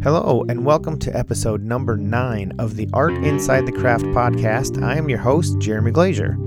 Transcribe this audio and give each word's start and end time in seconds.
Hello, 0.00 0.44
and 0.48 0.64
welcome 0.64 0.96
to 1.00 1.16
episode 1.16 1.64
number 1.64 1.96
nine 1.96 2.52
of 2.60 2.76
the 2.76 2.88
Art 2.92 3.14
Inside 3.14 3.66
the 3.66 3.72
Craft 3.72 4.04
podcast. 4.04 4.80
I 4.80 4.96
am 4.96 5.08
your 5.08 5.18
host, 5.18 5.58
Jeremy 5.58 5.90
Glazier, 5.90 6.38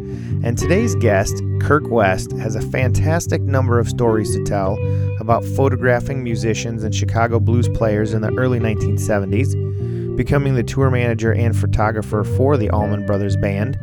and 0.42 0.58
today's 0.58 0.96
guest, 0.96 1.44
Kirk 1.60 1.84
West, 1.90 2.32
has 2.38 2.56
a 2.56 2.62
fantastic 2.62 3.42
number 3.42 3.78
of 3.78 3.90
stories 3.90 4.34
to 4.34 4.44
tell 4.46 4.78
about 5.20 5.44
photographing 5.44 6.24
musicians 6.24 6.86
and 6.86 6.96
Chicago 6.96 7.42
blues 7.42 7.68
players 7.68 8.14
in 8.14 8.22
the 8.22 8.34
early 8.38 8.58
1970s, 8.58 10.16
becoming 10.16 10.56
the 10.56 10.64
tour 10.64 10.90
manager 10.90 11.34
and 11.34 11.54
photographer 11.54 12.24
for 12.24 12.56
the 12.56 12.70
Allman 12.70 13.06
Brothers 13.06 13.36
Band, 13.36 13.78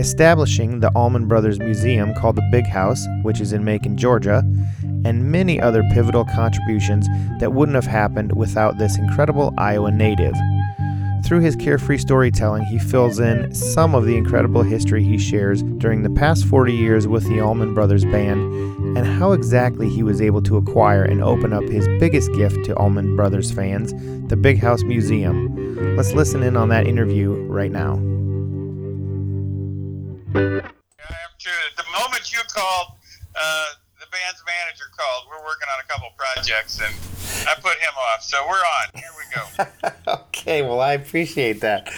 establishing 0.00 0.78
the 0.78 0.92
Allman 0.92 1.26
Brothers 1.26 1.58
Museum 1.58 2.14
called 2.14 2.36
the 2.36 2.48
Big 2.52 2.66
House, 2.66 3.04
which 3.22 3.40
is 3.40 3.52
in 3.52 3.64
Macon, 3.64 3.96
Georgia, 3.96 4.44
and 5.04 5.30
many 5.30 5.60
other 5.60 5.82
pivotal 5.92 6.24
contributions 6.24 7.06
that 7.40 7.52
wouldn't 7.52 7.76
have 7.76 7.86
happened 7.86 8.36
without 8.36 8.78
this 8.78 8.98
incredible 8.98 9.52
Iowa 9.58 9.90
native. 9.90 10.34
Through 11.24 11.40
his 11.40 11.56
carefree 11.56 11.98
storytelling, 11.98 12.64
he 12.64 12.78
fills 12.78 13.18
in 13.20 13.54
some 13.54 13.94
of 13.94 14.04
the 14.04 14.16
incredible 14.16 14.62
history 14.62 15.04
he 15.04 15.18
shares 15.18 15.62
during 15.62 16.02
the 16.02 16.10
past 16.10 16.44
40 16.44 16.72
years 16.72 17.06
with 17.06 17.28
the 17.28 17.40
Allman 17.40 17.74
Brothers 17.74 18.04
Band 18.04 18.40
and 18.96 19.06
how 19.06 19.32
exactly 19.32 19.88
he 19.88 20.02
was 20.02 20.20
able 20.20 20.42
to 20.42 20.56
acquire 20.56 21.04
and 21.04 21.22
open 21.22 21.52
up 21.52 21.62
his 21.64 21.86
biggest 22.00 22.32
gift 22.34 22.64
to 22.64 22.76
Allman 22.76 23.16
Brothers 23.16 23.52
fans, 23.52 23.94
the 24.28 24.36
Big 24.36 24.58
House 24.58 24.82
Museum. 24.82 25.96
Let's 25.96 26.12
listen 26.12 26.42
in 26.42 26.56
on 26.56 26.68
that 26.70 26.86
interview 26.86 27.32
right 27.46 27.70
now. 27.70 27.94
And 36.50 36.94
I 37.48 37.54
put 37.60 37.78
him 37.78 37.94
off. 38.12 38.22
So 38.22 38.38
we're 38.46 38.54
on. 38.54 38.88
Here 38.94 39.04
we 39.16 39.24
go. 39.34 40.12
okay, 40.22 40.62
well, 40.62 40.80
I 40.80 40.92
appreciate 40.94 41.60
that. 41.60 41.88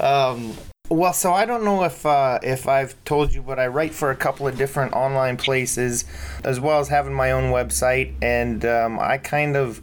Um, 0.00 0.54
well, 0.90 1.12
so 1.12 1.32
I 1.32 1.44
don't 1.44 1.64
know 1.64 1.84
if 1.84 2.04
uh, 2.04 2.38
if 2.42 2.68
I've 2.68 3.02
told 3.04 3.34
you, 3.34 3.42
but 3.42 3.58
I 3.58 3.66
write 3.68 3.94
for 3.94 4.10
a 4.10 4.16
couple 4.16 4.46
of 4.46 4.56
different 4.56 4.92
online 4.92 5.36
places, 5.36 6.04
as 6.44 6.60
well 6.60 6.80
as 6.80 6.88
having 6.88 7.14
my 7.14 7.32
own 7.32 7.52
website, 7.52 8.14
and 8.22 8.64
um, 8.64 8.98
I 8.98 9.18
kind 9.18 9.56
of 9.56 9.80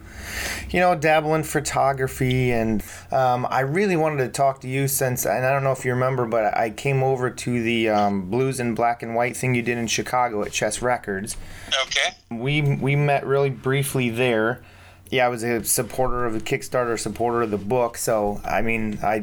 you 0.70 0.80
know, 0.80 0.96
dabble 0.96 1.36
in 1.36 1.44
photography. 1.44 2.52
And 2.52 2.84
um, 3.12 3.46
I 3.50 3.62
really 3.62 3.96
wanted 3.96 4.24
to 4.24 4.30
talk 4.30 4.62
to 4.62 4.68
you 4.68 4.88
since, 4.88 5.26
and 5.26 5.46
I 5.46 5.52
don't 5.52 5.64
know 5.64 5.72
if 5.72 5.86
you 5.86 5.92
remember, 5.92 6.26
but 6.26 6.56
I 6.58 6.70
came 6.70 7.04
over 7.04 7.30
to 7.30 7.64
the 7.64 7.90
um, 7.90 8.30
blues 8.30 8.60
and 8.60 8.76
black 8.76 9.04
and 9.04 9.16
white 9.16 9.36
thing 9.36 9.56
you 9.56 9.62
did 9.62 9.78
in 9.78 9.88
Chicago 9.88 10.44
at 10.44 10.52
Chess 10.52 10.82
Records. 10.82 11.38
Okay. 11.84 12.16
We 12.30 12.62
we 12.62 12.96
met 12.96 13.26
really 13.26 13.50
briefly 13.50 14.10
there. 14.10 14.64
Yeah, 15.10 15.26
I 15.26 15.30
was 15.30 15.44
a 15.44 15.64
supporter 15.64 16.26
of 16.26 16.34
the 16.34 16.40
Kickstarter, 16.40 16.98
supporter 16.98 17.42
of 17.42 17.52
the 17.52 17.58
book. 17.58 17.98
So 17.98 18.42
I 18.46 18.62
mean, 18.62 19.00
I. 19.04 19.22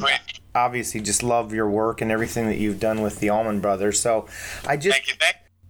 obviously 0.58 1.00
just 1.00 1.22
love 1.22 1.52
your 1.52 1.68
work 1.68 2.00
and 2.00 2.10
everything 2.10 2.46
that 2.46 2.58
you've 2.58 2.80
done 2.80 3.02
with 3.02 3.20
the 3.20 3.30
Allman 3.30 3.60
Brothers. 3.60 4.00
So 4.00 4.26
I 4.66 4.76
just. 4.76 5.00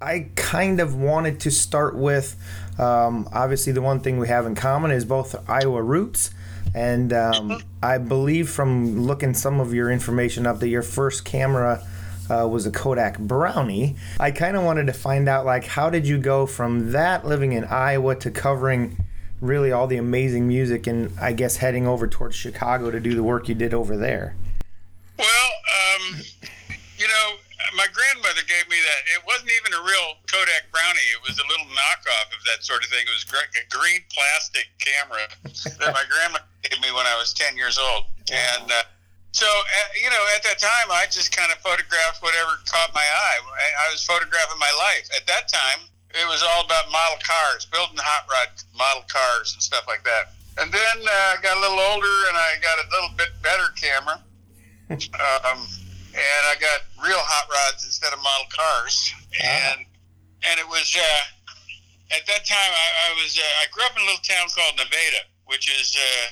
I 0.00 0.28
kind 0.36 0.78
of 0.78 0.95
wanted 0.95 1.41
to 1.41 1.50
start 1.50 1.97
with 1.97 2.36
um, 2.78 3.28
obviously, 3.33 3.72
the 3.72 3.83
one 3.83 4.00
thing 4.00 4.19
we 4.19 4.28
have 4.28 4.47
in 4.47 4.55
common 4.55 4.91
is 4.91 5.05
both 5.05 5.34
Iowa 5.48 5.83
roots. 5.83 6.30
And 6.75 7.12
um, 7.12 7.62
I 7.83 7.98
believe 7.98 8.48
from 8.48 9.03
looking 9.03 9.34
some 9.34 9.58
of 9.58 9.75
your 9.75 9.91
information 9.91 10.47
up 10.47 10.61
that 10.61 10.69
your 10.69 10.83
first 10.83 11.25
camera 11.25 11.84
uh, 12.30 12.47
was 12.47 12.67
a 12.67 12.70
Kodak 12.70 13.19
Brownie. 13.19 13.97
I 14.20 14.30
kind 14.30 14.56
of 14.56 14.62
wanted 14.62 14.86
to 14.86 14.92
find 14.92 15.28
out, 15.28 15.45
like, 15.45 15.64
how 15.64 15.91
did 15.91 16.06
you 16.06 16.19
go 16.19 16.47
from 16.47 16.92
that 16.92 17.27
living 17.27 17.52
in 17.52 17.64
Iowa 17.64 18.14
to 18.17 18.30
covering 18.30 19.05
really 19.41 19.73
all 19.73 19.86
the 19.86 19.97
amazing 19.97 20.47
music 20.47 20.86
and 20.86 21.12
I 21.20 21.33
guess 21.33 21.56
heading 21.56 21.86
over 21.86 22.06
towards 22.06 22.36
Chicago 22.36 22.91
to 22.91 23.00
do 23.00 23.14
the 23.14 23.23
work 23.23 23.48
you 23.48 23.55
did 23.55 23.73
over 23.73 23.97
there? 23.97 24.36
Well, 25.19 25.50
um, 26.06 26.20
you 26.98 27.08
know, 27.08 27.36
my 27.77 27.86
grandmother 27.92 28.38
gave 28.48 28.64
me 28.72 28.80
that. 28.80 29.00
It 29.12 29.23
wasn't 29.28 29.52
even 29.61 29.77
a 29.77 29.83
real 29.84 30.17
Kodak 30.27 30.73
Brownie. 30.73 31.05
It 31.12 31.20
was 31.20 31.36
a 31.36 31.46
little 31.46 31.68
knockoff 31.68 32.33
of 32.33 32.40
that 32.48 32.64
sort 32.64 32.80
of 32.80 32.89
thing. 32.89 33.05
It 33.05 33.12
was 33.12 33.28
a 33.28 33.64
green 33.68 34.00
plastic 34.08 34.73
camera 34.80 35.28
that 35.45 35.92
my 35.92 36.05
grandma 36.08 36.40
gave 36.64 36.80
me 36.80 36.89
when 36.90 37.05
I 37.05 37.14
was 37.20 37.36
10 37.36 37.55
years 37.55 37.77
old. 37.77 38.08
And 38.33 38.73
uh, 38.73 38.89
so, 39.36 39.46
uh, 39.46 39.89
you 40.00 40.08
know, 40.08 40.24
at 40.34 40.42
that 40.48 40.58
time, 40.58 40.89
I 40.89 41.05
just 41.12 41.30
kind 41.30 41.52
of 41.52 41.61
photographed 41.61 42.24
whatever 42.24 42.56
caught 42.64 42.90
my 42.96 43.05
eye. 43.05 43.39
I, 43.45 43.68
I 43.84 43.92
was 43.92 44.00
photographing 44.02 44.58
my 44.58 44.73
life. 44.80 45.06
At 45.12 45.28
that 45.28 45.52
time, 45.52 45.84
it 46.17 46.24
was 46.27 46.40
all 46.40 46.64
about 46.64 46.89
model 46.89 47.20
cars, 47.20 47.68
building 47.68 48.00
hot 48.00 48.24
rod 48.33 48.48
model 48.73 49.05
cars 49.12 49.52
and 49.52 49.62
stuff 49.62 49.84
like 49.86 50.02
that. 50.08 50.33
And 50.56 50.73
then 50.73 50.96
uh, 51.05 51.36
I 51.36 51.44
got 51.44 51.55
a 51.56 51.61
little 51.61 51.78
older 51.92 52.17
and 52.33 52.36
I 52.36 52.56
got 52.64 52.80
a 52.80 52.86
little 52.90 53.12
bit 53.14 53.30
better 53.44 53.68
camera. 53.77 54.24
Um, 54.89 55.68
and 56.14 56.42
I 56.48 56.55
got 56.61 56.89
real 57.02 57.20
hot 57.20 57.46
rods 57.48 57.85
instead 57.85 58.13
of 58.13 58.19
model 58.23 58.48
cars. 58.51 59.13
And 59.42 59.85
and 60.48 60.61
it 60.61 60.69
was 60.69 60.96
uh, 60.96 61.24
at 62.14 62.24
that 62.27 62.46
time 62.46 62.73
I, 62.73 62.89
I 63.11 63.23
was 63.23 63.39
uh, 63.39 63.63
I 63.63 63.67
grew 63.73 63.85
up 63.85 63.96
in 63.96 64.02
a 64.02 64.07
little 64.07 64.24
town 64.24 64.48
called 64.55 64.77
Nevada, 64.77 65.29
which 65.47 65.68
is 65.68 65.97
uh, 65.97 66.27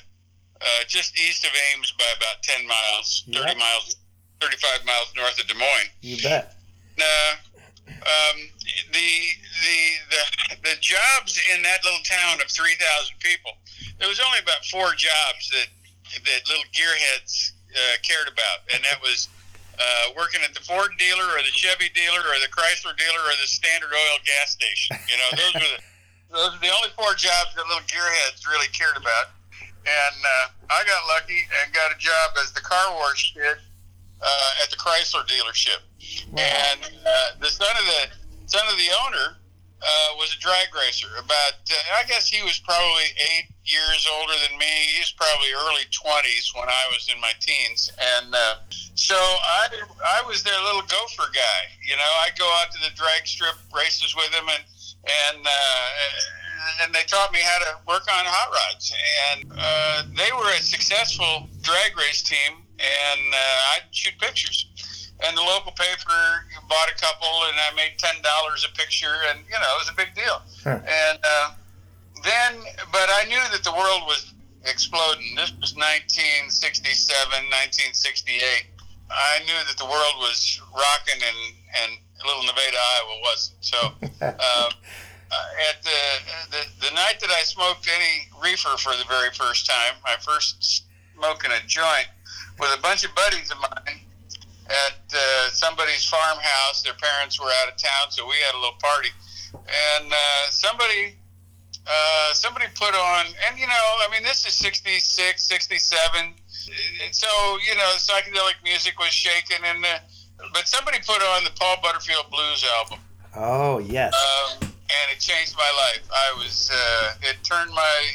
uh, 0.62 0.82
just 0.88 1.18
east 1.18 1.44
of 1.44 1.52
Ames 1.72 1.92
by 1.98 2.08
about 2.16 2.42
ten 2.42 2.66
miles, 2.66 3.24
thirty 3.26 3.54
yep. 3.54 3.58
miles, 3.58 3.96
thirty 4.40 4.56
five 4.56 4.84
miles 4.86 5.12
north 5.16 5.38
of 5.40 5.46
Des 5.46 5.58
Moines. 5.58 5.92
You 6.00 6.16
bet. 6.22 6.56
Uh, 6.96 7.36
um, 7.86 8.36
the, 8.92 9.10
the 9.62 9.80
the 10.10 10.22
the 10.70 10.76
jobs 10.80 11.38
in 11.54 11.62
that 11.62 11.84
little 11.84 12.02
town 12.04 12.40
of 12.40 12.48
three 12.50 12.74
thousand 12.74 13.16
people, 13.20 13.52
there 13.98 14.08
was 14.08 14.20
only 14.20 14.38
about 14.40 14.64
four 14.66 14.90
jobs 14.96 15.50
that 15.50 15.68
that 16.24 16.42
little 16.48 16.64
gearheads 16.72 17.52
uh, 17.74 17.96
cared 18.02 18.28
about, 18.28 18.64
and 18.72 18.82
that 18.84 19.00
was 19.02 19.28
uh, 19.78 20.06
working 20.16 20.40
at 20.42 20.52
the 20.56 20.64
Ford 20.64 20.92
dealer 20.98 21.24
or 21.24 21.40
the 21.44 21.52
Chevy 21.52 21.92
dealer 21.92 22.20
or 22.20 22.36
the 22.40 22.50
Chrysler 22.50 22.96
dealer 22.96 23.22
or 23.22 23.36
the 23.40 23.48
Standard 23.48 23.92
Oil 23.92 24.18
gas 24.24 24.52
station. 24.52 24.96
You 25.08 25.16
know, 25.20 25.30
those 25.36 25.54
are 25.56 25.68
the 25.76 25.80
those 26.32 26.52
are 26.56 26.62
the 26.62 26.72
only 26.72 26.90
four 26.96 27.14
jobs 27.14 27.54
that 27.54 27.64
little 27.68 27.86
gearheads 27.86 28.44
really 28.48 28.68
cared 28.74 28.96
about. 28.96 29.36
And 29.86 30.18
uh, 30.18 30.46
I 30.74 30.82
got 30.82 31.00
lucky 31.06 31.46
and 31.62 31.72
got 31.72 31.94
a 31.94 31.98
job 31.98 32.34
as 32.42 32.50
the 32.52 32.60
car 32.60 32.90
wash 32.98 33.32
kid 33.32 33.56
uh, 34.20 34.62
at 34.62 34.70
the 34.70 34.76
Chrysler 34.76 35.22
dealership. 35.28 35.80
Wow. 36.32 36.42
And 36.42 36.80
uh, 37.06 37.38
the 37.40 37.48
son 37.48 37.70
of 37.78 37.86
the 37.86 38.02
son 38.46 38.66
of 38.66 38.76
the 38.76 38.90
owner 39.06 39.36
uh, 39.82 40.08
was 40.16 40.34
a 40.34 40.40
drag 40.40 40.74
racer. 40.74 41.08
About 41.18 41.60
uh, 41.68 41.98
I 41.98 42.04
guess 42.08 42.28
he 42.28 42.42
was 42.42 42.58
probably 42.58 43.12
eight 43.16 43.48
years 43.64 44.08
older 44.18 44.34
than 44.48 44.58
me. 44.58 44.72
He 44.94 45.00
was 45.00 45.12
probably 45.12 45.52
early 45.52 45.86
twenties 45.90 46.52
when 46.54 46.68
I 46.68 46.84
was 46.92 47.08
in 47.12 47.20
my 47.20 47.32
teens, 47.40 47.90
and 47.98 48.34
uh, 48.34 48.56
so 48.94 49.16
I 49.16 49.68
I 50.04 50.22
was 50.26 50.42
their 50.42 50.58
little 50.64 50.82
gopher 50.82 51.30
guy. 51.32 51.60
You 51.84 51.96
know, 51.96 52.12
I 52.22 52.30
go 52.38 52.48
out 52.60 52.72
to 52.72 52.78
the 52.80 52.94
drag 52.96 53.26
strip 53.26 53.56
races 53.74 54.14
with 54.16 54.32
him, 54.32 54.48
and 54.48 54.64
and 55.06 55.46
uh, 55.46 56.82
and 56.82 56.94
they 56.94 57.02
taught 57.04 57.32
me 57.32 57.40
how 57.42 57.58
to 57.58 57.78
work 57.86 58.02
on 58.10 58.24
hot 58.26 58.50
rods. 58.50 58.94
And 59.30 59.52
uh, 59.56 60.02
they 60.16 60.30
were 60.32 60.50
a 60.50 60.62
successful 60.62 61.48
drag 61.62 61.96
race 61.96 62.22
team, 62.22 62.64
and 62.78 63.34
uh, 63.34 63.74
I'd 63.76 63.92
shoot 63.92 64.18
pictures. 64.18 64.66
And 65.24 65.36
the 65.36 65.40
local 65.40 65.72
paper 65.72 66.44
bought 66.68 66.92
a 66.92 66.96
couple, 67.00 67.48
and 67.48 67.56
I 67.56 67.72
made 67.74 67.96
ten 67.96 68.20
dollars 68.20 68.68
a 68.68 68.72
picture, 68.76 69.24
and 69.30 69.40
you 69.46 69.56
know 69.56 69.70
it 69.76 69.80
was 69.80 69.88
a 69.88 69.96
big 69.96 70.12
deal. 70.14 70.42
Huh. 70.62 70.80
And 70.84 71.18
uh, 71.24 71.52
then, 72.22 72.60
but 72.92 73.08
I 73.08 73.24
knew 73.24 73.40
that 73.52 73.64
the 73.64 73.72
world 73.72 74.02
was 74.04 74.34
exploding. 74.64 75.34
This 75.36 75.56
was 75.56 75.72
1967, 75.72 76.52
1968. 76.52 78.68
I 79.08 79.38
knew 79.46 79.56
that 79.56 79.78
the 79.78 79.88
world 79.88 80.20
was 80.20 80.60
rocking, 80.74 81.22
and 81.22 81.40
and 81.80 81.92
little 82.26 82.44
Nevada, 82.44 82.76
Iowa 82.76 83.16
wasn't. 83.22 83.64
So, 83.64 83.78
um, 84.20 84.20
uh, 85.32 85.48
at 85.70 85.82
the, 85.82 86.00
the 86.50 86.88
the 86.88 86.94
night 86.94 87.20
that 87.20 87.30
I 87.30 87.42
smoked 87.42 87.88
any 87.88 88.28
reefer 88.42 88.76
for 88.76 88.92
the 88.96 89.04
very 89.08 89.30
first 89.32 89.66
time, 89.66 89.96
my 90.04 90.16
first 90.20 90.84
smoking 91.14 91.52
a 91.52 91.66
joint 91.66 92.08
with 92.58 92.70
a 92.76 92.80
bunch 92.82 93.04
of 93.04 93.14
buddies 93.14 93.50
of 93.50 93.58
mine 93.60 94.00
at 94.68 94.98
uh, 95.14 95.48
somebody's 95.50 96.04
farmhouse. 96.04 96.82
Their 96.82 96.94
parents 96.94 97.40
were 97.40 97.50
out 97.62 97.72
of 97.72 97.76
town, 97.76 98.10
so 98.10 98.26
we 98.26 98.34
had 98.46 98.54
a 98.54 98.58
little 98.58 98.80
party, 98.80 99.10
and 99.54 100.12
uh, 100.12 100.50
somebody 100.50 101.16
uh, 101.86 102.32
somebody 102.32 102.66
put 102.74 102.94
on, 102.94 103.26
and 103.48 103.58
you 103.58 103.66
know, 103.66 103.86
I 104.02 104.08
mean, 104.10 104.22
this 104.22 104.44
is 104.46 104.54
66, 104.54 105.42
67. 105.42 106.34
So, 107.12 107.28
you 107.64 107.76
know, 107.76 107.92
psychedelic 107.96 108.58
music 108.64 108.98
was 108.98 109.10
shaken, 109.10 109.64
and 109.64 109.84
but 110.52 110.66
somebody 110.66 110.98
put 111.06 111.22
on 111.22 111.44
the 111.44 111.50
Paul 111.58 111.76
Butterfield 111.82 112.30
Blues 112.30 112.64
album. 112.78 112.98
Oh, 113.36 113.78
yes. 113.78 114.14
Um, 114.14 114.62
and 114.62 115.12
it 115.12 115.20
changed 115.20 115.54
my 115.56 115.72
life. 115.78 116.08
I 116.10 116.34
was, 116.38 116.70
uh, 116.72 117.14
it 117.22 117.36
turned 117.42 117.70
my 117.70 118.06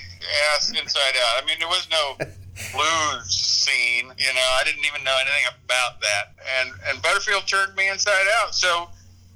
ass 0.53 0.69
inside 0.69 1.15
out. 1.15 1.43
I 1.43 1.45
mean, 1.45 1.57
there 1.59 1.67
was 1.67 1.87
no 1.89 2.17
blues 2.71 3.33
scene, 3.33 4.11
you 4.17 4.33
know, 4.33 4.47
I 4.59 4.63
didn't 4.65 4.85
even 4.85 5.03
know 5.03 5.15
anything 5.21 5.45
about 5.65 6.01
that. 6.01 6.33
And, 6.59 6.71
and 6.87 7.01
Butterfield 7.01 7.47
turned 7.47 7.75
me 7.75 7.89
inside 7.89 8.25
out. 8.41 8.55
So, 8.55 8.89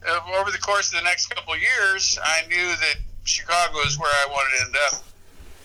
uh, 0.08 0.20
over 0.40 0.52
the 0.52 0.60
course 0.60 0.94
of 0.94 1.00
the 1.00 1.04
next 1.04 1.28
couple 1.34 1.54
of 1.54 1.60
years, 1.60 2.20
I 2.24 2.46
knew 2.48 2.68
that 2.68 2.96
Chicago 3.24 3.80
is 3.86 3.98
where 4.00 4.12
I 4.12 4.28
wanted 4.30 4.58
to 4.58 4.66
end 4.66 4.76
up. 4.88 5.04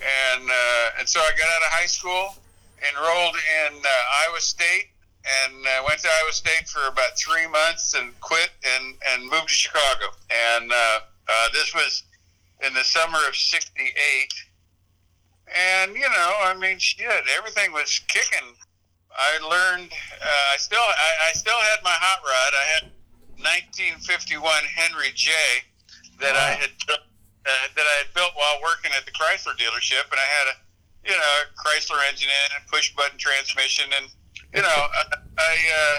and 0.01 0.49
uh, 0.49 0.99
and 0.99 1.09
so 1.09 1.21
I 1.21 1.31
got 1.37 1.49
out 1.49 1.63
of 1.63 1.73
high 1.73 1.87
school, 1.87 2.35
enrolled 2.81 3.37
in 3.37 3.77
uh, 3.77 4.29
Iowa 4.29 4.41
State, 4.41 4.89
and 5.45 5.55
uh, 5.67 5.85
went 5.87 6.01
to 6.01 6.09
Iowa 6.09 6.33
State 6.33 6.69
for 6.69 6.89
about 6.89 7.19
three 7.19 7.47
months, 7.47 7.95
and 7.95 8.19
quit 8.21 8.51
and 8.65 8.95
and 9.13 9.25
moved 9.25 9.49
to 9.49 9.55
Chicago. 9.55 10.07
And 10.57 10.73
uh, 10.73 11.01
uh, 11.29 11.49
this 11.53 11.75
was 11.75 12.05
in 12.67 12.73
the 12.73 12.85
summer 12.85 13.19
of 13.29 13.37
'68. 13.37 14.33
And 15.51 15.95
you 15.95 16.09
know, 16.09 16.33
I 16.43 16.55
mean, 16.55 16.79
shit, 16.79 17.25
everything 17.37 17.73
was 17.73 18.01
kicking. 18.09 18.55
I 19.11 19.39
learned. 19.43 19.91
Uh, 20.23 20.55
I 20.55 20.57
still, 20.57 20.79
I, 20.79 21.31
I 21.31 21.33
still 21.33 21.59
had 21.59 21.83
my 21.83 21.95
hot 21.95 22.23
rod. 22.23 22.53
I 22.55 22.67
had 22.79 22.83
1951 23.43 24.39
Henry 24.77 25.11
J 25.15 25.33
that 26.21 26.35
wow. 26.35 26.41
I 26.41 26.51
had 26.61 26.73
uh, 26.89 27.67
that 27.75 27.87
I 27.87 27.97
had 28.05 28.13
built 28.15 28.33
while 28.37 28.61
working 28.63 28.93
at 28.97 29.05
the 29.05 29.13
Chrysler 29.13 29.57
dealership, 29.57 30.07
and 30.13 30.21
I 30.21 30.29
had 30.29 30.47
a 30.53 30.57
you 31.11 31.17
know 31.17 31.35
Chrysler 31.59 31.99
engine 32.09 32.29
in 32.29 32.49
and 32.55 32.63
push 32.69 32.95
button 32.95 33.19
transmission, 33.19 33.91
and 33.97 34.07
you 34.55 34.63
know 34.63 34.79
I 35.39 35.55
uh, 35.75 35.99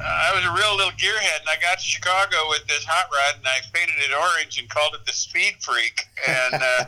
I 0.00 0.30
was 0.34 0.44
a 0.44 0.52
real 0.54 0.76
little 0.76 0.94
gearhead, 0.94 1.40
and 1.40 1.48
I 1.48 1.56
got 1.60 1.78
to 1.78 1.84
Chicago 1.84 2.36
with 2.50 2.66
this 2.68 2.84
hot 2.84 3.10
rod, 3.10 3.40
and 3.40 3.46
I 3.48 3.58
painted 3.72 3.98
it 3.98 4.14
orange 4.14 4.58
and 4.58 4.68
called 4.68 4.94
it 4.94 5.04
the 5.06 5.12
Speed 5.12 5.56
Freak, 5.60 6.04
and 6.26 6.54
uh, 6.54 6.84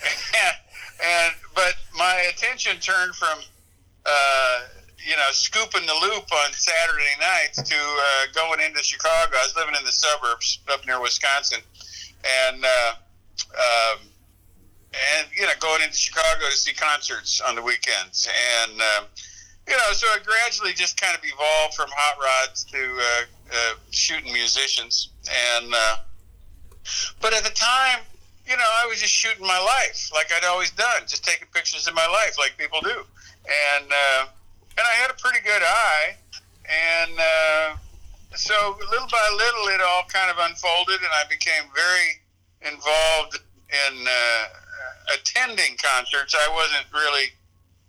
and, 1.02 1.34
but 1.54 1.74
my 1.96 2.30
attention 2.30 2.78
turned 2.80 3.14
from 3.14 3.38
uh, 4.06 4.60
you 5.04 5.16
know, 5.16 5.30
scooping 5.32 5.86
the 5.86 5.94
loop 5.94 6.24
on 6.32 6.52
Saturday 6.52 7.14
nights 7.20 7.62
to 7.62 7.76
uh, 7.76 8.26
going 8.34 8.60
into 8.60 8.82
Chicago. 8.82 9.36
I 9.36 9.42
was 9.44 9.54
living 9.56 9.74
in 9.78 9.84
the 9.84 9.92
suburbs 9.92 10.60
up 10.72 10.86
near 10.86 11.00
Wisconsin, 11.00 11.60
and 12.48 12.64
uh, 12.64 12.92
um, 13.52 13.98
and 15.18 15.28
you 15.36 15.42
know, 15.42 15.52
going 15.60 15.82
into 15.82 15.96
Chicago 15.96 16.46
to 16.50 16.56
see 16.56 16.72
concerts 16.72 17.40
on 17.42 17.54
the 17.54 17.62
weekends, 17.62 18.28
and 18.62 18.80
uh, 18.80 19.04
you 19.68 19.76
know, 19.76 19.92
so 19.92 20.06
it 20.14 20.24
gradually 20.24 20.72
just 20.72 20.98
kind 20.98 21.16
of 21.16 21.22
evolved 21.22 21.74
from 21.74 21.88
hot 21.94 22.16
rods 22.22 22.64
to 22.64 22.78
uh, 22.78 23.24
uh, 23.52 23.74
shooting 23.90 24.32
musicians, 24.32 25.10
and 25.58 25.72
uh, 25.74 25.96
but 27.20 27.34
at 27.34 27.44
the 27.44 27.50
time. 27.50 28.00
You 28.46 28.56
know, 28.56 28.70
I 28.82 28.86
was 28.86 29.00
just 29.00 29.12
shooting 29.12 29.46
my 29.46 29.58
life 29.58 30.10
like 30.12 30.30
I'd 30.34 30.44
always 30.44 30.70
done, 30.70 31.02
just 31.06 31.24
taking 31.24 31.48
pictures 31.52 31.86
of 31.86 31.94
my 31.94 32.06
life 32.06 32.36
like 32.38 32.56
people 32.58 32.80
do. 32.82 33.04
And 33.44 33.86
uh, 33.90 34.26
and 34.76 34.84
I 34.84 34.94
had 35.00 35.10
a 35.10 35.14
pretty 35.14 35.40
good 35.40 35.62
eye, 35.62 36.16
and 36.68 37.12
uh, 37.18 37.76
so 38.34 38.76
little 38.90 39.08
by 39.08 39.28
little, 39.36 39.68
it 39.68 39.80
all 39.80 40.04
kind 40.08 40.30
of 40.30 40.36
unfolded, 40.38 40.96
and 40.96 41.10
I 41.14 41.24
became 41.28 41.64
very 41.74 42.20
involved 42.60 43.38
in 43.70 44.06
uh, 44.06 45.14
attending 45.14 45.76
concerts. 45.76 46.34
I 46.34 46.52
wasn't 46.52 46.86
really, 46.92 47.28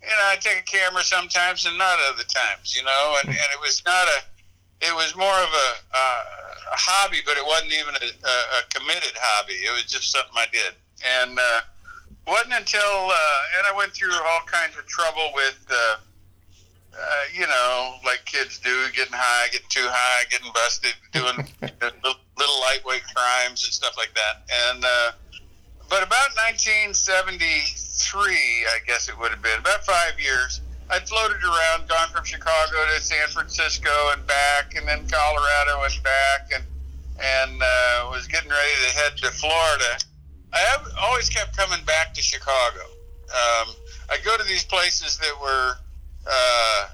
you 0.02 0.08
know, 0.08 0.26
I 0.30 0.36
take 0.36 0.58
a 0.58 0.62
camera 0.62 1.02
sometimes 1.02 1.66
and 1.66 1.76
not 1.76 1.98
other 2.12 2.24
times, 2.24 2.76
you 2.76 2.84
know, 2.84 3.16
and, 3.22 3.30
and 3.30 3.48
it 3.52 3.60
was 3.60 3.82
not 3.84 4.06
a, 4.06 4.86
it 4.86 4.94
was 4.94 5.16
more 5.16 5.26
of 5.26 5.48
a, 5.48 5.68
uh, 5.94 6.45
a 6.72 6.76
hobby, 6.76 7.18
but 7.24 7.36
it 7.36 7.46
wasn't 7.46 7.72
even 7.72 7.94
a, 7.94 8.06
a, 8.06 8.60
committed 8.74 9.14
hobby. 9.14 9.54
It 9.54 9.72
was 9.72 9.84
just 9.84 10.10
something 10.10 10.34
I 10.34 10.46
did, 10.52 10.74
and 11.04 11.38
uh, 11.38 11.60
wasn't 12.26 12.54
until, 12.54 13.10
uh, 13.10 13.56
and 13.58 13.66
I 13.66 13.72
went 13.76 13.92
through 13.92 14.12
all 14.12 14.42
kinds 14.46 14.76
of 14.76 14.86
trouble 14.86 15.30
with. 15.34 15.66
Uh, 15.70 15.96
uh, 16.96 17.24
you 17.34 17.46
know, 17.46 17.96
like 18.06 18.24
kids 18.24 18.58
do, 18.58 18.72
getting 18.96 19.12
high, 19.12 19.48
getting 19.48 19.68
too 19.68 19.84
high, 19.84 20.24
getting 20.30 20.50
busted, 20.54 20.94
doing 21.12 21.46
little, 21.60 22.16
little, 22.38 22.60
lightweight 22.62 23.04
crimes 23.14 23.64
and 23.64 23.72
stuff 23.72 23.94
like 23.98 24.14
that. 24.14 24.48
And 24.72 24.82
uh, 24.82 25.12
but 25.88 26.02
about 26.02 26.34
1973, 26.50 28.26
I 28.26 28.78
guess 28.86 29.08
it 29.08 29.18
would 29.18 29.30
have 29.30 29.42
been 29.42 29.60
about 29.60 29.84
five 29.84 30.18
years. 30.18 30.60
I'd 30.88 31.08
floated 31.08 31.42
around, 31.42 31.88
gone 31.88 32.08
from 32.08 32.24
Chicago 32.24 32.76
to 32.94 33.02
San 33.02 33.28
Francisco 33.28 33.90
and 34.12 34.26
back, 34.26 34.74
and 34.76 34.86
then 34.86 35.06
Colorado 35.08 35.82
and 35.84 36.02
back, 36.02 36.50
and 36.54 36.64
and 37.18 37.62
uh, 37.62 38.10
was 38.10 38.26
getting 38.26 38.50
ready 38.50 38.72
to 38.86 38.96
head 38.96 39.16
to 39.16 39.30
Florida. 39.30 39.98
I 40.52 40.58
have 40.58 40.86
always 41.00 41.28
kept 41.28 41.56
coming 41.56 41.84
back 41.84 42.12
to 42.14 42.22
Chicago. 42.22 42.82
Um, 43.26 43.74
I 44.10 44.18
go 44.24 44.36
to 44.36 44.44
these 44.44 44.64
places 44.64 45.18
that 45.18 45.32
were 45.40 45.76
uh, 46.26 46.88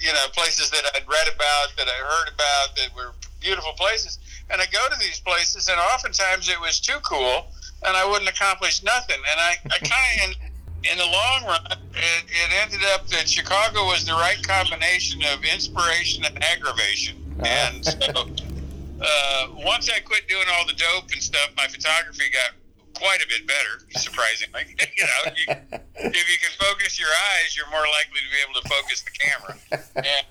you 0.00 0.12
know, 0.12 0.26
places 0.32 0.70
that 0.70 0.82
I'd 0.94 1.06
read 1.08 1.28
about, 1.28 1.74
that 1.76 1.88
I 1.88 1.98
heard 2.06 2.28
about, 2.32 2.76
that 2.76 2.94
were 2.94 3.12
beautiful 3.40 3.72
places. 3.72 4.18
And 4.50 4.60
I 4.60 4.66
go 4.66 4.80
to 4.88 4.98
these 4.98 5.20
places, 5.20 5.68
and 5.68 5.78
oftentimes 5.78 6.48
it 6.48 6.60
was 6.60 6.80
too 6.80 6.98
cool, 7.02 7.46
and 7.84 7.96
I 7.96 8.08
wouldn't 8.08 8.28
accomplish 8.28 8.82
nothing. 8.82 9.18
And 9.30 9.40
I, 9.40 9.56
I 9.70 9.78
kind 9.78 10.30
of, 10.30 10.36
in, 10.84 10.98
the 10.98 11.04
long 11.04 11.44
run, 11.46 11.60
it, 11.70 12.24
it 12.26 12.50
ended 12.62 12.80
up 12.94 13.06
that 13.08 13.28
Chicago 13.28 13.86
was 13.86 14.04
the 14.04 14.12
right 14.12 14.40
combination 14.46 15.22
of 15.32 15.44
inspiration 15.44 16.24
and 16.24 16.42
aggravation. 16.42 17.16
Uh-huh. 17.40 17.46
And 17.46 17.84
so, 17.84 18.26
uh, 19.00 19.46
once 19.64 19.90
I 19.90 20.00
quit 20.00 20.28
doing 20.28 20.46
all 20.52 20.66
the 20.66 20.74
dope 20.74 21.10
and 21.12 21.22
stuff, 21.22 21.50
my 21.56 21.66
photography 21.66 22.30
got 22.30 22.52
quite 22.94 23.22
a 23.22 23.28
bit 23.28 23.46
better, 23.46 23.86
surprisingly. 23.98 24.74
you 24.96 25.04
know, 25.04 25.32
you, 25.36 25.46
if 26.10 26.26
you 26.30 26.38
can 26.42 26.50
focus 26.58 26.98
your 26.98 27.08
eyes, 27.08 27.56
you're 27.56 27.70
more 27.70 27.86
likely 27.98 28.20
to 28.20 28.30
be 28.30 28.38
able 28.42 28.60
to 28.60 28.68
focus 28.68 29.02
the 29.02 29.14
camera. 29.14 29.54
And, 29.96 30.26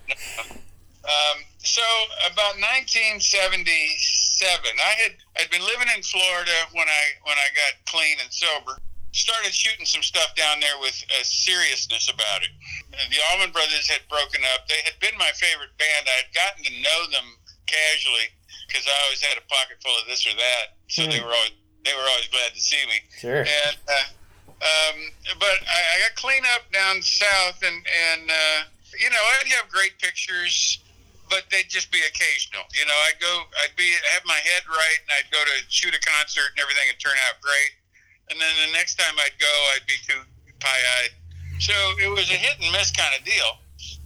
um, 1.07 1.37
so 1.59 1.81
about 2.27 2.59
1977, 2.59 3.23
I 4.75 4.93
had 4.99 5.15
I'd 5.39 5.49
been 5.49 5.63
living 5.63 5.87
in 5.95 6.03
Florida 6.03 6.51
when 6.73 6.87
I 6.87 7.03
when 7.23 7.37
I 7.39 7.47
got 7.55 7.79
clean 7.87 8.17
and 8.19 8.31
sober. 8.31 8.81
Started 9.17 9.49
shooting 9.49 9.89
some 9.89 10.05
stuff 10.05 10.37
down 10.37 10.61
there 10.61 10.77
with 10.77 10.93
a 10.93 11.25
seriousness 11.25 12.05
about 12.05 12.45
it. 12.45 12.53
The 12.93 13.17
Allman 13.33 13.49
Brothers 13.49 13.89
had 13.89 14.05
broken 14.13 14.45
up. 14.53 14.69
They 14.69 14.77
had 14.85 14.93
been 15.01 15.17
my 15.17 15.33
favorite 15.33 15.73
band. 15.81 16.05
I 16.05 16.21
had 16.21 16.29
gotten 16.37 16.61
to 16.69 16.73
know 16.85 16.99
them 17.09 17.25
casually 17.65 18.29
because 18.69 18.85
I 18.85 18.93
always 19.09 19.25
had 19.25 19.41
a 19.41 19.45
pocket 19.49 19.81
full 19.81 19.97
of 19.97 20.05
this 20.05 20.21
or 20.29 20.37
that. 20.37 20.77
So 20.85 21.01
mm. 21.01 21.09
they 21.09 21.17
hmm. 21.17 21.25
were 21.25 21.33
always 21.33 21.57
they 21.81 21.97
were 21.97 22.05
always 22.05 22.29
glad 22.29 22.53
to 22.53 22.61
see 22.61 22.83
me. 22.85 23.01
Sure. 23.17 23.41
And 23.41 23.77
uh, 23.89 24.07
um, 24.57 24.97
but 25.37 25.57
I, 25.65 25.79
I 25.81 25.95
got 26.05 26.13
clean 26.17 26.43
up 26.53 26.65
down 26.73 27.01
south, 27.01 27.61
and 27.61 27.77
and 27.81 28.29
uh, 28.29 28.59
you 28.97 29.09
know 29.09 29.23
I'd 29.37 29.49
have 29.53 29.69
great 29.69 29.97
pictures, 30.01 30.81
but 31.29 31.45
they'd 31.49 31.69
just 31.69 31.91
be 31.91 32.01
occasional. 32.01 32.65
You 32.73 32.85
know, 32.85 32.97
I'd 33.09 33.21
go, 33.21 33.33
I'd 33.63 33.75
be 33.77 33.93
have 34.13 34.25
my 34.25 34.37
head 34.41 34.65
right, 34.65 34.99
and 35.05 35.11
I'd 35.13 35.29
go 35.31 35.41
to 35.41 35.55
shoot 35.69 35.93
a 35.93 36.01
concert, 36.01 36.53
and 36.53 36.59
everything 36.59 36.89
would 36.89 36.99
turn 36.99 37.17
out 37.29 37.39
great. 37.41 37.71
And 38.29 38.39
then 38.39 38.53
the 38.67 38.73
next 38.73 38.95
time 38.95 39.13
I'd 39.17 39.39
go, 39.39 39.53
I'd 39.75 39.87
be 39.87 39.97
too 40.07 40.19
pie-eyed. 40.59 41.13
So 41.59 41.73
it 42.03 42.09
was 42.09 42.29
a 42.29 42.33
hit 42.33 42.59
and 42.61 42.71
miss 42.71 42.91
kind 42.91 43.13
of 43.17 43.25
deal. 43.25 43.57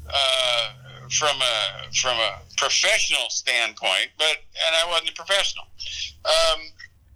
Uh, 0.07 0.73
from 1.11 1.41
a 1.41 1.93
from 1.93 2.17
a 2.17 2.39
professional 2.57 3.29
standpoint, 3.29 4.09
but 4.17 4.37
and 4.65 4.75
I 4.75 4.87
wasn't 4.89 5.09
a 5.09 5.13
professional. 5.13 5.65
Um, 6.25 6.61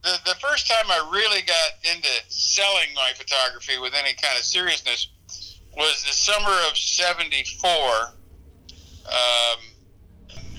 the, 0.03 0.19
the 0.25 0.35
first 0.35 0.69
time 0.69 0.85
I 0.89 1.09
really 1.11 1.41
got 1.41 1.95
into 1.95 2.09
selling 2.27 2.93
my 2.93 3.11
photography 3.15 3.79
with 3.79 3.93
any 3.93 4.13
kind 4.13 4.37
of 4.37 4.43
seriousness 4.43 5.07
was 5.75 6.03
the 6.03 6.13
summer 6.13 6.55
of 6.69 6.77
74. 6.77 7.69
Um, 9.05 9.59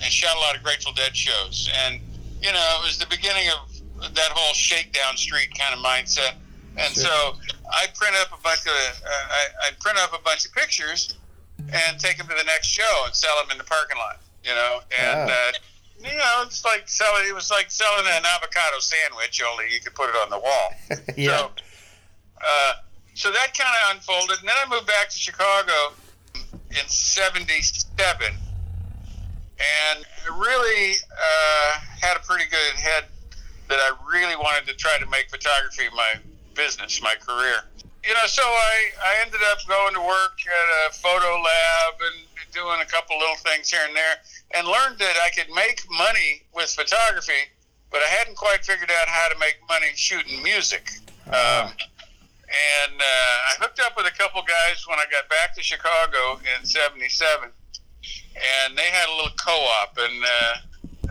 and 0.02 0.12
shot 0.12 0.36
a 0.36 0.40
lot 0.40 0.56
of 0.56 0.62
Grateful 0.62 0.92
Dead 0.92 1.16
shows. 1.16 1.70
And, 1.86 2.00
you 2.42 2.52
know, 2.52 2.78
it 2.80 2.86
was 2.86 2.98
the 2.98 3.06
beginning 3.06 3.48
of 3.48 3.75
that 4.00 4.30
whole 4.32 4.54
shakedown 4.54 5.16
street 5.16 5.56
kind 5.56 5.74
of 5.74 5.84
mindset. 5.84 6.34
And 6.76 6.92
sure. 6.94 7.04
so 7.04 7.36
I 7.70 7.86
print 7.94 8.14
up 8.20 8.38
a 8.38 8.42
bunch 8.42 8.60
of, 8.66 8.72
uh, 8.72 9.08
I, 9.08 9.68
I 9.68 9.70
print 9.80 9.98
up 9.98 10.12
a 10.18 10.22
bunch 10.22 10.44
of 10.44 10.52
pictures 10.52 11.16
and 11.58 11.98
take 11.98 12.18
them 12.18 12.28
to 12.28 12.34
the 12.34 12.44
next 12.44 12.68
show 12.68 13.02
and 13.06 13.14
sell 13.14 13.34
them 13.40 13.50
in 13.50 13.58
the 13.58 13.64
parking 13.64 13.96
lot, 13.96 14.20
you 14.44 14.54
know, 14.54 14.80
and, 15.00 15.30
uh, 15.30 15.52
you 15.98 16.16
know, 16.16 16.42
it's 16.44 16.64
like 16.64 16.88
selling. 16.88 17.26
It 17.28 17.34
was 17.34 17.50
like 17.50 17.70
selling 17.70 18.06
an 18.06 18.22
avocado 18.24 18.78
sandwich, 18.80 19.42
only 19.42 19.64
you 19.72 19.80
could 19.80 19.94
put 19.94 20.10
it 20.10 20.16
on 20.16 20.30
the 20.30 20.38
wall. 20.38 20.74
yeah. 21.16 21.38
So, 21.38 21.50
uh, 22.36 22.72
so 23.14 23.32
that 23.32 23.56
kind 23.56 23.70
of 23.82 23.96
unfolded, 23.96 24.40
and 24.40 24.48
then 24.48 24.56
I 24.62 24.68
moved 24.68 24.86
back 24.86 25.08
to 25.08 25.18
Chicago 25.18 25.94
in 26.70 26.86
'77, 26.86 28.26
and 29.58 30.04
really 30.38 30.96
uh, 31.10 31.80
had 32.00 32.16
a 32.16 32.20
pretty 32.20 32.44
good 32.50 32.74
head 32.76 33.04
that 33.68 33.78
I 33.78 33.96
really 34.10 34.36
wanted 34.36 34.66
to 34.68 34.74
try 34.74 34.96
to 34.98 35.06
make 35.06 35.30
photography 35.30 35.84
my 35.94 36.20
business, 36.54 37.02
my 37.02 37.14
career. 37.20 37.62
You 38.04 38.14
know, 38.14 38.26
so 38.26 38.42
I, 38.42 38.74
I 39.02 39.12
ended 39.24 39.40
up 39.50 39.58
going 39.66 39.94
to 39.94 40.00
work 40.00 40.38
at 40.46 40.90
a 40.90 40.94
photo 40.94 41.42
lab 41.42 41.94
and 42.00 42.26
doing 42.52 42.80
a 42.80 42.86
couple 42.86 43.18
little 43.18 43.36
things 43.36 43.70
here 43.70 43.80
and 43.86 43.94
there 43.94 44.16
and 44.54 44.66
learned 44.66 44.98
that 44.98 45.16
I 45.22 45.30
could 45.30 45.52
make 45.54 45.82
money 45.90 46.42
with 46.54 46.70
photography, 46.70 47.50
but 47.90 48.00
I 48.00 48.08
hadn't 48.08 48.36
quite 48.36 48.64
figured 48.64 48.90
out 48.90 49.08
how 49.08 49.28
to 49.28 49.38
make 49.38 49.56
money 49.68 49.90
shooting 49.94 50.42
music. 50.42 50.88
Uh-huh. 51.26 51.66
Um, 51.66 51.72
and 52.46 52.94
uh, 52.94 53.36
I 53.50 53.52
hooked 53.58 53.80
up 53.80 53.96
with 53.96 54.06
a 54.06 54.16
couple 54.16 54.40
guys 54.42 54.86
when 54.86 54.98
I 54.98 55.04
got 55.10 55.28
back 55.28 55.54
to 55.56 55.62
Chicago 55.62 56.38
in 56.56 56.64
'77, 56.64 57.50
and 57.50 58.78
they 58.78 58.86
had 58.86 59.08
a 59.10 59.14
little 59.16 59.34
co-op, 59.34 59.98
and 59.98 60.22
uh, 60.22 60.54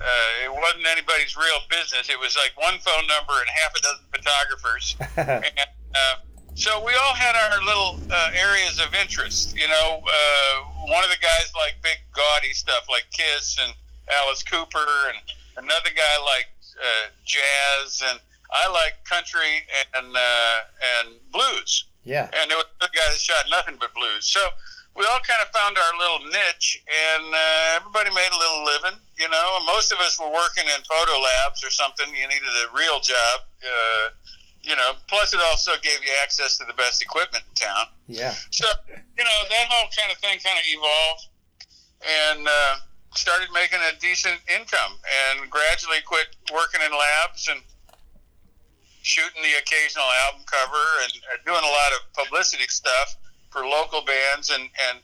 uh, 0.05 0.45
it 0.45 0.51
wasn't 0.53 0.85
anybody's 0.85 1.35
real 1.35 1.59
business. 1.69 2.09
It 2.09 2.19
was 2.19 2.37
like 2.37 2.53
one 2.61 2.77
phone 2.79 3.07
number 3.07 3.33
and 3.33 3.49
half 3.49 3.73
a 3.73 3.81
dozen 3.81 4.05
photographers. 4.13 4.95
and, 5.17 5.69
uh, 5.95 6.15
so 6.53 6.79
we 6.85 6.93
all 6.93 7.15
had 7.15 7.35
our 7.35 7.59
little 7.65 7.99
uh, 8.11 8.31
areas 8.33 8.79
of 8.79 8.93
interest. 8.93 9.57
You 9.57 9.67
know, 9.67 10.01
uh, 10.05 10.55
one 10.87 11.03
of 11.03 11.09
the 11.09 11.19
guys 11.21 11.51
liked 11.55 11.81
big 11.81 11.97
gaudy 12.13 12.53
stuff 12.53 12.87
like 12.89 13.05
Kiss 13.11 13.57
and 13.59 13.73
Alice 14.23 14.43
Cooper, 14.43 14.87
and 15.09 15.17
another 15.57 15.89
guy 15.89 16.15
liked 16.23 16.75
uh, 16.79 17.09
jazz, 17.25 18.03
and 18.07 18.19
I 18.53 18.71
liked 18.71 19.09
country 19.09 19.65
and 19.95 20.15
uh, 20.15 20.57
and 21.01 21.17
blues. 21.31 21.85
Yeah. 22.03 22.29
And 22.39 22.51
there 22.51 22.57
was 22.57 22.67
a 22.81 22.85
guy 22.85 23.09
that 23.09 23.17
shot 23.17 23.45
nothing 23.49 23.77
but 23.79 23.93
blues. 23.93 24.27
So 24.27 24.39
we 24.95 25.03
all 25.11 25.19
kind 25.27 25.43
of 25.43 25.51
found 25.51 25.75
our 25.75 25.93
little 25.99 26.23
niche, 26.31 26.79
and 26.87 27.27
uh, 27.27 27.75
everybody 27.75 28.09
made 28.15 28.31
a 28.31 28.39
little 28.39 28.63
living. 28.63 28.97
You 29.19 29.27
know, 29.27 29.59
most 29.67 29.91
of 29.91 29.99
us 29.99 30.15
were 30.19 30.31
working 30.31 30.63
in 30.63 30.79
photo 30.87 31.19
labs 31.19 31.63
or 31.63 31.69
something. 31.69 32.07
You 32.15 32.27
needed 32.27 32.47
a 32.47 32.71
real 32.71 33.03
job. 33.03 33.43
Uh, 33.59 34.15
you 34.63 34.75
know, 34.75 34.95
plus 35.07 35.33
it 35.33 35.39
also 35.51 35.71
gave 35.83 35.99
you 36.01 36.09
access 36.23 36.57
to 36.57 36.65
the 36.65 36.73
best 36.73 37.01
equipment 37.01 37.43
in 37.43 37.53
town. 37.53 37.85
Yeah. 38.07 38.33
So, 38.49 38.65
you 38.87 39.23
know, 39.23 39.39
that 39.51 39.65
whole 39.69 39.89
kind 39.93 40.11
of 40.11 40.17
thing 40.17 40.39
kind 40.39 40.57
of 40.57 40.65
evolved 40.65 41.27
and 42.01 42.47
uh, 42.47 42.75
started 43.13 43.49
making 43.53 43.79
a 43.85 43.93
decent 43.99 44.39
income 44.49 44.97
and 45.05 45.49
gradually 45.51 46.01
quit 46.07 46.33
working 46.51 46.81
in 46.81 46.91
labs 46.91 47.47
and 47.47 47.61
shooting 49.03 49.43
the 49.43 49.53
occasional 49.61 50.07
album 50.25 50.41
cover 50.49 50.85
and 51.03 51.13
uh, 51.29 51.37
doing 51.45 51.61
a 51.61 51.69
lot 51.69 51.91
of 51.93 52.25
publicity 52.25 52.65
stuff 52.67 53.15
for 53.55 53.63
local 53.63 54.03
bands 54.03 54.51
and, 54.51 54.63
and, 54.63 54.99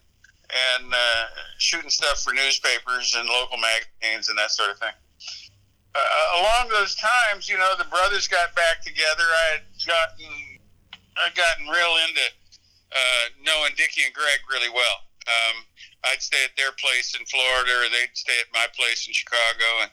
and 0.76 0.92
uh, 0.92 1.26
shooting 1.58 1.90
stuff 1.90 2.20
for 2.20 2.34
newspapers 2.34 3.16
and 3.18 3.30
local 3.30 3.56
magazines 3.56 4.28
and 4.28 4.38
that 4.38 4.52
sort 4.52 4.72
of 4.72 4.78
thing 4.78 4.92
uh, 5.96 6.40
along 6.40 6.70
those 6.70 6.96
times, 6.96 7.50
you 7.50 7.58
know, 7.58 7.76
the 7.78 7.90
brothers 7.92 8.28
got 8.28 8.56
back 8.56 8.82
together. 8.84 9.24
I 9.24 9.60
had 9.60 9.66
gotten, 9.84 10.32
I'd 11.20 11.36
gotten 11.36 11.68
real 11.68 11.96
into 12.08 12.26
uh, 12.92 13.26
knowing 13.44 13.76
Dickey 13.76 14.04
and 14.08 14.14
Gregg 14.14 14.40
really 14.50 14.72
well. 14.72 14.98
Um, 15.28 15.68
I'd 16.08 16.24
stay 16.24 16.42
at 16.44 16.56
their 16.58 16.72
place 16.80 17.14
in 17.14 17.26
Florida, 17.28 17.72
or 17.78 17.88
they'd 17.92 18.16
stay 18.16 18.40
at 18.40 18.50
my 18.54 18.66
place 18.74 19.06
in 19.08 19.14
Chicago, 19.14 19.86
and 19.86 19.92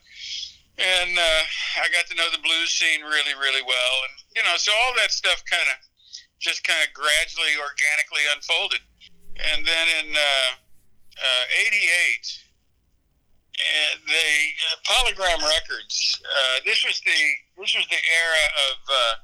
and 0.79 1.19
uh, 1.19 1.43
I 1.83 1.91
got 1.91 2.07
to 2.07 2.15
know 2.15 2.31
the 2.31 2.39
blues 2.39 2.71
scene 2.71 3.03
really, 3.03 3.35
really 3.35 3.61
well. 3.67 3.95
And 4.09 4.15
you 4.39 4.43
know, 4.47 4.57
so 4.57 4.73
all 4.73 4.95
that 5.03 5.11
stuff 5.11 5.43
kind 5.51 5.67
of 5.69 5.77
just 6.39 6.65
kind 6.65 6.79
of 6.87 6.95
gradually, 6.95 7.55
organically 7.59 8.25
unfolded. 8.35 8.83
And 9.39 9.67
then 9.67 9.87
in 10.03 10.07
'88 10.15 10.19
uh, 11.19 12.49
and 13.59 13.99
the 14.07 14.31
uh, 14.71 14.77
Polygram 14.87 15.43
Records. 15.43 16.21
Uh, 16.23 16.61
this 16.65 16.85
was 16.85 17.01
the 17.03 17.21
this 17.59 17.75
was 17.75 17.87
the 17.91 17.99
era 17.99 18.45
of 18.71 18.77
uh, 18.87 19.15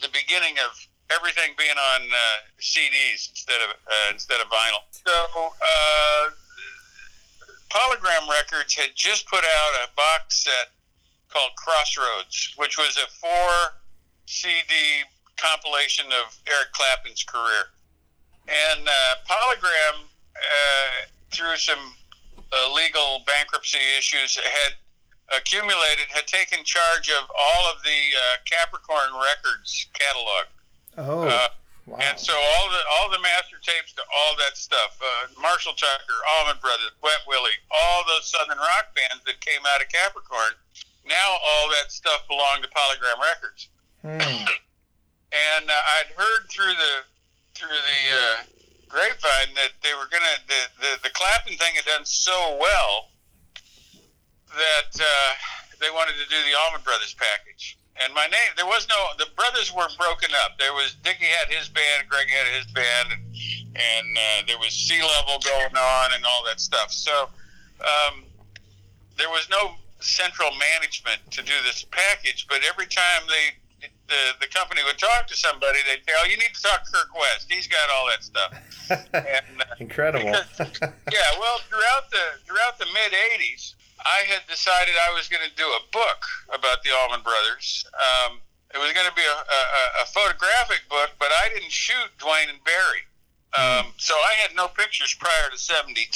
the 0.00 0.10
beginning 0.14 0.54
of 0.62 0.72
everything 1.10 1.54
being 1.58 1.76
on 1.76 2.02
uh, 2.06 2.38
CDs 2.60 3.30
instead 3.30 3.60
of 3.62 3.70
uh, 3.74 4.08
instead 4.12 4.40
of 4.40 4.46
vinyl. 4.46 4.82
So 4.92 5.12
uh, 5.12 6.30
Polygram 7.70 8.28
Records 8.30 8.74
had 8.74 8.94
just 8.94 9.26
put 9.28 9.42
out 9.42 9.72
a 9.84 9.88
box 9.96 10.44
set 10.44 10.70
called 11.28 11.50
Crossroads, 11.56 12.54
which 12.56 12.78
was 12.78 12.96
a 12.96 13.10
four 13.10 13.74
CD 14.26 15.02
compilation 15.36 16.06
of 16.06 16.36
Eric 16.46 16.72
Clapton's 16.72 17.24
career, 17.24 17.72
and 18.48 18.88
Polygram 19.28 20.08
through 21.34 21.56
some 21.56 21.94
uh, 22.54 22.72
legal 22.72 23.26
bankruptcy 23.26 23.82
issues 23.98 24.38
had 24.38 24.78
accumulated, 25.34 26.06
had 26.08 26.26
taken 26.26 26.62
charge 26.64 27.10
of 27.10 27.26
all 27.34 27.62
of 27.74 27.82
the 27.82 28.00
uh, 28.14 28.38
Capricorn 28.46 29.10
Records 29.18 29.90
catalog. 29.92 30.44
Oh. 30.96 31.26
Uh, 31.26 31.48
wow. 31.86 31.98
And 31.98 32.18
so 32.18 32.32
all 32.32 32.70
the 32.70 32.82
all 32.94 33.10
the 33.10 33.18
master 33.18 33.58
tapes 33.62 33.92
to 33.98 34.02
all 34.06 34.36
that 34.38 34.56
stuff, 34.56 34.94
uh, 35.02 35.42
Marshall 35.42 35.74
Tucker, 35.74 36.18
Allman 36.38 36.62
Brothers, 36.62 36.94
Wet 37.02 37.26
Willie, 37.26 37.58
all 37.70 38.04
those 38.06 38.30
Southern 38.30 38.58
rock 38.58 38.94
bands 38.94 39.24
that 39.26 39.40
came 39.40 39.66
out 39.66 39.82
of 39.82 39.88
Capricorn, 39.90 40.54
now 41.08 41.28
all 41.42 41.66
that 41.74 41.90
stuff 41.90 42.22
belonged 42.28 42.62
to 42.62 42.70
Polygram 42.70 43.18
Records. 43.18 43.68
Hmm. 44.04 44.46
And 45.32 45.70
uh, 45.70 45.72
I'd 45.72 46.12
heard 46.16 46.48
through 46.50 46.74
the 46.74 46.94
through 47.54 47.68
the 47.68 48.02
uh, 48.12 48.36
grapevine 48.88 49.54
that 49.54 49.72
they 49.82 49.94
were 49.94 50.08
gonna 50.10 50.36
the 50.48 50.60
the, 50.80 51.08
the 51.08 51.10
Clapton 51.10 51.56
thing 51.56 51.74
had 51.74 51.84
done 51.84 52.04
so 52.04 52.58
well 52.60 53.08
that 54.54 54.92
uh, 55.00 55.30
they 55.80 55.90
wanted 55.90 56.14
to 56.14 56.26
do 56.30 56.38
the 56.48 56.54
Allman 56.64 56.82
Brothers 56.84 57.14
package. 57.14 57.78
And 58.02 58.12
my 58.12 58.26
name, 58.26 58.50
there 58.56 58.66
was 58.66 58.88
no, 58.88 58.96
the 59.18 59.30
brothers 59.36 59.72
were 59.72 59.86
broken 59.96 60.30
up. 60.44 60.58
There 60.58 60.72
was 60.72 60.96
Dickey 61.04 61.26
had 61.26 61.46
his 61.46 61.68
band, 61.68 62.08
Gregg 62.08 62.28
had 62.28 62.46
his 62.50 62.66
band, 62.72 63.12
and, 63.12 63.22
and 63.76 64.18
uh, 64.18 64.46
there 64.46 64.58
was 64.58 64.72
Sea 64.74 65.00
Level 65.00 65.38
going 65.44 65.76
on 65.76 66.12
and 66.14 66.24
all 66.24 66.42
that 66.46 66.58
stuff. 66.60 66.90
So 66.90 67.28
um, 67.80 68.24
there 69.16 69.28
was 69.28 69.46
no 69.48 69.74
central 70.00 70.50
management 70.58 71.20
to 71.30 71.42
do 71.42 71.54
this 71.64 71.84
package. 71.90 72.46
But 72.48 72.60
every 72.68 72.86
time 72.86 73.22
they 73.28 73.54
the, 74.08 74.22
the 74.40 74.48
company 74.48 74.82
would 74.84 74.98
talk 74.98 75.26
to 75.28 75.36
somebody, 75.36 75.78
they'd 75.86 76.04
say, 76.04 76.14
"Oh, 76.20 76.26
you 76.26 76.36
need 76.36 76.54
to 76.54 76.62
talk 76.62 76.84
to 76.84 76.90
Kirk 76.92 77.14
West. 77.14 77.50
He's 77.50 77.66
got 77.66 77.88
all 77.90 78.06
that 78.10 78.22
stuff." 78.24 78.52
and, 79.14 79.60
uh, 79.60 79.74
Incredible. 79.80 80.30
because, 80.58 80.92
yeah, 81.12 81.30
well, 81.40 81.58
throughout 81.68 82.10
the 82.10 82.40
throughout 82.46 82.78
the 82.78 82.86
mid 82.92 83.12
'80s, 83.12 83.74
I 84.04 84.28
had 84.28 84.42
decided 84.48 84.94
I 85.08 85.12
was 85.14 85.28
going 85.28 85.42
to 85.42 85.54
do 85.56 85.64
a 85.64 85.82
book 85.92 86.20
about 86.52 86.82
the 86.84 86.90
Allman 86.92 87.22
Brothers. 87.22 87.84
Um, 87.96 88.40
it 88.74 88.78
was 88.78 88.92
going 88.92 89.06
to 89.06 89.14
be 89.14 89.22
a, 89.22 89.38
a, 89.38 90.02
a, 90.02 90.06
photographic 90.10 90.82
book, 90.90 91.14
but 91.18 91.30
I 91.30 91.48
didn't 91.54 91.70
shoot 91.70 92.10
Duane 92.18 92.50
and 92.50 92.58
Berry. 92.64 93.06
Um, 93.54 93.94
so 94.02 94.14
I 94.14 94.34
had 94.42 94.50
no 94.58 94.66
pictures 94.66 95.14
prior 95.14 95.46
to 95.50 95.58
73. 95.58 96.10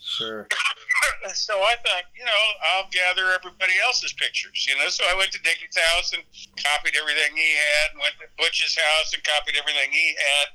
Sure. 0.00 0.48
so 1.34 1.60
I 1.60 1.76
thought, 1.84 2.08
you 2.16 2.24
know, 2.24 2.42
I'll 2.72 2.88
gather 2.88 3.28
everybody 3.36 3.76
else's 3.84 4.16
pictures, 4.16 4.64
you 4.64 4.72
know. 4.80 4.88
So 4.88 5.04
I 5.04 5.14
went 5.14 5.30
to 5.32 5.40
Dickey's 5.44 5.76
house 5.76 6.16
and 6.16 6.24
copied 6.56 6.96
everything 6.96 7.36
he 7.36 7.52
had, 7.52 7.92
and 7.92 8.00
went 8.00 8.16
to 8.24 8.26
Butch's 8.40 8.72
house 8.72 9.12
and 9.12 9.20
copied 9.20 9.60
everything 9.60 9.92
he 9.92 10.16
had. 10.16 10.46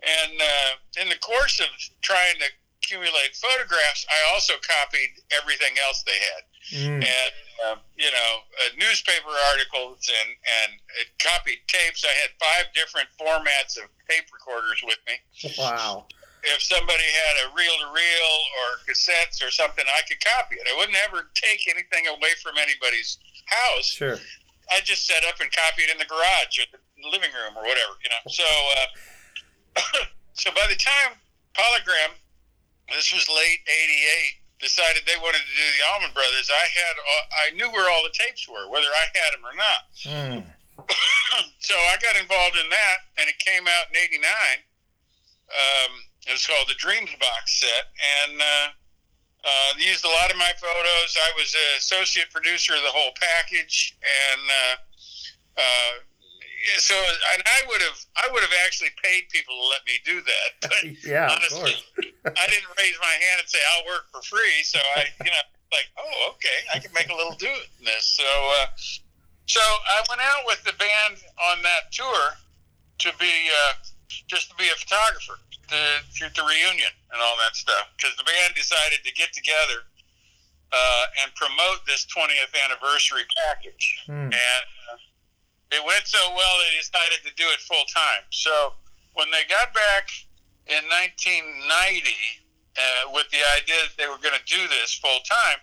And 0.00 0.34
uh, 0.38 1.02
in 1.02 1.08
the 1.10 1.18
course 1.18 1.58
of 1.58 1.68
trying 2.06 2.38
to 2.38 2.48
accumulate 2.78 3.34
photographs, 3.34 4.06
I 4.06 4.32
also 4.32 4.54
copied 4.62 5.10
everything 5.34 5.74
else 5.86 6.02
they 6.06 6.16
had. 6.16 6.42
Mm. 6.70 7.02
And, 7.02 7.34
um, 7.66 7.78
you 7.96 8.10
know, 8.10 8.32
uh, 8.62 8.70
newspaper 8.78 9.34
articles 9.52 10.08
and, 10.08 10.30
and 10.30 10.70
uh, 10.98 11.04
copied 11.18 11.60
tapes. 11.66 12.04
I 12.04 12.14
had 12.22 12.30
five 12.38 12.72
different 12.74 13.08
formats 13.18 13.76
of 13.76 13.90
tape 14.08 14.30
recorders 14.32 14.80
with 14.86 14.98
me. 15.06 15.18
Wow. 15.58 16.06
If 16.42 16.62
somebody 16.62 17.04
had 17.04 17.34
a 17.44 17.46
reel 17.52 17.76
to 17.84 17.88
reel 17.92 18.34
or 18.56 18.80
cassettes 18.88 19.44
or 19.44 19.50
something, 19.50 19.84
I 19.84 20.00
could 20.08 20.24
copy 20.24 20.56
it. 20.56 20.64
I 20.64 20.76
wouldn't 20.78 20.96
ever 21.04 21.28
take 21.34 21.68
anything 21.68 22.08
away 22.08 22.32
from 22.42 22.56
anybody's 22.56 23.18
house. 23.44 23.92
Sure. 23.92 24.16
I 24.70 24.80
just 24.80 25.06
set 25.06 25.20
up 25.28 25.40
and 25.40 25.50
copy 25.52 25.82
it 25.82 25.90
in 25.90 25.98
the 25.98 26.06
garage 26.06 26.56
or 26.62 26.66
the 26.72 27.10
living 27.10 27.30
room 27.34 27.58
or 27.58 27.66
whatever, 27.66 27.98
you 28.00 28.08
know. 28.08 28.22
So, 28.30 28.46
uh, 28.46 30.06
so 30.32 30.50
by 30.54 30.64
the 30.70 30.78
time 30.78 31.18
Polygram, 31.54 32.14
this 32.88 33.12
was 33.12 33.28
late 33.28 33.60
'88, 33.66 34.39
decided 34.60 35.02
they 35.04 35.18
wanted 35.18 35.42
to 35.42 35.54
do 35.56 35.66
the 35.76 35.82
Allman 35.90 36.12
Brothers, 36.12 36.52
I 36.52 36.66
had 36.68 36.94
I 37.32 37.46
knew 37.56 37.68
where 37.72 37.88
all 37.90 38.04
the 38.04 38.14
tapes 38.14 38.46
were, 38.46 38.68
whether 38.68 38.88
I 38.88 39.06
had 39.16 39.30
them 39.34 39.44
or 39.44 39.56
not. 39.56 39.80
Mm. 40.04 40.40
so 41.58 41.74
I 41.74 41.96
got 42.00 42.20
involved 42.20 42.56
in 42.56 42.68
that, 42.68 42.98
and 43.18 43.28
it 43.28 43.38
came 43.40 43.66
out 43.66 43.88
in 43.90 43.96
'89. 43.96 44.24
Um, 45.50 45.92
it 46.28 46.32
was 46.32 46.46
called 46.46 46.68
the 46.68 46.78
Dreams 46.78 47.10
box 47.18 47.60
set, 47.60 47.90
and 47.98 48.38
uh, 48.38 48.68
uh, 49.44 49.70
used 49.80 50.04
a 50.04 50.12
lot 50.20 50.30
of 50.30 50.36
my 50.36 50.52
photos. 50.60 51.16
I 51.16 51.30
was 51.36 51.52
an 51.56 51.78
associate 51.78 52.30
producer 52.30 52.76
of 52.76 52.82
the 52.84 52.92
whole 52.92 53.12
package, 53.16 53.96
and 54.04 54.42
uh, 54.46 54.76
uh, 55.56 55.92
so 56.78 56.94
and 57.34 57.42
I 57.46 57.60
would 57.68 57.82
have 57.82 57.98
I 58.16 58.28
would 58.32 58.42
have 58.42 58.56
actually 58.66 58.90
paid 59.02 59.28
people 59.30 59.54
to 59.56 59.66
let 59.68 59.82
me 59.86 59.96
do 60.04 60.20
that. 60.20 60.48
But 60.62 60.82
yeah, 61.04 61.30
honestly, 61.32 61.74
I 62.24 62.44
didn't 62.48 62.70
raise 62.78 62.96
my 63.00 63.14
hand 63.20 63.40
and 63.40 63.48
say 63.48 63.58
I'll 63.76 63.86
work 63.86 64.06
for 64.12 64.22
free. 64.22 64.62
So 64.64 64.78
I, 64.96 65.04
you 65.24 65.30
know, 65.30 65.44
like, 65.72 65.88
oh, 65.98 66.34
okay, 66.36 66.58
I 66.74 66.78
can 66.78 66.92
make 66.92 67.08
a 67.10 67.14
little 67.16 67.34
do 67.38 67.48
in 67.50 67.84
this. 67.84 68.04
So, 68.18 68.26
uh, 68.60 68.66
so 69.46 69.60
I 69.62 70.02
went 70.08 70.20
out 70.20 70.42
with 70.46 70.62
the 70.64 70.74
band 70.78 71.16
on 71.52 71.62
that 71.62 71.90
tour 71.92 72.34
to 73.06 73.10
be 73.18 73.48
uh, 73.64 73.72
just 74.26 74.50
to 74.50 74.56
be 74.56 74.68
a 74.68 74.76
photographer 74.76 75.38
to 75.70 75.78
shoot 76.12 76.34
the 76.34 76.42
reunion 76.42 76.90
and 77.12 77.22
all 77.22 77.36
that 77.38 77.54
stuff 77.54 77.86
because 77.96 78.16
the 78.18 78.24
band 78.24 78.54
decided 78.58 78.98
to 79.06 79.12
get 79.14 79.32
together 79.32 79.86
uh, 80.72 81.04
and 81.22 81.34
promote 81.34 81.86
this 81.86 82.06
20th 82.10 82.50
anniversary 82.66 83.22
package, 83.46 84.02
Hmm. 84.06 84.30
and 84.34 84.66
uh, 84.90 84.96
it 85.70 85.82
went 85.86 86.06
so 86.06 86.18
well 86.34 86.54
they 86.62 86.74
decided 86.78 87.22
to 87.22 87.32
do 87.38 87.46
it 87.54 87.60
full 87.62 87.86
time. 87.90 88.26
So 88.30 88.74
when 89.14 89.30
they 89.30 89.46
got 89.46 89.70
back 89.74 90.10
in 90.66 90.82
1990 91.14 92.10
uh, 92.74 93.14
with 93.14 93.30
the 93.30 93.42
idea 93.58 93.78
that 93.86 93.94
they 93.98 94.10
were 94.10 94.18
going 94.18 94.34
to 94.34 94.46
do 94.46 94.62
this 94.66 94.98
full 94.98 95.22
time, 95.26 95.58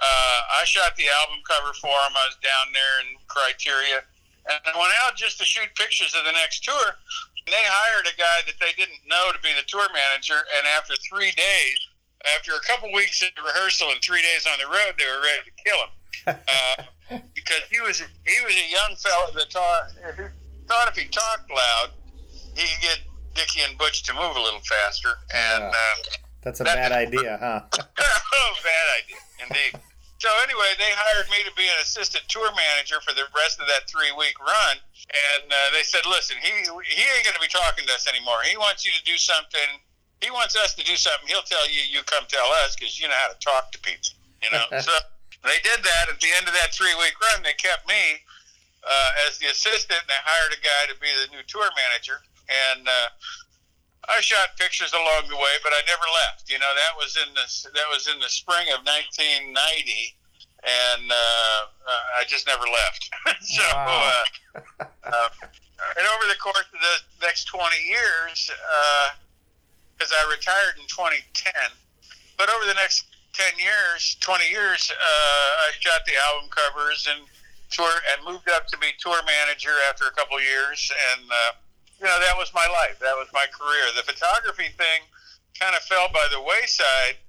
uh, 0.00 0.60
I 0.60 0.64
shot 0.64 0.96
the 0.96 1.08
album 1.24 1.44
cover 1.44 1.72
for 1.76 1.92
them. 1.92 2.16
I 2.16 2.24
was 2.28 2.40
down 2.40 2.72
there 2.72 2.96
in 3.04 3.20
Criteria, 3.28 4.00
and 4.48 4.60
I 4.64 4.72
went 4.76 4.96
out 5.04 5.16
just 5.16 5.36
to 5.40 5.44
shoot 5.44 5.68
pictures 5.76 6.16
of 6.16 6.24
the 6.24 6.32
next 6.32 6.64
tour. 6.64 6.96
And 7.44 7.52
they 7.52 7.64
hired 7.64 8.08
a 8.08 8.16
guy 8.16 8.44
that 8.48 8.56
they 8.60 8.72
didn't 8.76 9.04
know 9.08 9.32
to 9.32 9.40
be 9.44 9.52
the 9.52 9.64
tour 9.68 9.88
manager. 9.92 10.40
And 10.56 10.64
after 10.72 10.96
three 11.04 11.32
days, 11.36 11.78
after 12.36 12.52
a 12.56 12.64
couple 12.64 12.92
weeks 12.92 13.20
of 13.20 13.32
rehearsal 13.40 13.92
and 13.92 14.00
three 14.00 14.20
days 14.20 14.44
on 14.48 14.60
the 14.60 14.68
road, 14.68 14.96
they 14.96 15.08
were 15.08 15.24
ready 15.24 15.48
to 15.48 15.54
kill 15.64 15.80
him. 15.80 15.92
Uh, 16.26 16.36
because 17.34 17.62
he 17.70 17.80
was 17.80 18.00
he 18.00 18.44
was 18.44 18.54
a 18.54 18.68
young 18.70 18.96
fella 18.96 19.32
that 19.34 19.52
thought, 19.52 19.90
thought 20.68 20.88
if 20.88 20.96
he 20.96 21.08
talked 21.08 21.50
loud, 21.50 21.90
he 22.54 22.62
could 22.62 22.82
get 22.82 22.98
Dickey 23.34 23.60
and 23.66 23.76
Butch 23.78 24.02
to 24.04 24.14
move 24.14 24.36
a 24.36 24.40
little 24.40 24.60
faster. 24.60 25.10
And 25.34 25.64
uh, 25.64 25.94
that's 26.42 26.60
a 26.60 26.64
that, 26.64 26.76
bad 26.76 26.92
idea, 26.92 27.38
huh? 27.40 27.60
oh, 27.98 28.52
bad 28.62 28.86
idea, 29.02 29.20
indeed. 29.42 29.80
So 30.20 30.28
anyway, 30.44 30.76
they 30.76 30.92
hired 30.92 31.32
me 31.32 31.40
to 31.48 31.52
be 31.56 31.64
an 31.64 31.80
assistant 31.80 32.28
tour 32.28 32.52
manager 32.52 33.00
for 33.00 33.16
the 33.16 33.24
rest 33.32 33.56
of 33.56 33.66
that 33.72 33.88
three 33.88 34.12
week 34.12 34.36
run, 34.36 34.76
and 35.08 35.48
uh, 35.48 35.56
they 35.72 35.80
said, 35.80 36.04
"Listen, 36.04 36.36
he 36.44 36.52
he 36.84 37.04
ain't 37.16 37.24
going 37.24 37.36
to 37.36 37.40
be 37.40 37.48
talking 37.48 37.88
to 37.88 37.92
us 37.96 38.04
anymore. 38.04 38.44
He 38.44 38.60
wants 38.60 38.84
you 38.84 38.92
to 38.92 39.02
do 39.08 39.16
something. 39.16 39.80
He 40.20 40.28
wants 40.28 40.52
us 40.60 40.76
to 40.76 40.84
do 40.84 40.92
something. 41.00 41.24
He'll 41.24 41.46
tell 41.48 41.64
you. 41.72 41.80
You 41.88 42.04
come 42.04 42.28
tell 42.28 42.44
us 42.60 42.76
because 42.76 43.00
you 43.00 43.08
know 43.08 43.16
how 43.16 43.32
to 43.32 43.38
talk 43.40 43.72
to 43.72 43.80
people. 43.80 44.12
You 44.44 44.52
know." 44.52 44.66
so 44.84 44.92
they 45.44 45.58
did 45.64 45.80
that. 45.82 46.12
At 46.12 46.20
the 46.20 46.32
end 46.36 46.48
of 46.48 46.54
that 46.54 46.72
three 46.72 46.94
week 47.00 47.16
run, 47.20 47.42
they 47.42 47.56
kept 47.56 47.88
me 47.88 48.20
uh, 48.84 49.26
as 49.28 49.38
the 49.38 49.48
assistant, 49.48 50.00
and 50.00 50.08
they 50.08 50.20
hired 50.20 50.52
a 50.52 50.60
guy 50.60 50.82
to 50.92 50.96
be 51.00 51.08
the 51.24 51.32
new 51.32 51.44
tour 51.48 51.68
manager. 51.76 52.20
And 52.48 52.88
uh, 52.88 53.08
I 54.08 54.20
shot 54.20 54.56
pictures 54.58 54.92
along 54.92 55.28
the 55.28 55.36
way, 55.36 55.54
but 55.62 55.72
I 55.72 55.80
never 55.86 56.06
left. 56.26 56.48
You 56.50 56.58
know, 56.58 56.72
that 56.72 56.92
was 56.96 57.16
in 57.16 57.28
the 57.32 57.46
that 57.72 57.88
was 57.92 58.08
in 58.08 58.18
the 58.20 58.28
spring 58.28 58.68
of 58.72 58.84
1990, 58.84 59.54
and 60.64 61.04
uh, 61.08 61.60
I 62.20 62.24
just 62.26 62.46
never 62.46 62.64
left. 62.64 63.02
so, 63.44 63.62
wow. 63.62 64.24
uh, 64.80 64.84
uh, 65.08 65.28
and 65.96 66.04
over 66.16 66.28
the 66.28 66.38
course 66.40 66.68
of 66.68 66.80
the 66.80 67.26
next 67.26 67.44
20 67.48 67.64
years, 67.86 68.50
because 69.96 70.12
uh, 70.12 70.20
I 70.20 70.22
retired 70.30 70.76
in 70.76 70.86
2010, 70.88 71.52
but 72.36 72.48
over 72.48 72.66
the 72.66 72.74
next 72.74 73.09
10 73.32 73.58
years, 73.58 74.16
20 74.20 74.48
years, 74.48 74.90
uh, 74.90 75.66
I 75.66 75.70
shot 75.78 76.02
the 76.06 76.12
album 76.30 76.50
covers 76.50 77.08
and 77.10 77.26
tour 77.70 77.90
and 78.12 78.26
moved 78.26 78.50
up 78.50 78.66
to 78.68 78.78
be 78.78 78.90
tour 78.98 79.18
manager 79.26 79.74
after 79.88 80.04
a 80.06 80.12
couple 80.12 80.40
years 80.40 80.90
and 81.14 81.22
uh, 81.30 81.52
you 82.00 82.08
know, 82.08 82.16
that 82.16 82.32
was 82.40 82.48
my 82.56 82.64
life. 82.64 82.96
That 82.98 83.12
was 83.20 83.28
my 83.36 83.44
career. 83.52 83.84
The 83.92 84.02
photography 84.08 84.72
thing 84.72 85.04
kind 85.60 85.76
of 85.76 85.84
fell 85.84 86.08
by 86.08 86.24
the 86.32 86.40
wayside 86.40 87.20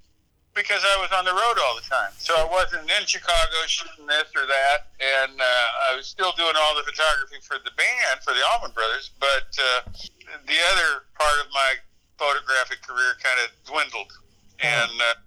because 0.56 0.80
I 0.80 0.96
was 0.96 1.12
on 1.12 1.28
the 1.28 1.36
road 1.36 1.60
all 1.60 1.76
the 1.76 1.84
time. 1.84 2.12
So 2.16 2.32
I 2.32 2.48
wasn't 2.48 2.88
in 2.88 3.04
Chicago 3.04 3.56
shooting 3.68 4.08
this 4.08 4.32
or 4.32 4.48
that, 4.48 4.92
and 5.00 5.36
uh, 5.36 5.92
I 5.92 5.96
was 5.96 6.08
still 6.08 6.32
doing 6.36 6.56
all 6.56 6.72
the 6.76 6.84
photography 6.88 7.40
for 7.44 7.60
the 7.60 7.72
band, 7.76 8.24
for 8.24 8.32
the 8.32 8.40
Allman 8.52 8.72
Brothers. 8.72 9.12
But 9.20 9.48
uh, 9.60 9.92
the 10.48 10.60
other 10.72 11.04
part 11.20 11.36
of 11.44 11.52
my 11.52 11.76
photographic 12.16 12.80
career 12.80 13.16
kind 13.20 13.44
of 13.44 13.52
dwindled, 13.68 14.12
and 14.60 14.92
uh, 15.00 15.20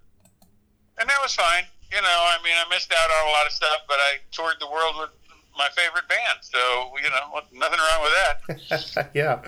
and 0.98 1.08
that 1.08 1.18
was 1.22 1.34
fine. 1.34 1.64
You 1.90 2.02
know, 2.02 2.08
I 2.08 2.38
mean, 2.42 2.54
I 2.54 2.68
missed 2.68 2.92
out 2.92 3.10
on 3.10 3.28
a 3.28 3.32
lot 3.32 3.46
of 3.46 3.52
stuff, 3.52 3.78
but 3.86 3.96
I 3.96 4.18
toured 4.32 4.56
the 4.60 4.66
world 4.66 4.94
with 4.98 5.10
my 5.56 5.68
favorite 5.74 6.08
band. 6.08 6.38
So 6.42 6.58
you 7.02 7.10
know, 7.10 7.40
nothing 7.52 7.78
wrong 7.78 8.02
with 8.02 8.92
that. 8.94 9.10
yeah. 9.14 9.42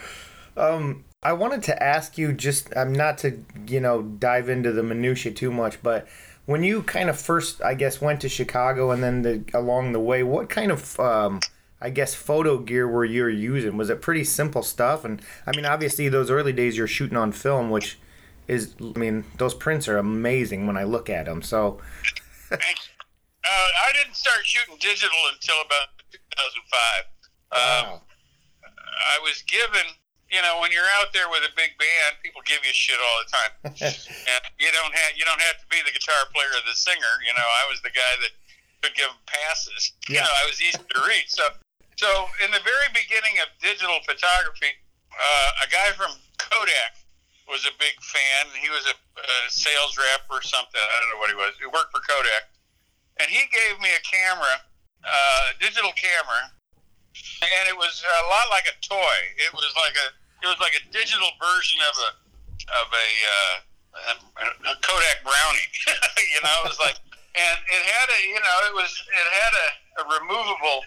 Um, 0.57 1.05
I 1.23 1.33
wanted 1.33 1.63
to 1.65 1.83
ask 1.83 2.17
you 2.19 2.33
just, 2.33 2.77
I'm 2.77 2.89
um, 2.89 2.93
not 2.93 3.19
to 3.19 3.45
you 3.67 3.81
know 3.81 4.03
dive 4.03 4.49
into 4.49 4.73
the 4.73 4.83
minutia 4.83 5.33
too 5.33 5.51
much, 5.51 5.83
but 5.83 6.07
when 6.47 6.65
you 6.65 6.83
kind 6.83 7.11
of 7.11 7.21
first, 7.21 7.61
I 7.63 7.75
guess, 7.75 8.01
went 8.01 8.23
to 8.23 8.29
Chicago 8.29 8.91
and 8.91 9.03
then 9.03 9.23
the, 9.23 9.45
along 9.53 9.93
the 9.93 10.01
way, 10.01 10.23
what 10.23 10.49
kind 10.49 10.73
of 10.73 10.99
um, 10.99 11.41
I 11.81 11.91
guess 11.91 12.15
photo 12.15 12.59
gear 12.59 12.89
were 12.89 13.05
you 13.05 13.27
using? 13.27 13.77
Was 13.77 13.91
it 13.91 14.01
pretty 14.01 14.25
simple 14.25 14.63
stuff? 14.63 15.05
And 15.05 15.21
I 15.47 15.55
mean, 15.55 15.67
obviously, 15.67 16.09
those 16.09 16.31
early 16.31 16.53
days 16.53 16.77
you're 16.77 16.87
shooting 16.87 17.17
on 17.17 17.33
film, 17.33 17.69
which 17.69 17.99
is, 18.49 18.75
I 18.81 18.99
mean, 18.99 19.25
those 19.37 19.55
prints 19.55 19.87
are 19.87 19.99
amazing 19.99 20.67
when 20.67 20.77
I 20.77 20.85
look 20.85 21.09
at 21.09 21.27
them. 21.27 21.43
So. 21.43 21.81
uh, 22.51 22.57
I 22.57 23.91
didn't 23.93 24.17
start 24.17 24.45
shooting 24.45 24.77
digital 24.81 25.21
until 25.33 25.61
about 25.61 25.93
2005. 26.11 27.05
Wow. 27.53 28.01
Um, 28.01 28.01
I 28.65 29.17
was 29.23 29.45
given, 29.45 29.85
you 30.33 30.41
know, 30.43 30.59
when 30.61 30.73
you're 30.73 30.89
out 30.99 31.13
there 31.13 31.29
with 31.29 31.45
a 31.45 31.53
big 31.55 31.77
band, 31.79 32.21
people 32.25 32.43
give 32.45 32.61
you 32.65 32.75
shit 32.75 32.99
all 32.99 33.17
the 33.25 33.31
time, 33.31 33.53
and 33.65 34.43
you 34.59 34.69
don't 34.75 34.93
have 34.93 35.13
you 35.17 35.25
don't 35.25 35.41
have 35.41 35.57
to 35.63 35.67
be 35.71 35.81
the 35.87 35.95
guitar 35.95 36.29
player 36.35 36.51
or 36.51 36.65
the 36.67 36.75
singer. 36.75 37.15
You 37.25 37.33
know, 37.33 37.47
I 37.47 37.65
was 37.71 37.81
the 37.81 37.95
guy 37.95 38.13
that 38.27 38.33
could 38.83 38.95
give 38.99 39.09
them 39.09 39.23
passes. 39.25 39.95
Yeah. 40.11 40.21
You 40.21 40.23
know, 40.27 40.35
I 40.35 40.45
was 40.51 40.59
easy 40.61 40.83
to 40.83 40.99
reach. 41.07 41.31
So, 41.31 41.47
so 41.97 42.09
in 42.43 42.51
the 42.51 42.63
very 42.67 42.91
beginning 42.91 43.39
of 43.39 43.49
digital 43.63 44.03
photography, 44.03 44.75
uh, 45.15 45.65
a 45.65 45.67
guy 45.71 45.95
from 45.95 46.13
Kodak 46.37 46.98
was 47.49 47.65
a 47.65 47.75
big 47.81 47.97
fan. 48.05 48.53
He 48.61 48.69
was 48.69 48.85
a, 48.87 48.95
a 48.95 49.37
sales 49.49 49.97
rep 49.97 50.29
or 50.29 50.45
something. 50.45 50.79
I 50.79 50.95
don't 51.01 51.11
know 51.17 51.21
what 51.21 51.33
he 51.33 51.39
was. 51.39 51.57
He 51.57 51.67
worked 51.67 51.91
for 51.91 52.05
Kodak, 52.05 52.53
and 53.19 53.33
he 53.33 53.49
gave 53.49 53.81
me 53.81 53.89
a 53.93 54.03
camera 54.05 54.69
uh, 55.05 55.55
digital 55.61 55.93
camera, 55.95 56.51
and 57.43 57.65
it 57.69 57.77
was 57.77 58.03
a 58.03 58.25
lot 58.31 58.47
like 58.51 58.67
a 58.67 58.77
toy. 58.83 59.19
It 59.39 59.53
was 59.55 59.71
like 59.79 59.95
a 59.95 60.09
it 60.43 60.49
was 60.49 60.59
like 60.63 60.75
a 60.79 60.85
digital 60.91 61.31
version 61.39 61.79
of 61.87 61.95
a 61.99 62.11
of 62.69 62.89
a, 62.93 63.09
uh, 63.25 63.55
a 64.69 64.75
Kodak 64.85 65.25
Brownie. 65.25 65.71
you 66.35 66.41
know, 66.45 66.57
it 66.65 66.69
was 66.69 66.79
like, 66.79 67.01
and 67.35 67.57
it 67.65 67.83
had 67.83 68.09
a 68.11 68.21
you 68.29 68.41
know 68.41 68.57
it 68.71 68.75
was 68.75 68.93
it 68.93 69.27
had 69.31 69.53
a, 69.55 69.69
a 70.03 70.05
removable 70.21 70.85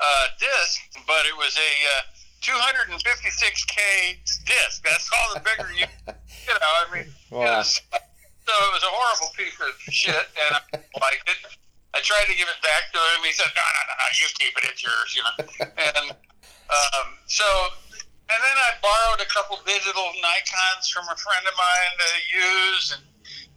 uh, 0.00 0.26
disc, 0.40 0.80
but 1.06 1.24
it 1.28 1.36
was 1.36 1.56
a 1.56 1.72
uh, 1.84 2.02
256k 2.40 4.16
disc. 4.44 4.82
That's 4.84 5.10
all 5.12 5.34
the 5.34 5.40
bigger 5.40 5.70
you 5.72 5.86
you 6.08 6.54
know. 6.56 6.72
I 6.80 6.84
mean, 6.94 7.08
wow. 7.30 7.62
so 7.62 7.80
it 7.92 8.72
was 8.72 8.84
a 8.84 8.92
horrible 8.92 9.30
piece 9.36 9.56
of 9.60 9.72
shit, 9.92 10.14
and 10.16 10.50
I 10.56 10.60
liked 11.00 11.28
it. 11.28 11.40
I 11.92 12.00
tried 12.00 12.30
to 12.30 12.36
give 12.38 12.46
it 12.46 12.60
back 12.62 12.92
to 12.94 12.98
him. 12.98 13.26
He 13.26 13.32
said, 13.32 13.50
"No, 13.52 13.60
no, 13.60 13.80
no, 13.86 13.94
no. 13.98 14.06
You 14.16 14.26
keep 14.38 14.54
it. 14.56 14.64
It's 14.72 14.82
yours." 14.82 15.10
You 15.12 15.22
know. 15.26 15.34
and 15.90 16.06
um, 16.70 17.06
so, 17.26 17.46
and 17.92 18.40
then 18.40 18.56
I 18.56 18.70
borrowed 18.80 19.20
a 19.20 19.28
couple 19.28 19.58
digital 19.66 20.08
Nikon's 20.22 20.88
from 20.88 21.04
a 21.10 21.18
friend 21.18 21.44
of 21.44 21.54
mine 21.58 21.92
to 21.98 22.10
use, 22.30 22.84
and 22.96 23.04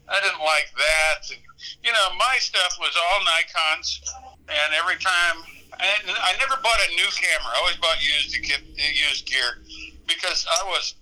I 0.09 0.19
didn't 0.19 0.43
like 0.43 0.69
that. 0.75 1.29
And 1.31 1.41
you 1.85 1.93
know, 1.93 2.11
my 2.17 2.35
stuff 2.41 2.75
was 2.81 2.97
all 2.97 3.19
Nikon's, 3.23 4.01
and 4.49 4.73
every 4.75 4.97
time 4.99 5.45
I, 5.79 5.97
I 6.05 6.31
never 6.37 6.61
bought 6.61 6.79
a 6.89 6.95
new 6.95 7.09
camera. 7.15 7.51
I 7.53 7.59
always 7.59 7.77
bought 7.77 7.97
used 8.03 8.35
used 8.35 9.25
gear 9.25 9.61
because 10.07 10.45
I 10.49 10.65
was 10.67 10.95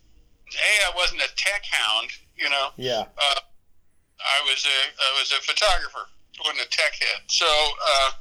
a 0.52 0.88
I 0.88 0.92
wasn't 0.96 1.22
a 1.22 1.30
tech 1.36 1.64
hound. 1.66 2.10
You 2.38 2.50
know. 2.50 2.70
Yeah. 2.78 3.06
Uh, 3.18 3.42
I 4.22 4.38
was 4.46 4.66
a 4.66 4.80
I 4.96 5.20
was 5.20 5.32
a 5.32 5.42
photographer 5.42 6.08
wasn't 6.46 6.66
a 6.66 6.70
tech 6.70 6.94
head. 6.98 7.22
So, 7.28 7.46
uh, 7.46 8.12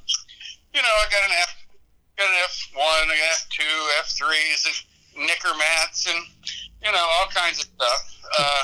you 0.74 0.82
know, 0.82 0.94
I 1.00 1.04
got 1.10 1.24
an 1.24 1.34
F, 1.40 1.52
got 2.18 2.28
an 2.28 2.38
F 2.44 2.54
one, 2.74 3.08
an 3.08 3.20
F 3.32 3.46
two, 3.50 3.76
F 3.98 4.08
threes, 4.12 4.84
Nikkormats, 5.16 6.08
and 6.08 6.20
you 6.82 6.92
know, 6.92 7.06
all 7.20 7.28
kinds 7.28 7.58
of 7.60 7.66
stuff. 7.66 8.02
Uh, 8.38 8.62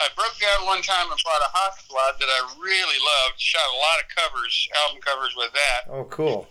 I 0.00 0.08
broke 0.16 0.38
down 0.40 0.66
one 0.66 0.82
time 0.82 1.10
and 1.10 1.20
bought 1.24 1.44
a 1.44 1.50
Hasselblad 1.52 2.18
that 2.18 2.28
I 2.28 2.40
really 2.58 2.98
loved. 2.98 3.38
Shot 3.38 3.60
a 3.60 3.76
lot 3.76 4.00
of 4.00 4.06
covers, 4.16 4.68
album 4.82 5.02
covers 5.02 5.34
with 5.36 5.52
that. 5.52 5.92
Oh, 5.92 6.04
cool. 6.04 6.48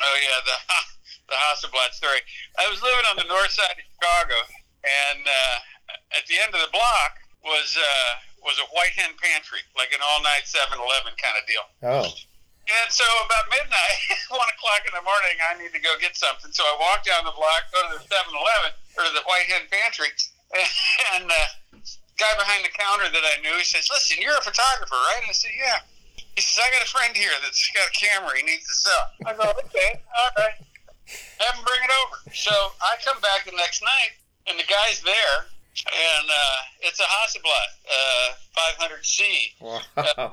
Oh 0.00 0.16
yeah, 0.22 0.40
the 0.46 0.56
the 1.32 1.36
Hasselblad 1.36 1.92
story. 1.92 2.22
I 2.58 2.70
was 2.70 2.82
living 2.82 3.06
on 3.10 3.16
the 3.18 3.28
north 3.28 3.50
side 3.50 3.74
of 3.74 3.84
Chicago, 3.84 4.38
and 4.82 5.22
uh, 5.26 5.56
at 6.16 6.24
the 6.26 6.38
end 6.40 6.54
of 6.54 6.60
the 6.62 6.72
block 6.72 7.18
was 7.42 7.76
uh, 7.76 8.12
was 8.42 8.58
a 8.62 8.66
white 8.74 8.94
hen 8.94 9.12
pantry, 9.18 9.60
like 9.74 9.90
an 9.90 10.00
all 10.02 10.22
night 10.22 10.46
7 10.46 10.70
Eleven 10.72 11.14
kind 11.18 11.36
of 11.36 11.44
deal. 11.46 11.66
Oh. 11.84 12.06
And 12.68 12.88
so 12.92 13.04
about 13.24 13.48
midnight, 13.48 13.96
one 14.28 14.48
o'clock 14.52 14.84
in 14.84 14.92
the 14.92 15.00
morning, 15.00 15.36
I 15.40 15.56
need 15.56 15.72
to 15.72 15.80
go 15.80 15.96
get 15.96 16.14
something. 16.14 16.52
So 16.52 16.62
I 16.68 16.76
walk 16.76 17.00
down 17.00 17.24
the 17.24 17.32
block, 17.32 17.64
go 17.72 17.80
to 17.88 17.90
the 17.96 18.04
7 18.04 18.12
Eleven, 18.28 18.70
or 19.00 19.08
the 19.16 19.24
white 19.24 19.48
hen 19.48 19.64
pantry, 19.72 20.12
and 21.16 21.28
uh, 21.28 21.48
guy 22.20 22.32
behind 22.36 22.64
the 22.64 22.72
counter 22.76 23.08
that 23.08 23.24
I 23.24 23.40
knew, 23.40 23.56
he 23.56 23.64
says, 23.64 23.88
Listen, 23.88 24.20
you're 24.20 24.36
a 24.36 24.44
photographer, 24.44 24.96
right? 24.96 25.22
And 25.24 25.32
I 25.32 25.36
said, 25.36 25.54
Yeah. 25.56 25.80
He 26.38 26.42
says, 26.42 26.62
I 26.62 26.70
got 26.70 26.86
a 26.86 26.90
friend 26.94 27.10
here 27.18 27.34
that's 27.42 27.58
got 27.74 27.82
a 27.82 27.90
camera 27.98 28.30
he 28.38 28.46
needs 28.46 28.62
to 28.70 28.76
sell. 28.86 29.10
I 29.26 29.34
go, 29.34 29.50
Okay, 29.58 29.98
all 30.06 30.30
right. 30.38 30.54
Have 31.42 31.58
him 31.58 31.66
bring 31.66 31.82
it 31.82 31.90
over. 32.06 32.22
So 32.30 32.54
I 32.78 32.94
come 33.02 33.18
back 33.18 33.42
the 33.42 33.58
next 33.58 33.82
night, 33.82 34.14
and 34.46 34.54
the 34.54 34.62
guy's 34.70 35.02
there, 35.02 35.38
and 35.42 36.26
uh, 36.30 36.86
it's 36.86 37.00
a 37.00 37.08
Hasselblad 37.10 37.70
uh, 37.90 38.38
500C 38.54 39.58
wow. 39.58 39.82
uh, 39.96 40.30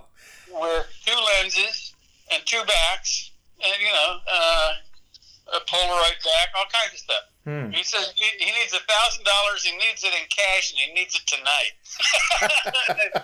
with 0.53 0.85
two 1.01 1.17
lenses 1.41 1.95
and 2.31 2.45
two 2.45 2.61
backs, 2.69 3.31
and 3.65 3.73
you 3.81 3.89
know, 3.89 4.21
uh, 4.29 5.57
a 5.57 5.59
Polaroid 5.65 6.21
back, 6.21 6.53
all 6.53 6.69
kinds 6.69 6.93
of 6.93 6.99
stuff. 6.99 7.25
Hmm. 7.45 7.71
He 7.71 7.81
says 7.81 8.13
he, 8.15 8.29
he 8.45 8.51
needs 8.53 8.73
a 8.73 8.79
thousand 8.85 9.25
dollars. 9.25 9.63
He 9.63 9.71
needs 9.71 10.03
it 10.03 10.13
in 10.13 10.27
cash, 10.29 10.69
and 10.69 10.77
he 10.85 10.93
needs 10.93 11.15
it 11.17 11.25
tonight. 11.25 11.73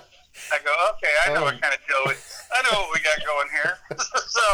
I 0.51 0.59
go, 0.59 0.71
okay, 0.95 1.13
I 1.23 1.31
know 1.31 1.47
oh. 1.47 1.47
what 1.47 1.61
kind 1.63 1.71
of 1.71 1.79
deal. 1.87 2.03
We, 2.03 2.13
I 2.51 2.59
know 2.67 2.83
what 2.83 2.91
we 2.91 2.99
got 2.99 3.23
going 3.23 3.47
here. 3.55 3.79
so 4.27 4.45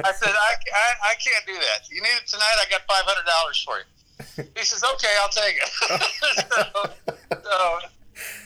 I 0.00 0.12
said, 0.16 0.32
I, 0.32 0.52
I, 0.56 0.88
I 1.12 1.14
can't 1.20 1.44
do 1.44 1.52
that. 1.52 1.84
You 1.92 2.00
need 2.00 2.16
it 2.16 2.26
tonight. 2.26 2.56
I 2.56 2.64
got 2.72 2.88
five 2.88 3.04
hundred 3.04 3.28
dollars 3.28 3.60
for 3.60 3.76
you. 3.76 3.88
He 4.56 4.64
says, 4.64 4.82
"Okay, 4.82 5.14
I'll 5.20 5.30
take 5.30 5.56
it." 5.60 5.68
so, 6.48 6.64
so 7.30 7.56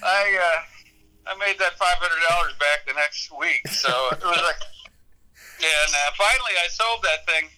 I 0.03 0.21
uh, 0.37 1.31
I 1.31 1.39
made 1.39 1.57
that 1.63 1.79
five 1.79 2.03
hundred 2.03 2.21
dollars 2.29 2.53
back 2.59 2.85
the 2.87 2.99
next 2.99 3.31
week. 3.31 3.63
So 3.69 3.89
it 4.11 4.25
was 4.27 4.43
like, 4.43 4.61
and 5.39 5.91
uh, 5.95 6.11
finally 6.19 6.55
I 6.59 6.69
sold 6.69 7.07
that 7.07 7.25
thing. 7.31 7.49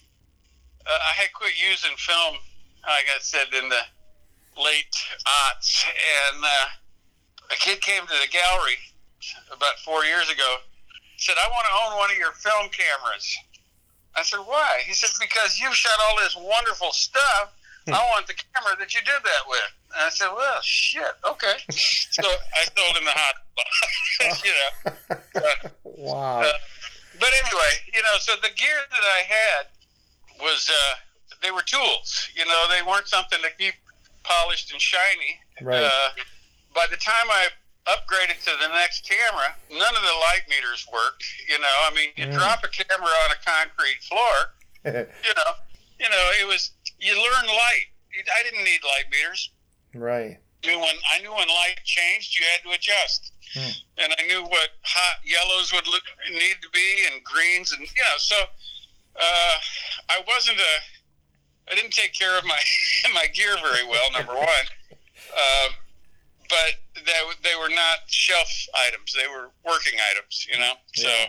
Uh, 0.85 1.01
I 1.01 1.13
had 1.17 1.33
quit 1.33 1.57
using 1.57 1.97
film, 1.97 2.37
like 2.85 3.09
I 3.09 3.17
said, 3.19 3.49
in 3.57 3.69
the 3.69 3.83
late 4.61 4.95
aughts, 5.25 5.83
and 5.89 6.45
uh, 6.45 7.51
a 7.51 7.57
kid 7.57 7.81
came 7.81 8.05
to 8.05 8.15
the 8.21 8.29
gallery 8.31 8.77
about 9.51 9.79
four 9.79 10.05
years 10.05 10.29
ago. 10.29 10.57
Said, 11.17 11.35
"I 11.39 11.47
want 11.49 11.65
to 11.67 11.73
own 11.85 11.97
one 11.97 12.11
of 12.11 12.17
your 12.17 12.33
film 12.33 12.69
cameras." 12.69 13.37
I 14.15 14.23
said, 14.23 14.39
"Why?" 14.39 14.83
He 14.85 14.93
said, 14.93 15.11
"Because 15.19 15.59
you've 15.59 15.75
shot 15.75 15.97
all 16.07 16.17
this 16.17 16.35
wonderful 16.35 16.91
stuff." 16.91 17.53
I 17.87 18.01
want 18.09 18.25
the 18.25 18.33
camera 18.33 18.75
that 18.79 18.93
you 18.93 19.01
did 19.01 19.21
that 19.21 19.43
with. 19.47 19.71
And 19.93 20.05
I 20.05 20.09
said, 20.09 20.29
well, 20.35 20.59
shit, 20.61 21.13
okay. 21.23 21.53
so 21.69 22.23
I 22.25 22.65
sold 22.75 22.97
him 22.97 23.05
the 23.05 23.11
hot 23.13 23.35
you 24.43 24.51
know. 24.51 25.21
Uh, 25.35 25.69
wow. 25.83 26.41
Uh, 26.41 26.51
but 27.19 27.29
anyway, 27.45 27.71
you 27.93 28.01
know, 28.01 28.17
so 28.19 28.33
the 28.41 28.49
gear 28.55 28.77
that 28.89 29.05
I 29.05 29.21
had 29.27 30.41
was, 30.41 30.69
uh, 30.69 30.95
they 31.41 31.51
were 31.51 31.61
tools. 31.61 32.27
You 32.35 32.45
know, 32.45 32.65
they 32.69 32.81
weren't 32.81 33.07
something 33.07 33.39
to 33.41 33.49
keep 33.57 33.75
polished 34.23 34.71
and 34.71 34.81
shiny. 34.81 35.39
Right. 35.61 35.83
Uh, 35.83 36.09
by 36.73 36.87
the 36.89 36.97
time 36.97 37.29
I 37.29 37.47
upgraded 37.87 38.37
to 38.43 38.51
the 38.61 38.67
next 38.73 39.07
camera, 39.07 39.55
none 39.71 39.95
of 39.95 40.01
the 40.01 40.17
light 40.31 40.43
meters 40.49 40.85
worked. 40.91 41.23
You 41.47 41.59
know, 41.59 41.75
I 41.85 41.93
mean, 41.93 42.09
you 42.15 42.25
Mm. 42.27 42.33
drop 42.33 42.63
a 42.63 42.67
camera 42.67 43.07
on 43.25 43.31
a 43.31 43.39
concrete 43.45 44.01
floor, 44.03 44.53
you 44.85 45.33
know, 45.35 45.51
you 45.99 46.09
know, 46.09 46.31
it 46.41 46.47
was 46.47 46.71
you 46.99 47.13
learn 47.15 47.45
light. 47.47 47.87
I 48.15 48.43
didn't 48.43 48.63
need 48.63 48.81
light 48.83 49.09
meters. 49.11 49.49
right. 49.93 50.37
I 50.63 50.67
Knew 50.67 50.79
when 50.79 50.95
I 51.13 51.19
knew 51.19 51.31
when 51.33 51.47
light 51.47 51.77
changed, 51.83 52.39
you 52.39 52.45
had 52.51 52.63
to 52.63 52.71
adjust, 52.71 53.31
Hmm. 53.53 53.69
and 53.99 54.15
I 54.17 54.23
knew 54.23 54.41
what 54.43 54.69
hot 54.81 55.19
yellows 55.23 55.71
would 55.73 55.85
look, 55.87 56.03
need 56.31 56.57
to 56.63 56.69
be 56.71 57.05
and 57.11 57.23
greens, 57.23 57.71
and 57.71 57.81
you 57.81 58.01
know, 58.01 58.17
so 58.17 58.35
uh, 59.15 59.55
I 60.09 60.23
wasn't 60.27 60.59
a. 60.59 61.71
I 61.71 61.75
didn't 61.75 61.91
take 61.93 62.13
care 62.13 62.35
of 62.37 62.45
my 62.45 62.59
my 63.13 63.27
gear 63.27 63.55
very 63.61 63.85
well. 63.85 64.11
Number 64.11 64.33
one, 64.33 64.65
um, 65.37 65.75
but 66.49 67.03
they 67.05 67.49
they 67.49 67.55
were 67.55 67.69
not 67.69 67.99
shelf 68.07 68.49
items; 68.87 69.13
they 69.13 69.27
were 69.27 69.49
working 69.65 69.99
items. 70.11 70.47
You 70.51 70.59
know, 70.59 70.73
so. 70.93 71.07
Yeah. 71.07 71.25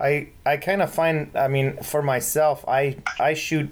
I 0.00 0.28
I 0.44 0.56
kind 0.56 0.82
of 0.82 0.92
find 0.92 1.30
I 1.36 1.48
mean 1.48 1.76
for 1.78 2.02
myself 2.02 2.64
I 2.66 2.96
I 3.20 3.34
shoot 3.34 3.70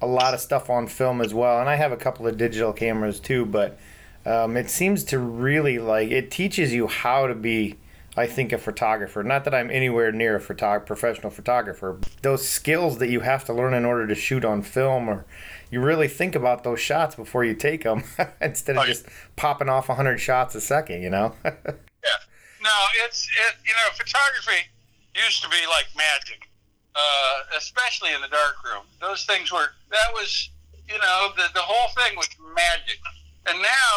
a 0.00 0.06
lot 0.06 0.34
of 0.34 0.40
stuff 0.40 0.70
on 0.70 0.86
film 0.86 1.20
as 1.20 1.34
well 1.34 1.60
and 1.60 1.68
I 1.68 1.76
have 1.76 1.92
a 1.92 1.96
couple 1.96 2.26
of 2.26 2.36
digital 2.36 2.72
cameras 2.72 3.20
too 3.20 3.44
but 3.44 3.78
um, 4.24 4.56
it 4.56 4.70
seems 4.70 5.04
to 5.04 5.18
really 5.18 5.78
like 5.78 6.10
it 6.10 6.30
teaches 6.30 6.72
you 6.72 6.86
how 6.86 7.26
to 7.26 7.34
be 7.34 7.76
I 8.16 8.26
think 8.26 8.52
a 8.52 8.58
photographer 8.58 9.22
not 9.22 9.44
that 9.44 9.54
I'm 9.54 9.70
anywhere 9.70 10.12
near 10.12 10.36
a 10.36 10.40
photog- 10.40 10.86
professional 10.86 11.30
photographer 11.30 11.98
those 12.22 12.48
skills 12.48 12.98
that 12.98 13.10
you 13.10 13.20
have 13.20 13.44
to 13.44 13.52
learn 13.52 13.74
in 13.74 13.84
order 13.84 14.06
to 14.06 14.14
shoot 14.14 14.44
on 14.44 14.62
film 14.62 15.08
or 15.08 15.26
you 15.70 15.80
really 15.80 16.08
think 16.08 16.34
about 16.34 16.62
those 16.64 16.80
shots 16.80 17.14
before 17.16 17.44
you 17.44 17.54
take 17.54 17.82
them 17.84 18.04
instead 18.40 18.76
of 18.76 18.82
Oh, 18.82 18.86
yeah. 18.86 18.92
just 18.92 19.06
popping 19.36 19.68
off 19.68 19.88
100 19.88 20.18
shots 20.18 20.54
a 20.54 20.60
second 20.60 21.02
you 21.02 21.10
know 21.10 21.34
yeah. 21.44 22.20
No, 22.62 22.72
it's 23.04 23.28
it. 23.30 23.54
You 23.64 23.72
know, 23.74 23.94
photography 23.96 24.66
used 25.14 25.40
to 25.44 25.48
be 25.48 25.62
like 25.70 25.86
magic, 25.96 26.48
uh, 26.96 27.56
especially 27.56 28.12
in 28.12 28.20
the 28.20 28.26
dark 28.28 28.56
room. 28.64 28.82
Those 29.00 29.24
things 29.24 29.52
were 29.52 29.70
that 29.90 30.10
was 30.14 30.50
you 30.88 30.98
know 30.98 31.30
the 31.36 31.44
the 31.54 31.60
whole 31.62 31.88
thing 31.94 32.16
was 32.16 32.26
magic, 32.56 32.98
and 33.46 33.58
now 33.62 33.94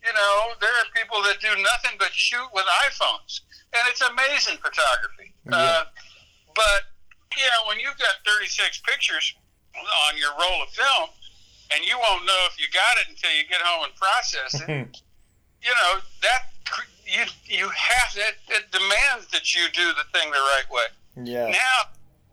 you 0.00 0.12
know 0.14 0.56
there 0.60 0.70
are 0.72 0.88
people 0.96 1.20
that 1.24 1.36
do 1.40 1.48
nothing 1.60 1.98
but 1.98 2.08
shoot 2.14 2.48
with 2.54 2.64
iPhones, 2.88 3.40
and 3.76 3.82
it's 3.90 4.00
amazing 4.00 4.56
photography. 4.56 5.34
Uh, 5.52 5.84
but 6.54 6.88
you 7.36 7.44
know 7.44 7.68
when 7.68 7.78
you've 7.78 7.98
got 7.98 8.24
36 8.24 8.80
pictures 8.88 9.34
on 10.08 10.16
your 10.16 10.32
roll 10.34 10.62
of 10.62 10.70
film, 10.70 11.08
and 11.74 11.84
you 11.84 11.98
won't 11.98 12.24
know 12.24 12.40
if 12.50 12.58
you 12.58 12.66
got 12.72 12.98
it 13.02 13.10
until 13.10 13.30
you 13.32 13.44
get 13.48 13.60
home 13.60 13.84
and 13.84 13.94
process 13.94 14.60
it 14.60 14.68
you 15.62 15.72
know 15.82 16.00
that 16.22 16.54
you 17.06 17.24
you 17.44 17.68
have 17.68 18.12
it. 18.16 18.36
It 18.48 18.70
demands 18.70 19.26
that 19.32 19.54
you 19.54 19.66
do 19.72 19.86
the 19.94 20.04
thing 20.12 20.30
the 20.30 20.36
right 20.36 20.68
way. 20.70 20.88
yeah 21.24 21.48
Now, 21.48 21.78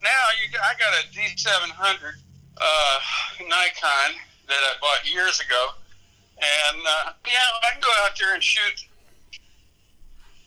now 0.04 0.24
you 0.40 0.52
I 0.60 0.74
got 0.76 0.92
a 0.94 1.08
D700 1.16 2.20
uh, 2.58 3.00
Nikon 3.40 4.12
that 4.48 4.62
I 4.62 4.74
bought 4.82 5.12
years 5.12 5.40
ago, 5.40 5.70
and 6.38 6.82
uh, 6.82 7.12
yeah, 7.26 7.40
I 7.64 7.72
can 7.72 7.82
go 7.82 7.90
out 8.04 8.12
there 8.20 8.34
and 8.34 8.44
shoot 8.44 8.86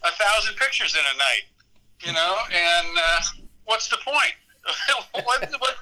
a 0.04 0.10
thousand 0.12 0.56
pictures 0.56 0.94
in 0.94 1.00
a 1.00 1.18
night. 1.18 1.46
You 2.04 2.12
know, 2.12 2.36
and 2.52 2.88
uh, 2.96 3.20
what's 3.64 3.88
the 3.88 3.96
point? 3.96 4.34
what, 5.24 5.50
what, 5.58 5.76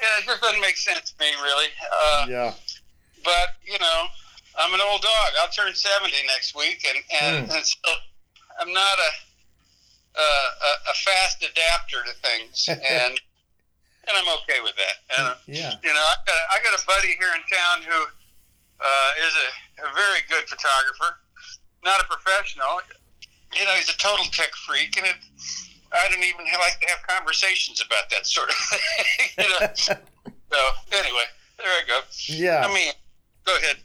yeah, 0.00 0.18
it 0.18 0.24
just 0.26 0.40
doesn't 0.42 0.60
make 0.60 0.76
sense 0.76 1.12
to 1.12 1.14
me, 1.20 1.30
really. 1.42 1.68
Uh, 1.92 2.26
yeah 2.28 2.54
but 3.22 3.60
you 3.64 3.78
know, 3.78 4.06
I'm 4.58 4.72
an 4.72 4.80
old 4.80 5.02
dog. 5.02 5.28
I'll 5.42 5.52
turn 5.52 5.74
70 5.74 6.10
next 6.26 6.56
week, 6.56 6.84
and 6.88 6.98
and, 7.22 7.46
Hmm. 7.50 7.56
and 7.56 7.66
so 7.66 7.90
I'm 8.60 8.72
not 8.72 8.96
a, 8.98 9.10
a 10.20 10.28
a 10.90 10.94
fast 11.04 11.44
adapter 11.44 12.02
to 12.04 12.12
things, 12.24 12.64
and 12.68 12.80
and 14.08 14.12
I'm 14.16 14.28
okay 14.40 14.60
with 14.64 14.72
that. 14.76 14.96
And 15.18 15.34
yeah 15.46 15.74
you 15.84 15.92
know, 15.92 16.00
I 16.00 16.14
got 16.26 16.34
a, 16.34 16.44
I 16.52 16.56
got 16.64 16.80
a 16.80 16.86
buddy 16.86 17.08
here 17.20 17.32
in 17.36 17.42
town 17.52 17.82
who 17.84 18.00
uh, 18.80 19.10
is 19.28 19.34
a, 19.36 19.48
a 19.90 19.94
very 19.94 20.20
good 20.28 20.48
photographer, 20.48 21.20
not 21.84 22.00
a 22.00 22.04
professional. 22.04 22.80
You 23.52 23.64
know, 23.66 23.72
he's 23.74 23.90
a 23.90 23.98
total 23.98 24.24
tech 24.32 24.50
freak, 24.66 24.96
and 24.96 25.06
it. 25.06 25.16
I 25.92 26.08
don't 26.08 26.22
even 26.22 26.44
like 26.44 26.80
to 26.80 26.86
have 26.88 27.06
conversations 27.06 27.80
about 27.84 28.10
that 28.10 28.26
sort 28.26 28.48
of 28.50 28.54
thing. 28.56 29.28
you 29.38 29.44
know? 29.48 29.66
so 29.74 30.58
anyway, 30.92 31.24
there 31.58 31.66
I 31.66 31.82
go. 31.86 32.00
yeah 32.26 32.66
I 32.66 32.74
mean, 32.74 32.92
go 33.44 33.56
ahead. 33.56 33.76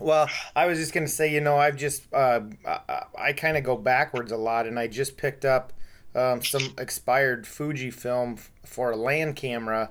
Well, 0.00 0.28
I 0.56 0.66
was 0.66 0.78
just 0.78 0.94
gonna 0.94 1.08
say, 1.08 1.32
you 1.32 1.40
know, 1.40 1.58
I've 1.58 1.76
just 1.76 2.12
uh, 2.12 2.40
I, 2.66 3.02
I 3.18 3.32
kind 3.34 3.56
of 3.56 3.64
go 3.64 3.76
backwards 3.76 4.32
a 4.32 4.36
lot, 4.36 4.66
and 4.66 4.78
I 4.78 4.86
just 4.86 5.16
picked 5.16 5.44
up 5.44 5.72
um, 6.14 6.42
some 6.42 6.74
expired 6.78 7.46
Fuji 7.46 7.90
film 7.90 8.34
f- 8.38 8.50
for 8.64 8.90
a 8.90 8.96
land 8.96 9.36
camera, 9.36 9.90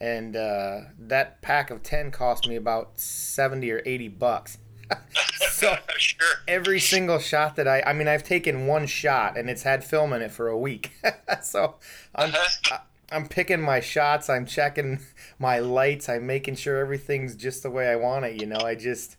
and 0.00 0.34
uh, 0.34 0.80
that 0.98 1.42
pack 1.42 1.70
of 1.70 1.82
ten 1.82 2.10
cost 2.10 2.48
me 2.48 2.56
about 2.56 2.98
seventy 2.98 3.70
or 3.70 3.82
eighty 3.84 4.08
bucks. 4.08 4.56
so 5.50 5.76
sure. 5.98 6.18
every 6.48 6.80
single 6.80 7.18
shot 7.18 7.56
that 7.56 7.68
I, 7.68 7.82
I 7.82 7.92
mean, 7.92 8.08
I've 8.08 8.24
taken 8.24 8.66
one 8.66 8.86
shot, 8.86 9.36
and 9.36 9.48
it's 9.50 9.62
had 9.62 9.84
film 9.84 10.12
in 10.12 10.22
it 10.22 10.30
for 10.30 10.48
a 10.48 10.58
week. 10.58 10.92
so 11.42 11.76
I'm 12.14 12.30
Uh-huh. 12.30 12.78
I'm 13.12 13.26
picking 13.26 13.60
my 13.60 13.80
shots. 13.80 14.28
I'm 14.30 14.46
checking 14.46 15.00
my 15.38 15.58
lights. 15.58 16.08
I'm 16.08 16.26
making 16.26 16.54
sure 16.56 16.78
everything's 16.78 17.34
just 17.34 17.62
the 17.64 17.70
way 17.70 17.88
I 17.88 17.96
want 17.96 18.24
it. 18.24 18.40
You 18.40 18.46
know, 18.46 18.60
I 18.60 18.76
just, 18.76 19.16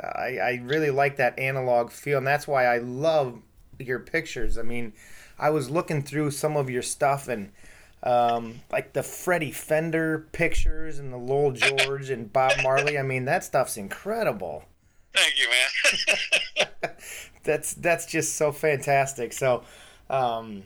I, 0.00 0.38
I 0.38 0.60
really 0.64 0.90
like 0.90 1.16
that 1.16 1.38
analog 1.38 1.90
feel, 1.90 2.18
and 2.18 2.26
that's 2.26 2.48
why 2.48 2.64
I 2.64 2.78
love 2.78 3.40
your 3.78 3.98
pictures. 3.98 4.56
I 4.56 4.62
mean, 4.62 4.92
I 5.38 5.50
was 5.50 5.70
looking 5.70 6.02
through 6.02 6.30
some 6.32 6.56
of 6.56 6.70
your 6.70 6.82
stuff 6.82 7.28
and. 7.28 7.52
Um, 8.02 8.62
like 8.72 8.94
the 8.94 9.02
Freddie 9.02 9.50
Fender 9.50 10.26
pictures 10.32 10.98
and 10.98 11.12
the 11.12 11.18
Lowell 11.18 11.52
George 11.54 12.08
and 12.08 12.32
Bob 12.32 12.52
Marley. 12.62 12.98
I 12.98 13.02
mean, 13.02 13.26
that 13.26 13.44
stuff's 13.44 13.76
incredible. 13.76 14.64
Thank 15.14 15.38
you, 15.38 15.48
man. 15.50 16.90
that's 17.44 17.74
that's 17.74 18.06
just 18.06 18.34
so 18.36 18.52
fantastic. 18.52 19.32
So, 19.32 19.62
um, 20.08 20.64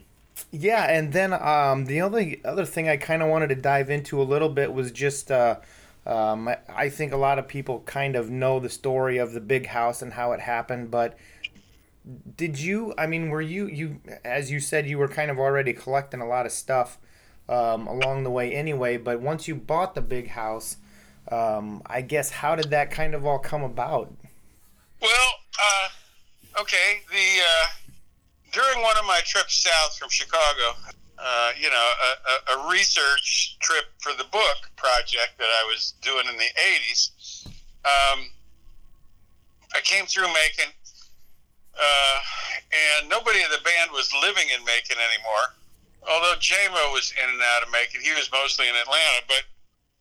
yeah, 0.51 0.85
and 0.91 1.11
then 1.13 1.33
um, 1.33 1.85
the 1.85 2.01
only 2.01 2.41
other 2.45 2.65
thing 2.65 2.87
I 2.87 2.97
kind 2.97 3.21
of 3.23 3.29
wanted 3.29 3.49
to 3.49 3.55
dive 3.55 3.89
into 3.89 4.21
a 4.21 4.23
little 4.23 4.49
bit 4.49 4.73
was 4.73 4.91
just. 4.91 5.31
Uh, 5.31 5.57
um, 6.07 6.47
I- 6.69 6.89
think 6.89 7.13
a 7.13 7.17
lot 7.17 7.39
of 7.39 7.47
people 7.47 7.79
kind 7.87 8.15
of 8.15 8.29
know 8.29 8.59
the 8.59 8.69
story 8.69 9.17
of 9.17 9.33
the 9.33 9.41
big 9.41 9.65
house 9.65 10.03
and 10.03 10.13
how 10.13 10.33
it 10.33 10.39
happened, 10.39 10.91
but 10.91 11.17
did 12.37 12.59
you? 12.59 12.93
I 12.97 13.07
mean, 13.07 13.29
were 13.29 13.41
you 13.41 13.67
you 13.67 13.99
as 14.23 14.51
you 14.51 14.59
said 14.59 14.87
you 14.87 14.97
were 14.97 15.07
kind 15.07 15.31
of 15.31 15.39
already 15.39 15.73
collecting 15.73 16.21
a 16.21 16.27
lot 16.27 16.45
of 16.45 16.51
stuff 16.51 16.97
um, 17.49 17.87
along 17.87 18.23
the 18.23 18.29
way 18.29 18.53
anyway? 18.53 18.97
But 18.97 19.21
once 19.21 19.47
you 19.47 19.55
bought 19.55 19.95
the 19.95 20.01
big 20.01 20.29
house, 20.29 20.77
um, 21.31 21.81
I 21.85 22.01
guess 22.01 22.29
how 22.29 22.55
did 22.55 22.69
that 22.71 22.91
kind 22.91 23.15
of 23.15 23.25
all 23.25 23.39
come 23.39 23.63
about? 23.63 24.13
Well, 25.01 25.29
uh, 25.61 26.61
okay. 26.61 27.01
The 27.09 27.41
uh, 27.41 27.67
during 28.51 28.81
one 28.81 28.97
of 28.97 29.05
my 29.05 29.21
trips 29.25 29.63
south 29.63 29.97
from 29.97 30.09
Chicago, 30.09 30.75
uh, 31.19 31.51
you 31.59 31.69
know, 31.69 31.87
a, 32.03 32.55
a, 32.55 32.59
a 32.59 32.69
research 32.69 33.57
trip 33.59 33.85
for 33.99 34.13
the 34.13 34.25
book 34.25 34.71
project 34.75 35.37
that 35.37 35.49
I 35.61 35.63
was 35.67 35.93
doing 36.01 36.25
in 36.29 36.37
the 36.37 36.51
'80s. 36.57 37.47
Um, 37.85 38.29
I 39.75 39.81
came 39.83 40.05
through 40.05 40.27
Macon, 40.27 40.71
uh, 41.75 42.19
and 42.71 43.09
nobody 43.09 43.39
in 43.43 43.51
the 43.51 43.63
band 43.63 43.91
was 43.91 44.11
living 44.21 44.47
in 44.55 44.63
Macon 44.65 44.97
anymore. 44.97 45.47
Although 46.07 46.37
Jaimoe 46.39 46.93
was 46.93 47.13
in 47.17 47.29
and 47.29 47.41
out 47.41 47.63
of 47.63 47.71
Macon, 47.71 48.01
he 48.01 48.13
was 48.13 48.29
mostly 48.31 48.69
in 48.69 48.75
Atlanta. 48.75 49.25
But 49.27 49.43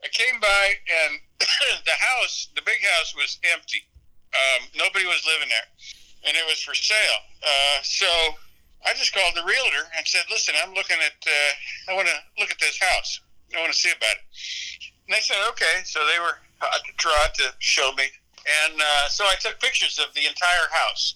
I 0.04 0.09
came 0.09 0.38
by, 0.38 0.64
and 0.85 1.18
the 1.40 1.96
house, 1.98 2.48
the 2.54 2.62
big 2.62 2.85
house, 2.96 3.14
was 3.16 3.38
empty. 3.52 3.88
Um, 4.35 4.66
nobody 4.75 5.07
was 5.07 5.23
living 5.31 5.49
there, 5.49 5.68
and 6.27 6.35
it 6.37 6.42
was 6.47 6.59
for 6.62 6.75
sale. 6.75 7.20
Uh, 7.42 7.79
so 7.83 8.09
I 8.85 8.92
just 8.99 9.14
called 9.14 9.35
the 9.38 9.47
realtor 9.47 9.87
and 9.97 10.03
said, 10.07 10.27
"Listen, 10.31 10.55
I'm 10.62 10.75
looking 10.75 10.99
at. 10.99 11.16
Uh, 11.23 11.90
I 11.90 11.94
want 11.94 12.09
to 12.11 12.18
look 12.38 12.51
at 12.51 12.59
this 12.59 12.79
house. 12.83 13.20
I 13.55 13.61
want 13.62 13.73
to 13.73 13.79
see 13.79 13.90
about 13.94 14.18
it." 14.18 14.27
And 15.07 15.14
they 15.16 15.23
said, 15.23 15.38
"Okay." 15.55 15.85
So 15.85 16.03
they 16.11 16.18
were 16.18 16.38
hot 16.59 16.83
to 16.85 16.92
trot 16.99 17.35
to 17.38 17.55
show 17.61 17.92
me, 17.94 18.11
and 18.66 18.75
uh, 18.81 19.09
so 19.09 19.25
I 19.25 19.35
took 19.38 19.61
pictures 19.61 19.99
of 20.03 20.12
the 20.14 20.27
entire 20.27 20.68
house, 20.70 21.14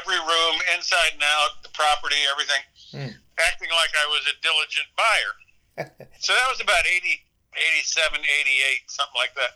every 0.00 0.18
room, 0.18 0.54
inside 0.76 1.12
and 1.14 1.22
out, 1.24 1.62
the 1.62 1.70
property, 1.76 2.16
everything, 2.32 2.62
Hmm. 2.90 3.14
acting 3.38 3.70
like 3.70 3.92
I 3.94 4.06
was 4.10 4.24
a 4.26 4.34
diligent 4.42 4.88
buyer. 4.96 5.32
so 6.18 6.32
that 6.34 6.48
was 6.50 6.60
about 6.60 6.82
80, 6.84 7.22
87, 7.54 8.18
88, 8.20 8.90
something 8.90 9.14
like 9.16 9.34
that. 9.38 9.52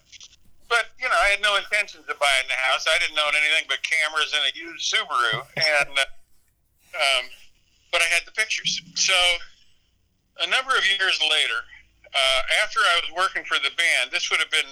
But, 0.69 0.91
you 0.99 1.09
know, 1.09 1.19
I 1.21 1.37
had 1.37 1.43
no 1.43 1.57
intentions 1.57 2.09
of 2.09 2.17
buying 2.19 2.47
the 2.49 2.57
house. 2.57 2.89
I 2.89 2.99
didn't 2.99 3.19
own 3.21 3.37
anything 3.37 3.69
but 3.69 3.85
cameras 3.85 4.33
and 4.33 4.43
a 4.49 4.53
used 4.57 4.85
Subaru. 4.89 5.45
And, 5.57 5.93
uh, 5.93 6.09
um, 6.97 7.25
but 7.93 8.01
I 8.01 8.09
had 8.11 8.25
the 8.25 8.33
pictures. 8.33 8.81
So 8.95 9.15
a 10.41 10.49
number 10.49 10.75
of 10.75 10.83
years 10.87 11.21
later, 11.21 11.61
uh, 12.15 12.41
after 12.63 12.81
I 12.81 13.03
was 13.03 13.11
working 13.15 13.45
for 13.45 13.59
the 13.59 13.75
band, 13.75 14.11
this 14.11 14.31
would 14.31 14.39
have 14.39 14.51
been 14.51 14.67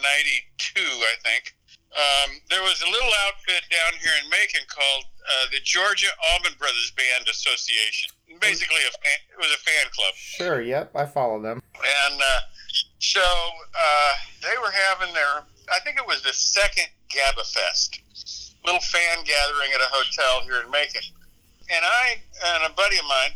92, 0.64 0.80
I 0.80 1.16
think. 1.22 1.54
Um, 1.92 2.40
there 2.48 2.62
was 2.62 2.80
a 2.80 2.88
little 2.88 3.12
outfit 3.28 3.68
down 3.68 3.92
here 4.00 4.16
in 4.22 4.30
Macon 4.30 4.64
called 4.66 5.04
uh, 5.20 5.46
the 5.52 5.60
Georgia 5.60 6.08
Allman 6.32 6.56
Brothers 6.56 6.90
Band 6.96 7.28
Association. 7.28 8.08
Basically, 8.40 8.80
a 8.88 8.92
fan, 9.04 9.18
it 9.28 9.38
was 9.38 9.52
a 9.52 9.60
fan 9.60 9.86
club. 9.92 10.14
Sure. 10.16 10.62
Yep. 10.62 10.96
I 10.96 11.04
follow 11.04 11.42
them. 11.42 11.60
And 11.76 12.16
uh, 12.16 12.40
so 12.98 13.20
uh, 13.20 14.12
they 14.40 14.56
were 14.56 14.72
having 14.72 15.12
their, 15.12 15.44
I 15.72 15.80
think 15.80 15.96
it 15.98 16.06
was 16.06 16.22
the 16.22 16.32
second 16.32 16.86
GABA 17.08 17.44
Fest, 17.44 18.00
little 18.64 18.80
fan 18.80 19.24
gathering 19.24 19.70
at 19.74 19.80
a 19.80 19.88
hotel 19.90 20.42
here 20.44 20.62
in 20.64 20.70
Macon. 20.70 21.02
And 21.70 21.84
I 21.84 22.16
and 22.54 22.70
a 22.70 22.74
buddy 22.76 22.98
of 22.98 23.04
mine 23.08 23.32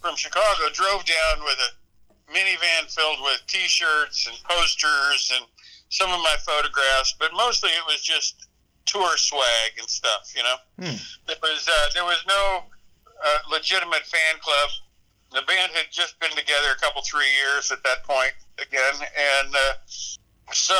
from 0.00 0.16
Chicago 0.16 0.70
drove 0.72 1.04
down 1.04 1.44
with 1.44 1.58
a 1.60 2.32
minivan 2.32 2.88
filled 2.92 3.20
with 3.22 3.42
T-shirts 3.46 4.26
and 4.26 4.36
posters 4.48 5.30
and 5.34 5.44
some 5.90 6.10
of 6.10 6.18
my 6.20 6.36
photographs, 6.44 7.14
but 7.18 7.30
mostly 7.34 7.70
it 7.70 7.84
was 7.86 8.00
just 8.02 8.48
tour 8.86 9.16
swag 9.16 9.72
and 9.78 9.88
stuff. 9.88 10.32
You 10.34 10.42
know, 10.42 10.56
Hmm. 10.80 10.96
there 11.26 11.36
was 11.42 11.68
uh, 11.68 11.88
there 11.94 12.04
was 12.04 12.22
no 12.26 12.64
uh, 13.24 13.38
legitimate 13.50 14.04
fan 14.06 14.40
club. 14.40 14.70
The 15.32 15.42
band 15.42 15.72
had 15.72 15.86
just 15.90 16.18
been 16.20 16.30
together 16.30 16.70
a 16.74 16.80
couple 16.80 17.02
three 17.02 17.30
years 17.44 17.70
at 17.70 17.82
that 17.84 18.04
point 18.04 18.32
again, 18.58 18.94
and 18.96 19.54
uh, 19.54 19.72
so 20.52 20.74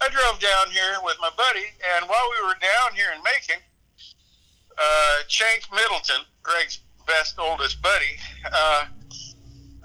I 0.00 0.08
drove 0.08 0.40
down 0.40 0.70
here 0.70 0.96
with 1.02 1.16
my 1.20 1.30
buddy, 1.36 1.66
and 1.96 2.08
while 2.08 2.28
we 2.30 2.46
were 2.46 2.54
down 2.54 2.94
here 2.94 3.08
in 3.14 3.22
Macon, 3.22 3.62
uh, 4.78 5.16
Chank 5.28 5.64
Middleton, 5.72 6.22
Gregg's 6.42 6.80
best 7.06 7.38
oldest 7.38 7.82
buddy, 7.82 8.18
uh, 8.52 8.84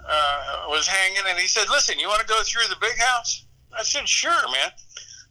uh, 0.06 0.66
was 0.68 0.86
hanging, 0.86 1.22
and 1.26 1.38
he 1.38 1.48
said, 1.48 1.68
"Listen, 1.68 1.98
you 1.98 2.08
want 2.08 2.20
to 2.20 2.26
go 2.26 2.42
through 2.42 2.68
the 2.68 2.76
big 2.80 2.98
house?" 2.98 3.44
I 3.76 3.82
said, 3.82 4.08
"Sure, 4.08 4.50
man." 4.50 4.70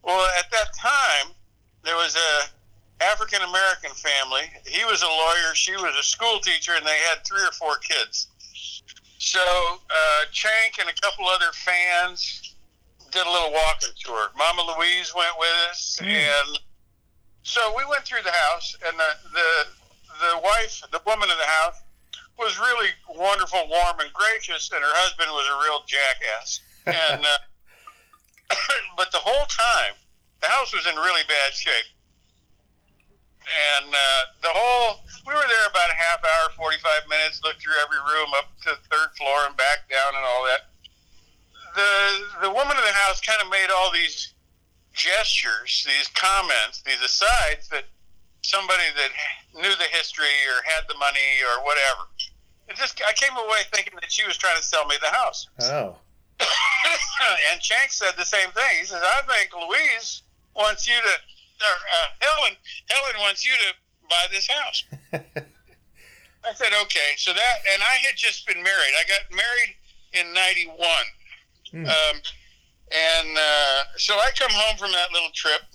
Well, 0.04 0.28
at 0.38 0.52
that 0.52 0.76
time, 0.78 1.34
there 1.84 1.96
was 1.96 2.15
a 2.15 3.04
African 3.04 3.41
American 3.41 3.91
family. 3.91 4.52
He 4.65 4.86
was 4.86 5.02
a 5.02 5.08
lawyer. 5.08 5.56
She 5.56 5.74
was 5.74 5.96
a 5.96 6.04
school 6.04 6.39
teacher, 6.39 6.74
and 6.76 6.86
they 6.86 6.98
had 7.10 7.26
three 7.26 7.41
or 7.41 7.52
four 7.52 7.78
kids. 7.78 8.28
So 9.17 9.39
uh, 9.39 10.26
Chank 10.32 10.80
and 10.80 10.89
a 10.89 10.93
couple 11.02 11.28
other 11.28 11.52
fans 11.54 12.53
did 13.13 13.26
a 13.26 13.30
little 13.32 13.54
walking 13.54 13.93
tour. 14.04 14.30
Mama 14.36 14.73
Louise 14.78 15.13
went 15.15 15.38
with 15.39 15.56
us, 15.69 15.99
Mm. 16.02 16.08
and 16.10 16.60
so 17.43 17.73
we 17.78 17.86
went 17.86 18.04
through 18.06 18.23
the 18.23 18.32
house. 18.32 18.76
And 18.86 18.97
the 18.99 19.12
the 19.34 19.67
the 20.19 20.38
wife, 20.39 20.82
the 20.91 21.02
woman 21.06 21.30
in 21.30 21.38
the 21.38 21.45
house, 21.62 21.78
was 22.38 22.58
really 22.60 22.89
wonderful, 23.10 23.67
warm, 23.69 23.99
and 23.99 24.12
gracious, 24.13 24.71
and 24.71 24.82
her 24.82 24.95
husband 24.95 25.32
was 25.32 25.47
a 25.47 25.58
real 25.63 25.84
jackass. 25.86 26.62
And 26.86 27.26
uh, 28.52 28.58
but 28.97 29.12
the 29.12 29.19
whole 29.19 29.45
time, 29.45 29.93
the 30.41 30.47
house 30.47 30.73
was 30.73 30.86
in 30.88 30.95
really 30.95 31.23
bad 31.28 31.54
shape 31.54 31.86
and 33.43 33.91
uh, 33.91 34.21
the 34.41 34.47
whole 34.56 35.04
we 35.28 35.34
were 35.34 35.47
there 35.47 35.67
about 35.67 35.91
a 35.91 35.97
half 35.99 36.23
hour 36.23 36.49
45 36.56 36.80
minutes 37.12 37.43
looked 37.43 37.62
through 37.62 37.76
every 37.84 37.99
room 37.99 38.32
up 38.39 38.47
to 38.63 38.71
the 38.71 38.82
third 38.88 39.12
floor 39.19 39.47
and 39.47 39.56
back 39.58 39.84
down 39.91 40.15
and 40.15 40.23
all 40.23 40.43
that 40.47 40.71
the 41.76 42.48
the 42.48 42.52
woman 42.52 42.76
in 42.78 42.84
the 42.84 42.98
house 43.06 43.20
kind 43.22 43.42
of 43.42 43.50
made 43.50 43.68
all 43.76 43.92
these 43.92 44.34
gestures 44.94 45.86
these 45.88 46.08
comments 46.14 46.82
these 46.86 47.02
asides 47.02 47.68
that 47.70 47.86
somebody 48.42 48.84
that 48.96 49.10
knew 49.60 49.76
the 49.78 49.90
history 49.92 50.30
or 50.50 50.62
had 50.64 50.84
the 50.88 50.98
money 51.00 51.42
or 51.42 51.64
whatever 51.66 52.04
it 52.70 52.76
just 52.76 53.02
i 53.08 53.14
came 53.14 53.36
away 53.38 53.60
thinking 53.74 53.94
that 54.00 54.12
she 54.12 54.26
was 54.26 54.38
trying 54.38 54.56
to 54.58 54.64
sell 54.64 54.86
me 54.86 54.96
the 55.02 55.10
house 55.10 55.48
Oh. 55.62 55.96
and 57.52 57.62
Chank 57.62 57.92
said 57.92 58.14
the 58.18 58.26
same 58.26 58.50
thing. 58.52 58.74
He 58.80 58.86
says, 58.86 59.00
"I 59.02 59.22
think 59.22 59.54
Louise 59.54 60.24
wants 60.56 60.88
you 60.88 60.96
to, 60.96 61.14
or 61.64 61.76
uh, 61.78 62.08
Helen, 62.20 62.58
Helen 62.90 63.16
wants 63.22 63.46
you 63.46 63.54
to 63.54 63.70
buy 64.10 64.26
this 64.32 64.48
house." 64.50 64.84
I 65.14 66.54
said, 66.56 66.74
"Okay." 66.84 67.14
So 67.18 67.32
that, 67.32 67.56
and 67.72 67.82
I 67.82 67.96
had 68.04 68.18
just 68.18 68.46
been 68.48 68.62
married. 68.64 68.94
I 69.00 69.04
got 69.08 69.22
married 69.32 69.76
in 70.14 70.34
'91, 70.34 70.76
Hmm. 71.74 71.90
um, 71.90 72.16
and 72.94 73.34
uh, 73.34 73.80
so 73.98 74.14
I 74.14 74.30
come 74.38 74.54
home 74.54 74.78
from 74.78 74.92
that 74.92 75.12
little 75.12 75.34
trip 75.34 75.66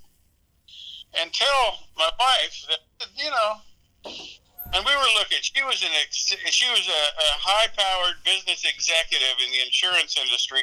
and 1.18 1.32
tell 1.32 1.90
my 1.96 2.10
wife 2.18 2.66
that 2.70 3.08
you 3.16 3.30
know. 3.30 3.52
And 4.68 4.84
we 4.84 4.92
were 4.94 5.12
looking. 5.18 5.40
She 5.40 5.64
was 5.64 5.82
an 5.82 5.90
ex, 6.04 6.28
she 6.52 6.68
was 6.70 6.86
a, 6.86 7.02
a 7.18 7.30
high-powered 7.40 8.20
business 8.22 8.68
executive 8.68 9.40
in 9.40 9.48
the 9.50 9.64
insurance 9.64 10.14
industry, 10.20 10.60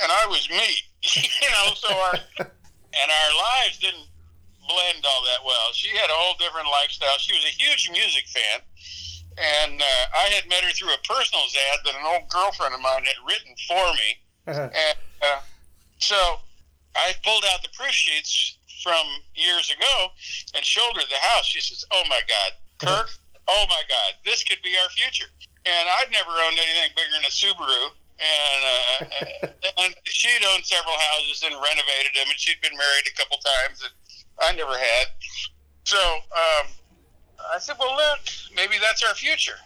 and 0.00 0.10
I 0.10 0.24
was 0.26 0.48
me. 0.48 0.80
you 1.22 1.50
know, 1.52 1.76
so 1.76 1.92
our 1.92 2.16
and 2.40 3.08
our 3.12 3.32
lives 3.36 3.78
didn't 3.78 4.08
blend 4.66 5.04
all 5.04 5.22
that 5.28 5.44
well. 5.44 5.70
She 5.76 5.92
had 5.94 6.08
a 6.10 6.16
whole 6.16 6.34
different 6.40 6.66
lifestyle. 6.72 7.20
She 7.20 7.36
was 7.36 7.44
a 7.44 7.54
huge 7.54 7.90
music 7.92 8.26
fan, 8.32 8.64
and 9.36 9.80
uh, 9.80 10.04
I 10.16 10.32
had 10.32 10.48
met 10.48 10.64
her 10.64 10.72
through 10.72 10.92
a 10.92 11.00
personals 11.04 11.56
ad 11.72 11.80
that 11.84 11.94
an 11.94 12.06
old 12.06 12.28
girlfriend 12.28 12.74
of 12.74 12.80
mine 12.80 13.04
had 13.04 13.20
written 13.26 13.54
for 13.68 13.84
me. 13.94 14.08
And 14.46 14.98
uh, 15.22 15.40
so 15.98 16.16
I 16.94 17.12
pulled 17.24 17.44
out 17.52 17.62
the 17.62 17.68
proof 17.76 17.92
sheets 17.92 18.56
from 18.82 19.04
years 19.34 19.70
ago 19.70 20.12
and 20.54 20.64
showed 20.64 20.94
her 20.94 21.06
the 21.08 21.20
house. 21.20 21.46
She 21.46 21.60
says, 21.60 21.84
"Oh 21.92 22.04
my 22.08 22.20
God, 22.28 22.52
Kirk! 22.78 23.10
Oh 23.48 23.64
my 23.68 23.82
God, 23.88 24.14
this 24.24 24.44
could 24.44 24.62
be 24.62 24.74
our 24.82 24.88
future." 24.90 25.28
And 25.66 25.88
I'd 25.98 26.12
never 26.12 26.30
owned 26.30 26.58
anything 26.58 26.94
bigger 26.94 27.10
than 27.12 27.24
a 27.26 27.34
Subaru. 27.34 27.90
And, 28.16 28.62
uh, 28.64 29.48
and 29.82 29.94
she'd 30.04 30.40
owned 30.54 30.64
several 30.64 30.94
houses 30.94 31.42
and 31.44 31.52
renovated 31.52 32.14
them, 32.14 32.30
and 32.30 32.38
she'd 32.38 32.60
been 32.62 32.76
married 32.76 33.06
a 33.12 33.16
couple 33.18 33.36
times, 33.36 33.82
and 33.82 33.92
I 34.40 34.56
never 34.56 34.78
had. 34.78 35.06
So 35.84 35.98
um, 36.00 36.66
I 37.52 37.58
said, 37.58 37.76
"Well, 37.78 37.94
look, 37.96 38.20
maybe 38.54 38.76
that's 38.78 39.02
our 39.02 39.14
future." 39.14 39.58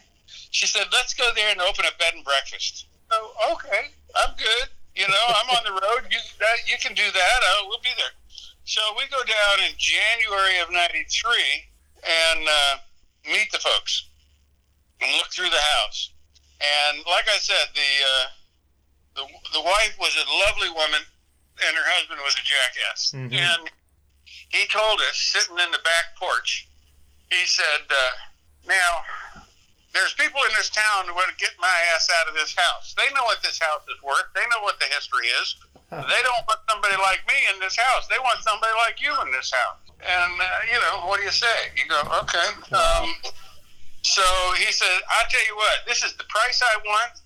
She 0.50 0.66
said, 0.66 0.86
"Let's 0.92 1.14
go 1.14 1.30
there 1.34 1.50
and 1.50 1.60
open 1.60 1.84
a 1.84 1.96
bed 1.98 2.14
and 2.14 2.24
breakfast." 2.24 2.86
Oh, 3.10 3.54
okay, 3.54 3.90
I'm 4.16 4.34
good. 4.36 4.68
You 4.94 5.08
know, 5.08 5.24
I'm 5.28 5.50
on 5.56 5.64
the 5.64 5.72
road. 5.72 6.06
You 6.10 6.18
that, 6.38 6.56
you 6.66 6.76
can 6.78 6.94
do 6.94 7.10
that. 7.10 7.38
Uh, 7.42 7.64
we'll 7.66 7.80
be 7.82 7.94
there. 7.96 8.12
So 8.64 8.80
we 8.98 9.06
go 9.08 9.22
down 9.24 9.64
in 9.66 9.72
January 9.78 10.58
of 10.58 10.70
'93 10.70 11.68
and 12.06 12.48
uh, 12.48 12.76
meet 13.26 13.50
the 13.52 13.58
folks 13.58 14.06
and 15.00 15.10
look 15.16 15.28
through 15.32 15.50
the 15.50 15.64
house. 15.78 16.10
And 16.60 16.98
like 17.06 17.28
I 17.28 17.38
said, 17.38 17.66
the 17.74 17.90
uh, 18.04 18.26
the 19.16 19.24
the 19.54 19.62
wife 19.62 19.96
was 19.98 20.14
a 20.16 20.26
lovely 20.48 20.70
woman, 20.70 21.00
and 21.66 21.76
her 21.76 21.86
husband 21.86 22.20
was 22.22 22.34
a 22.34 22.44
jackass. 22.44 23.12
Mhm. 23.14 23.32
And 23.32 23.70
he 24.50 24.66
told 24.66 25.00
us, 25.00 25.16
sitting 25.16 25.58
in 25.58 25.70
the 25.70 25.78
back 25.78 26.16
porch, 26.18 26.66
he 27.30 27.46
said, 27.46 27.86
uh, 27.88 28.10
"Now, 28.66 29.04
there's 29.92 30.14
people 30.14 30.40
in 30.46 30.52
this 30.54 30.70
town 30.70 31.06
who 31.06 31.14
want 31.14 31.30
to 31.30 31.38
get 31.38 31.54
my 31.58 31.72
ass 31.94 32.08
out 32.20 32.28
of 32.28 32.34
this 32.34 32.54
house. 32.54 32.94
They 32.94 33.10
know 33.14 33.24
what 33.24 33.42
this 33.42 33.58
house 33.58 33.82
is 33.90 34.02
worth. 34.02 34.30
They 34.34 34.46
know 34.50 34.62
what 34.62 34.78
the 34.78 34.86
history 34.86 35.26
is. 35.42 35.56
They 35.90 36.22
don't 36.22 36.46
want 36.46 36.60
somebody 36.70 36.94
like 37.02 37.26
me 37.26 37.34
in 37.50 37.58
this 37.58 37.74
house. 37.74 38.06
They 38.06 38.18
want 38.22 38.38
somebody 38.46 38.74
like 38.86 39.02
you 39.02 39.10
in 39.22 39.32
this 39.32 39.50
house." 39.50 39.80
And 40.00 40.32
uh, 40.40 40.46
you 40.70 40.78
know, 40.78 41.06
what 41.06 41.18
do 41.18 41.24
you 41.24 41.34
say? 41.34 41.74
You 41.76 41.88
go, 41.88 42.00
"Okay." 42.24 42.48
Um, 42.74 43.14
so 44.02 44.22
he 44.56 44.70
said, 44.72 45.00
"I'll 45.18 45.28
tell 45.28 45.44
you 45.46 45.56
what. 45.56 45.86
This 45.86 46.02
is 46.02 46.14
the 46.14 46.24
price 46.28 46.62
I 46.62 46.78
want." 46.84 47.20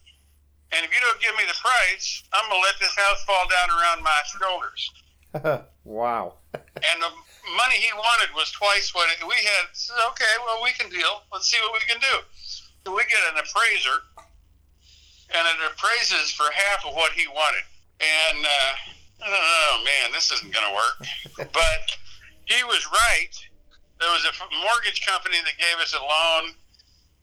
And 0.73 0.85
if 0.85 0.91
you 0.91 1.01
don't 1.01 1.21
give 1.21 1.37
me 1.37 1.45
the 1.47 1.55
price, 1.55 2.25
I'm 2.33 2.49
gonna 2.51 2.61
let 2.61 2.75
this 2.81 2.95
house 2.97 3.23
fall 3.25 3.47
down 3.47 3.71
around 3.71 4.03
my 4.03 4.21
shoulders 4.27 4.91
wow. 5.85 6.35
and 6.55 7.03
the 7.03 7.11
money 7.57 7.77
he 7.77 7.93
wanted 7.93 8.33
was 8.35 8.51
twice 8.51 8.95
what 8.95 9.11
it, 9.13 9.21
we 9.27 9.37
had. 9.37 9.73
So, 9.73 9.93
okay, 10.13 10.35
well, 10.47 10.63
we 10.63 10.73
can 10.73 10.89
deal. 10.89 11.23
Let's 11.33 11.51
see 11.51 11.61
what 11.61 11.73
we 11.73 11.85
can 11.85 12.01
do. 12.01 12.25
So 12.85 12.93
we 12.93 13.05
get 13.09 13.21
an 13.33 13.41
appraiser, 13.41 13.97
and 15.33 15.45
it 15.49 15.61
appraises 15.73 16.33
for 16.33 16.45
half 16.53 16.85
of 16.85 16.95
what 16.95 17.13
he 17.13 17.29
wanted. 17.29 17.65
And 18.01 18.45
uh, 18.45 18.73
oh 19.25 19.83
man, 19.85 20.13
this 20.13 20.31
isn't 20.33 20.53
going 20.53 20.67
to 20.69 20.75
work. 20.75 21.49
but 21.53 21.85
he 22.45 22.63
was 22.65 22.85
right. 22.93 23.35
There 24.01 24.11
was 24.11 24.27
a 24.27 24.35
mortgage 24.61 25.07
company 25.07 25.39
that 25.41 25.57
gave 25.57 25.81
us 25.81 25.95
a 25.95 26.03
loan, 26.03 26.53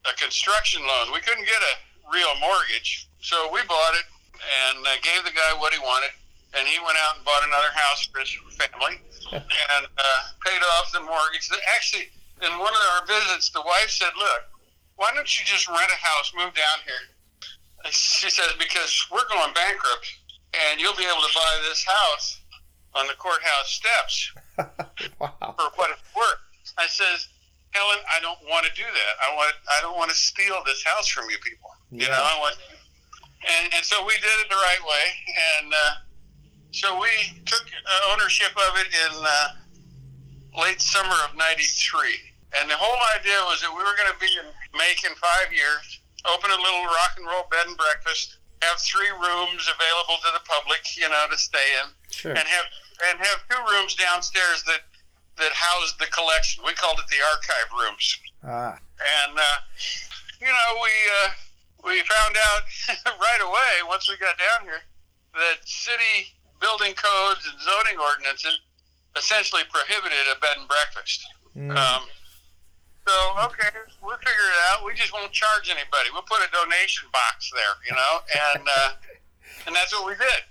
a 0.09 0.13
construction 0.17 0.81
loan. 0.81 1.13
We 1.13 1.21
couldn't 1.21 1.45
get 1.45 1.61
a 1.61 1.73
real 2.09 2.33
mortgage, 2.39 3.07
so 3.21 3.49
we 3.53 3.61
bought 3.67 3.93
it 3.95 4.07
and 4.41 4.81
uh, 4.81 4.97
gave 5.03 5.23
the 5.23 5.35
guy 5.35 5.53
what 5.59 5.73
he 5.73 5.79
wanted. 5.79 6.11
And 6.57 6.67
he 6.67 6.79
went 6.83 6.97
out 7.07 7.15
and 7.15 7.23
bought 7.23 7.43
another 7.47 7.71
house 7.71 8.07
for 8.11 8.19
his 8.19 8.35
family 8.59 8.99
and 9.31 9.83
uh, 9.87 10.19
paid 10.43 10.59
off 10.75 10.91
the 10.91 10.99
mortgage. 10.99 11.47
Actually, 11.75 12.11
in 12.43 12.51
one 12.59 12.73
of 12.73 12.83
our 12.95 13.05
visits, 13.07 13.49
the 13.51 13.61
wife 13.61 13.89
said, 13.89 14.11
"Look, 14.17 14.43
why 14.95 15.11
don't 15.15 15.27
you 15.39 15.45
just 15.45 15.67
rent 15.69 15.91
a 15.91 15.99
house, 15.99 16.33
move 16.35 16.53
down 16.53 16.77
here?" 16.83 17.91
She 17.91 18.29
says, 18.29 18.51
"Because 18.59 18.91
we're 19.11 19.27
going 19.29 19.53
bankrupt, 19.53 20.07
and 20.53 20.81
you'll 20.81 20.97
be 20.97 21.07
able 21.07 21.23
to 21.23 21.33
buy 21.33 21.53
this 21.69 21.85
house 21.85 22.41
on 22.93 23.07
the 23.07 23.13
courthouse 23.13 23.71
steps 23.71 24.31
wow. 25.19 25.55
for 25.55 25.71
what 25.75 25.91
it's 25.91 26.03
worth." 26.15 26.41
I 26.77 26.87
says, 26.87 27.29
"Helen, 27.71 27.99
I 28.11 28.19
don't 28.19 28.39
want 28.49 28.65
to 28.65 28.73
do 28.73 28.83
that. 28.83 29.13
I 29.23 29.35
want 29.35 29.55
I 29.71 29.79
don't 29.81 29.97
want 29.97 30.11
to 30.11 30.17
steal 30.17 30.61
this 30.65 30.83
house 30.83 31.07
from 31.07 31.29
you 31.29 31.37
people. 31.39 31.71
You 31.91 32.07
know, 32.07 32.19
I 32.19 32.37
want." 32.39 32.57
And, 33.41 33.73
and 33.73 33.85
so 33.85 34.05
we 34.05 34.13
did 34.13 34.35
it 34.45 34.49
the 34.49 34.55
right 34.55 34.83
way, 34.85 35.05
and 35.57 35.73
uh, 35.73 35.93
so 36.71 36.99
we 36.99 37.09
took 37.45 37.63
uh, 37.67 38.11
ownership 38.13 38.51
of 38.55 38.77
it 38.79 38.87
in 38.87 39.13
uh, 39.23 39.47
late 40.61 40.81
summer 40.81 41.15
of 41.29 41.35
'93. 41.35 41.79
And 42.59 42.69
the 42.69 42.75
whole 42.75 42.99
idea 43.15 43.39
was 43.47 43.61
that 43.63 43.71
we 43.71 43.79
were 43.79 43.95
going 43.95 44.11
to 44.11 44.19
be 44.19 44.27
in 44.35 44.47
Macon 44.75 45.15
five 45.15 45.53
years, 45.55 46.03
open 46.27 46.51
a 46.51 46.59
little 46.59 46.83
rock 46.83 47.15
and 47.15 47.23
roll 47.23 47.47
bed 47.47 47.63
and 47.67 47.77
breakfast, 47.79 48.43
have 48.61 48.75
three 48.83 49.07
rooms 49.07 49.71
available 49.71 50.19
to 50.19 50.29
the 50.35 50.43
public, 50.43 50.83
you 50.99 51.07
know, 51.07 51.25
to 51.31 51.37
stay 51.39 51.63
in, 51.79 51.87
Sure. 52.11 52.35
and 52.35 52.43
have 52.43 52.67
and 53.09 53.17
have 53.19 53.39
two 53.49 53.61
rooms 53.71 53.95
downstairs 53.95 54.63
that 54.67 54.83
that 55.39 55.51
housed 55.55 55.97
the 55.99 56.07
collection. 56.11 56.63
We 56.65 56.73
called 56.73 56.99
it 56.99 57.07
the 57.07 57.23
archive 57.23 57.69
rooms. 57.71 58.05
Ah. 58.43 58.75
And 59.25 59.33
uh, 59.39 59.57
you 60.39 60.47
know, 60.51 60.69
we 60.83 60.93
uh, 61.23 61.29
we 61.87 62.03
found 62.03 62.35
out 62.35 62.61
right 63.17 63.41
away 63.41 63.73
once 63.87 64.09
we 64.09 64.17
got 64.17 64.35
down 64.37 64.67
here 64.67 64.81
that 65.33 65.63
city 65.63 66.35
building 66.61 66.93
codes 66.93 67.43
and 67.49 67.57
zoning 67.59 67.99
ordinances 67.99 68.61
essentially 69.17 69.63
prohibited 69.67 70.29
a 70.31 70.39
bed 70.39 70.55
and 70.57 70.67
breakfast. 70.69 71.25
Mm. 71.57 71.75
Um, 71.75 72.03
so 73.03 73.13
okay, 73.49 73.67
we'll 73.99 74.21
figure 74.21 74.47
it 74.47 74.61
out. 74.71 74.85
We 74.85 74.93
just 74.93 75.11
won't 75.11 75.33
charge 75.33 75.67
anybody. 75.67 76.13
We'll 76.13 76.29
put 76.29 76.39
a 76.39 76.49
donation 76.53 77.09
box 77.11 77.51
there, 77.51 77.75
you 77.83 77.93
know, 77.97 78.13
and 78.53 78.63
uh, 78.63 78.89
and 79.67 79.75
that's 79.75 79.91
what 79.91 80.05
we 80.05 80.13
did. 80.15 80.41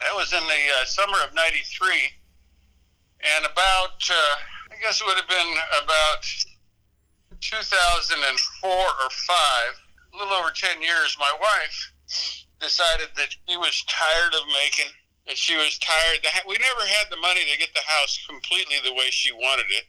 That 0.00 0.14
was 0.14 0.32
in 0.32 0.40
the 0.40 0.62
uh, 0.80 0.84
summer 0.86 1.18
of 1.26 1.34
'93, 1.34 1.92
and 3.36 3.44
about 3.44 4.00
uh, 4.08 4.34
I 4.72 4.80
guess 4.80 5.02
it 5.02 5.06
would 5.06 5.18
have 5.18 5.28
been 5.28 5.52
about 5.82 6.24
2004 7.40 8.70
or 8.70 9.10
five, 9.26 9.72
a 10.14 10.16
little 10.16 10.34
over 10.34 10.50
10 10.50 10.80
years. 10.82 11.16
My 11.18 11.32
wife 11.40 11.92
decided 12.60 13.08
that 13.16 13.34
she 13.48 13.56
was 13.56 13.84
tired 13.88 14.34
of 14.34 14.46
making. 14.62 14.92
That 15.30 15.38
she 15.38 15.54
was 15.54 15.78
tired. 15.78 16.26
We 16.42 16.58
never 16.58 16.82
had 16.82 17.06
the 17.06 17.22
money 17.22 17.46
to 17.46 17.54
get 17.54 17.70
the 17.70 17.86
house 17.86 18.18
completely 18.26 18.82
the 18.82 18.92
way 18.92 19.14
she 19.14 19.30
wanted 19.30 19.70
it 19.70 19.86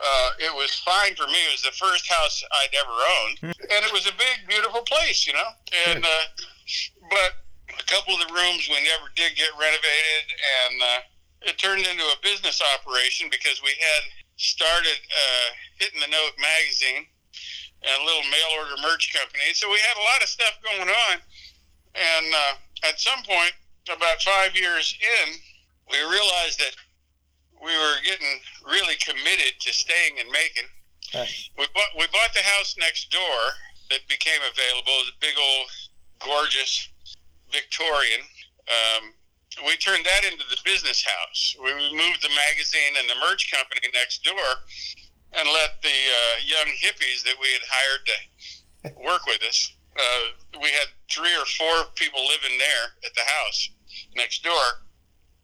uh, 0.00 0.30
it 0.40 0.52
was 0.56 0.72
fine 0.80 1.14
for 1.14 1.28
me. 1.28 1.36
It 1.36 1.52
was 1.52 1.62
the 1.62 1.76
first 1.76 2.08
house 2.08 2.42
I'd 2.64 2.72
ever 2.72 2.96
owned, 2.96 3.38
and 3.52 3.80
it 3.84 3.92
was 3.92 4.08
a 4.08 4.16
big, 4.16 4.48
beautiful 4.48 4.80
place, 4.82 5.26
you 5.26 5.32
know. 5.32 5.50
And 5.86 6.04
uh, 6.04 6.24
but 7.12 7.44
a 7.68 7.84
couple 7.84 8.16
of 8.16 8.24
the 8.24 8.32
rooms 8.32 8.64
we 8.68 8.80
never 8.80 9.12
did 9.14 9.36
get 9.36 9.52
renovated, 9.60 10.24
and 10.32 10.74
uh, 10.80 11.00
it 11.52 11.58
turned 11.60 11.84
into 11.84 12.04
a 12.04 12.22
business 12.24 12.64
operation 12.76 13.28
because 13.28 13.60
we 13.60 13.76
had 13.76 14.02
started 14.40 14.96
uh, 14.96 15.48
Hittin' 15.76 16.00
the 16.00 16.08
Note 16.08 16.36
magazine 16.40 17.04
and 17.84 17.96
a 18.00 18.04
little 18.04 18.24
mail 18.32 18.48
order 18.56 18.80
merch 18.80 19.12
company. 19.12 19.52
So 19.52 19.68
we 19.68 19.80
had 19.84 20.00
a 20.00 20.04
lot 20.16 20.24
of 20.24 20.28
stuff 20.32 20.56
going 20.64 20.88
on, 20.88 21.14
and 21.92 22.26
uh, 22.32 22.88
at 22.88 23.00
some 23.00 23.20
point, 23.28 23.52
about 23.90 24.22
five 24.22 24.56
years 24.56 24.96
in, 25.00 25.34
we 25.90 25.98
realized 25.98 26.58
that 26.60 26.74
we 27.62 27.76
were 27.76 27.96
getting 28.04 28.40
really 28.64 28.96
committed 29.04 29.60
to 29.60 29.72
staying 29.72 30.16
in 30.18 30.26
Macon. 30.32 30.68
We 31.58 31.66
bought 31.74 31.92
we 31.98 32.06
bought 32.12 32.32
the 32.32 32.46
house 32.56 32.76
next 32.78 33.10
door 33.10 33.40
that 33.90 34.06
became 34.08 34.40
available. 34.40 34.94
A 35.10 35.18
big 35.20 35.34
old 35.36 35.68
gorgeous 36.22 36.88
Victorian. 37.50 38.22
Um, 38.70 39.12
we 39.66 39.76
turned 39.76 40.06
that 40.06 40.24
into 40.24 40.46
the 40.48 40.62
business 40.64 41.02
house. 41.02 41.56
We 41.58 41.74
moved 41.74 42.22
the 42.22 42.30
magazine 42.30 42.94
and 42.96 43.10
the 43.10 43.18
merch 43.18 43.50
company 43.50 43.82
next 43.92 44.22
door, 44.22 44.48
and 45.34 45.48
let 45.50 45.82
the 45.82 45.90
uh, 45.90 46.36
young 46.46 46.70
hippies 46.78 47.26
that 47.26 47.34
we 47.42 47.50
had 47.50 47.66
hired 47.66 48.02
to 48.06 48.16
work 49.04 49.26
with 49.26 49.42
us. 49.42 49.74
Uh, 49.98 50.60
we 50.62 50.70
had 50.70 50.86
three 51.10 51.34
or 51.34 51.44
four 51.58 51.90
people 51.96 52.22
living 52.22 52.56
there 52.56 52.94
at 53.04 53.12
the 53.18 53.26
house 53.26 53.68
next 54.16 54.42
door. 54.42 54.86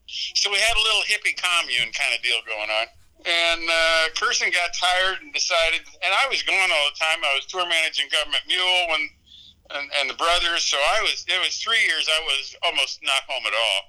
So 0.06 0.50
we 0.50 0.58
had 0.58 0.76
a 0.76 0.82
little 0.86 1.02
hippie 1.02 1.34
commune 1.34 1.90
kind 1.90 2.14
of 2.14 2.22
deal 2.22 2.38
going 2.46 2.70
on. 2.70 2.86
And 3.26 3.62
uh, 3.66 4.14
Kirsten 4.14 4.54
got 4.54 4.70
tired 4.70 5.18
and 5.22 5.34
decided, 5.34 5.82
and 5.82 6.12
I 6.14 6.30
was 6.30 6.46
gone 6.46 6.70
all 6.70 6.86
the 6.92 6.98
time. 7.00 7.18
I 7.24 7.34
was 7.34 7.46
tour 7.50 7.66
managing 7.66 8.06
Gov't 8.06 8.30
Mule 8.46 8.82
when, 8.86 9.02
and, 9.74 9.90
and 9.98 10.06
the 10.10 10.14
brothers. 10.14 10.62
So 10.62 10.78
I 10.78 11.02
was, 11.02 11.26
it 11.26 11.40
was 11.42 11.58
three 11.58 11.82
years 11.82 12.06
I 12.06 12.22
was 12.22 12.54
almost 12.62 13.02
not 13.02 13.26
home 13.26 13.42
at 13.46 13.56
all. 13.56 13.80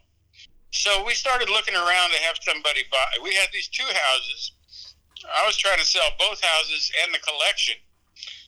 So 0.72 1.06
we 1.06 1.13
started 1.13 1.50
looking 1.50 1.76
around 1.76 2.10
to 2.12 2.20
have 2.26 2.38
somebody 2.41 2.82
buy. 2.89 3.22
We 3.22 3.36
had 3.36 3.50
these 3.54 3.67
two 3.67 3.86
houses. 3.86 4.54
I 5.26 5.46
was 5.46 5.58
trying 5.58 5.80
to 5.80 5.86
sell 5.86 6.08
both 6.17 6.41
houses 6.41 6.91
and 7.04 7.13
the 7.13 7.20
collection 7.20 7.76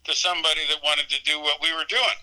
to 0.06 0.16
somebody 0.16 0.62
that 0.70 0.82
wanted 0.84 1.10
to 1.10 1.22
do 1.24 1.40
what 1.40 1.62
we 1.62 1.74
were 1.74 1.86
doing. 1.88 2.20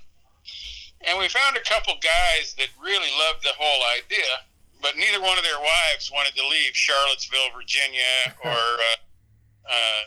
And 1.03 1.19
we 1.19 1.29
found 1.29 1.57
a 1.57 1.61
couple 1.61 1.95
guys 2.03 2.55
that 2.59 2.69
really 2.83 3.11
loved 3.29 3.43
the 3.45 3.53
whole 3.59 3.83
idea 3.99 4.47
but 4.83 4.97
neither 4.97 5.21
one 5.21 5.39
of 5.39 5.45
their 5.45 5.59
wives 5.59 6.13
wanted 6.13 6.35
to 6.37 6.47
leave 6.47 6.71
Charlottesville, 6.77 7.51
Virginia, 7.57 8.37
or 8.45 8.51
uh, 8.55 8.97
uh, 9.67 10.03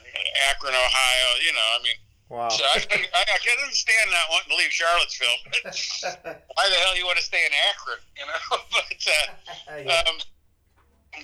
Akron, 0.50 0.74
Ohio. 0.74 1.30
You 1.44 1.54
know, 1.54 1.68
I 1.76 1.84
mean, 1.84 2.00
Wow. 2.30 2.48
so 2.48 2.64
I, 2.64 2.78
can, 2.80 3.02
I, 3.02 3.22
I 3.26 3.38
can 3.42 3.58
understand 3.64 4.12
not 4.14 4.30
wanting 4.30 4.52
to 4.54 4.58
leave 4.62 4.70
Charlottesville, 4.70 5.40
but 5.50 5.62
why 6.54 6.70
the 6.70 6.76
hell 6.76 6.96
you 6.96 7.04
want 7.06 7.18
to 7.18 7.26
stay 7.26 7.42
in 7.44 7.52
Akron? 7.74 7.98
You 8.16 8.26
know, 8.30 8.40
but 8.70 9.02
uh, 9.10 10.10
um, 10.10 10.16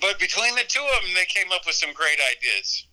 but 0.02 0.18
between 0.18 0.56
the 0.56 0.66
two 0.68 0.82
of 0.82 1.02
them, 1.06 1.14
they 1.14 1.30
came 1.30 1.52
up 1.54 1.62
with 1.68 1.76
some 1.76 1.94
great 1.94 2.18
ideas, 2.34 2.88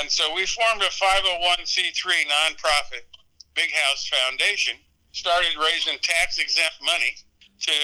and 0.00 0.10
so 0.10 0.32
we 0.34 0.46
formed 0.46 0.80
a 0.80 0.88
501c3 0.88 2.24
nonprofit, 2.24 3.04
Big 3.52 3.70
House 3.84 4.08
Foundation. 4.08 4.80
Started 5.18 5.50
raising 5.58 5.98
tax 5.98 6.38
exempt 6.38 6.78
money 6.78 7.18
to 7.66 7.74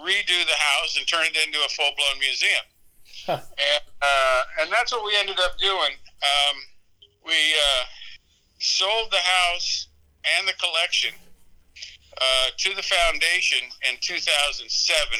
redo 0.00 0.38
the 0.48 0.56
house 0.56 0.96
and 0.96 1.06
turn 1.06 1.26
it 1.26 1.36
into 1.36 1.58
a 1.60 1.68
full 1.68 1.92
blown 1.96 2.18
museum. 2.18 2.64
Huh. 3.26 3.44
And, 3.44 3.84
uh, 4.00 4.42
and 4.62 4.72
that's 4.72 4.92
what 4.92 5.04
we 5.04 5.12
ended 5.20 5.36
up 5.44 5.58
doing. 5.58 5.92
Um, 6.24 6.56
we 7.26 7.36
uh, 7.36 7.84
sold 8.58 9.10
the 9.10 9.20
house 9.20 9.88
and 10.38 10.48
the 10.48 10.54
collection 10.54 11.12
uh, 12.16 12.48
to 12.56 12.74
the 12.74 12.82
foundation 12.82 13.68
in 13.88 13.96
2007 14.00 14.64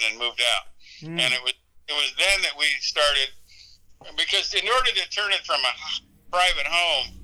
and 0.09 0.19
moved 0.19 0.41
out. 0.41 0.73
Mm. 1.03 1.21
And 1.21 1.35
it 1.35 1.43
was 1.45 1.53
it 1.89 1.93
was 1.93 2.13
then 2.19 2.43
that 2.43 2.53
we 2.59 2.67
started 2.81 3.29
because 4.17 4.53
in 4.55 4.69
order 4.69 4.91
to 4.93 5.09
turn 5.11 5.33
it 5.33 5.41
from 5.45 5.61
a 5.61 5.75
private 6.31 6.67
home 6.67 7.15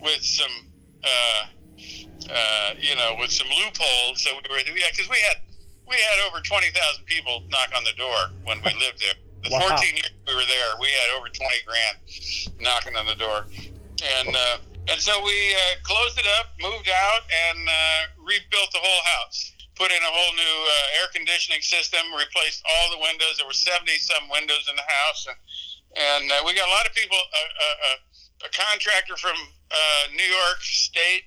with 0.00 0.22
some 0.22 0.70
uh, 2.30 2.70
you 2.78 2.94
know 2.96 3.16
with 3.18 3.30
some 3.30 3.48
loopholes 3.48 4.24
that 4.24 4.32
we 4.34 4.42
were 4.48 4.60
yeah 4.76 4.88
because 4.90 5.08
we 5.08 5.18
had 5.28 5.38
we 5.88 5.96
had 5.96 6.24
over 6.28 6.40
20,000 6.40 6.72
people 7.04 7.44
knock 7.52 7.68
on 7.76 7.84
the 7.84 7.92
door 8.00 8.32
when 8.44 8.58
we 8.64 8.72
lived 8.80 9.00
there. 9.00 9.14
The 9.44 9.52
Wow. 9.52 9.76
14 9.76 9.92
years 9.92 10.08
we 10.24 10.32
were 10.32 10.48
there, 10.48 10.72
we 10.80 10.88
had 10.88 11.20
over 11.20 11.28
20 11.28 11.36
grand 11.68 12.00
knocking 12.64 12.96
on 12.96 13.04
the 13.04 13.12
door. 13.12 13.44
And 14.00 14.32
uh, 14.32 14.56
and 14.88 14.96
so 14.96 15.12
we 15.20 15.36
uh, 15.52 15.84
closed 15.84 16.16
it 16.16 16.24
up, 16.40 16.56
moved 16.64 16.88
out, 16.88 17.28
and 17.28 17.60
uh, 17.68 18.00
rebuilt 18.24 18.72
the 18.72 18.80
whole 18.80 19.02
house. 19.20 19.52
Put 19.76 19.92
in 19.92 20.00
a 20.00 20.12
whole 20.16 20.32
new 20.32 20.56
uh, 20.64 21.00
air 21.04 21.12
conditioning 21.12 21.60
system, 21.60 22.00
replaced 22.16 22.64
all 22.64 22.96
the 22.96 23.04
windows. 23.04 23.36
There 23.36 23.44
were 23.44 23.52
70 23.52 23.84
some 24.00 24.32
windows 24.32 24.64
in 24.64 24.76
the 24.80 24.88
house. 24.88 25.28
And, 25.28 25.36
and 25.92 26.24
uh, 26.32 26.40
we 26.48 26.56
got 26.56 26.64
a 26.64 26.72
lot 26.72 26.88
of 26.88 26.96
people. 26.96 27.20
Uh, 27.20 27.36
uh, 27.36 27.76
uh, 27.92 28.48
a 28.48 28.50
contractor 28.52 29.16
from 29.16 29.36
uh, 29.36 30.04
New 30.12 30.24
York 30.24 30.60
State 30.60 31.24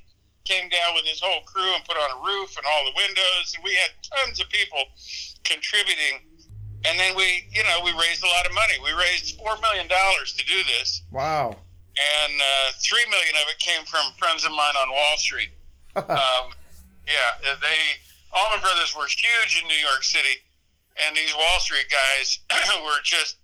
came 0.47 0.69
down 0.69 0.95
with 0.95 1.03
his 1.05 1.19
whole 1.19 1.41
crew 1.43 1.75
and 1.75 1.83
put 1.83 1.97
on 1.97 2.09
a 2.15 2.19
roof 2.25 2.55
and 2.57 2.65
all 2.65 2.85
the 2.87 2.95
windows. 2.95 3.51
And 3.55 3.63
we 3.63 3.75
had 3.75 3.91
tons 4.01 4.39
of 4.39 4.47
people 4.49 4.79
contributing. 5.43 6.23
And 6.85 6.97
then 6.99 7.15
we, 7.15 7.47
you 7.51 7.63
know, 7.63 7.81
we 7.83 7.91
raised 7.99 8.23
a 8.23 8.27
lot 8.31 8.45
of 8.47 8.53
money. 8.53 8.75
We 8.83 8.91
raised 8.93 9.35
four 9.37 9.57
million 9.61 9.87
dollars 9.87 10.33
to 10.33 10.45
do 10.45 10.63
this, 10.77 11.01
Wow. 11.11 11.49
and 11.97 12.33
uh, 12.39 12.71
three 12.79 13.03
million 13.09 13.35
of 13.41 13.49
it 13.49 13.59
came 13.59 13.83
from 13.85 14.13
friends 14.17 14.45
of 14.45 14.51
mine 14.51 14.75
on 14.79 14.89
Wall 14.89 15.17
Street. 15.17 15.49
Um, 15.97 16.53
yeah, 17.09 17.41
they 17.41 17.79
Allman 18.31 18.61
Brothers 18.61 18.93
were 18.95 19.07
huge 19.09 19.59
in 19.59 19.67
New 19.67 19.81
York 19.81 20.03
City, 20.03 20.37
and 21.03 21.15
these 21.17 21.33
Wall 21.33 21.59
Street 21.59 21.87
guys 21.89 22.39
were 22.85 23.01
just 23.03 23.37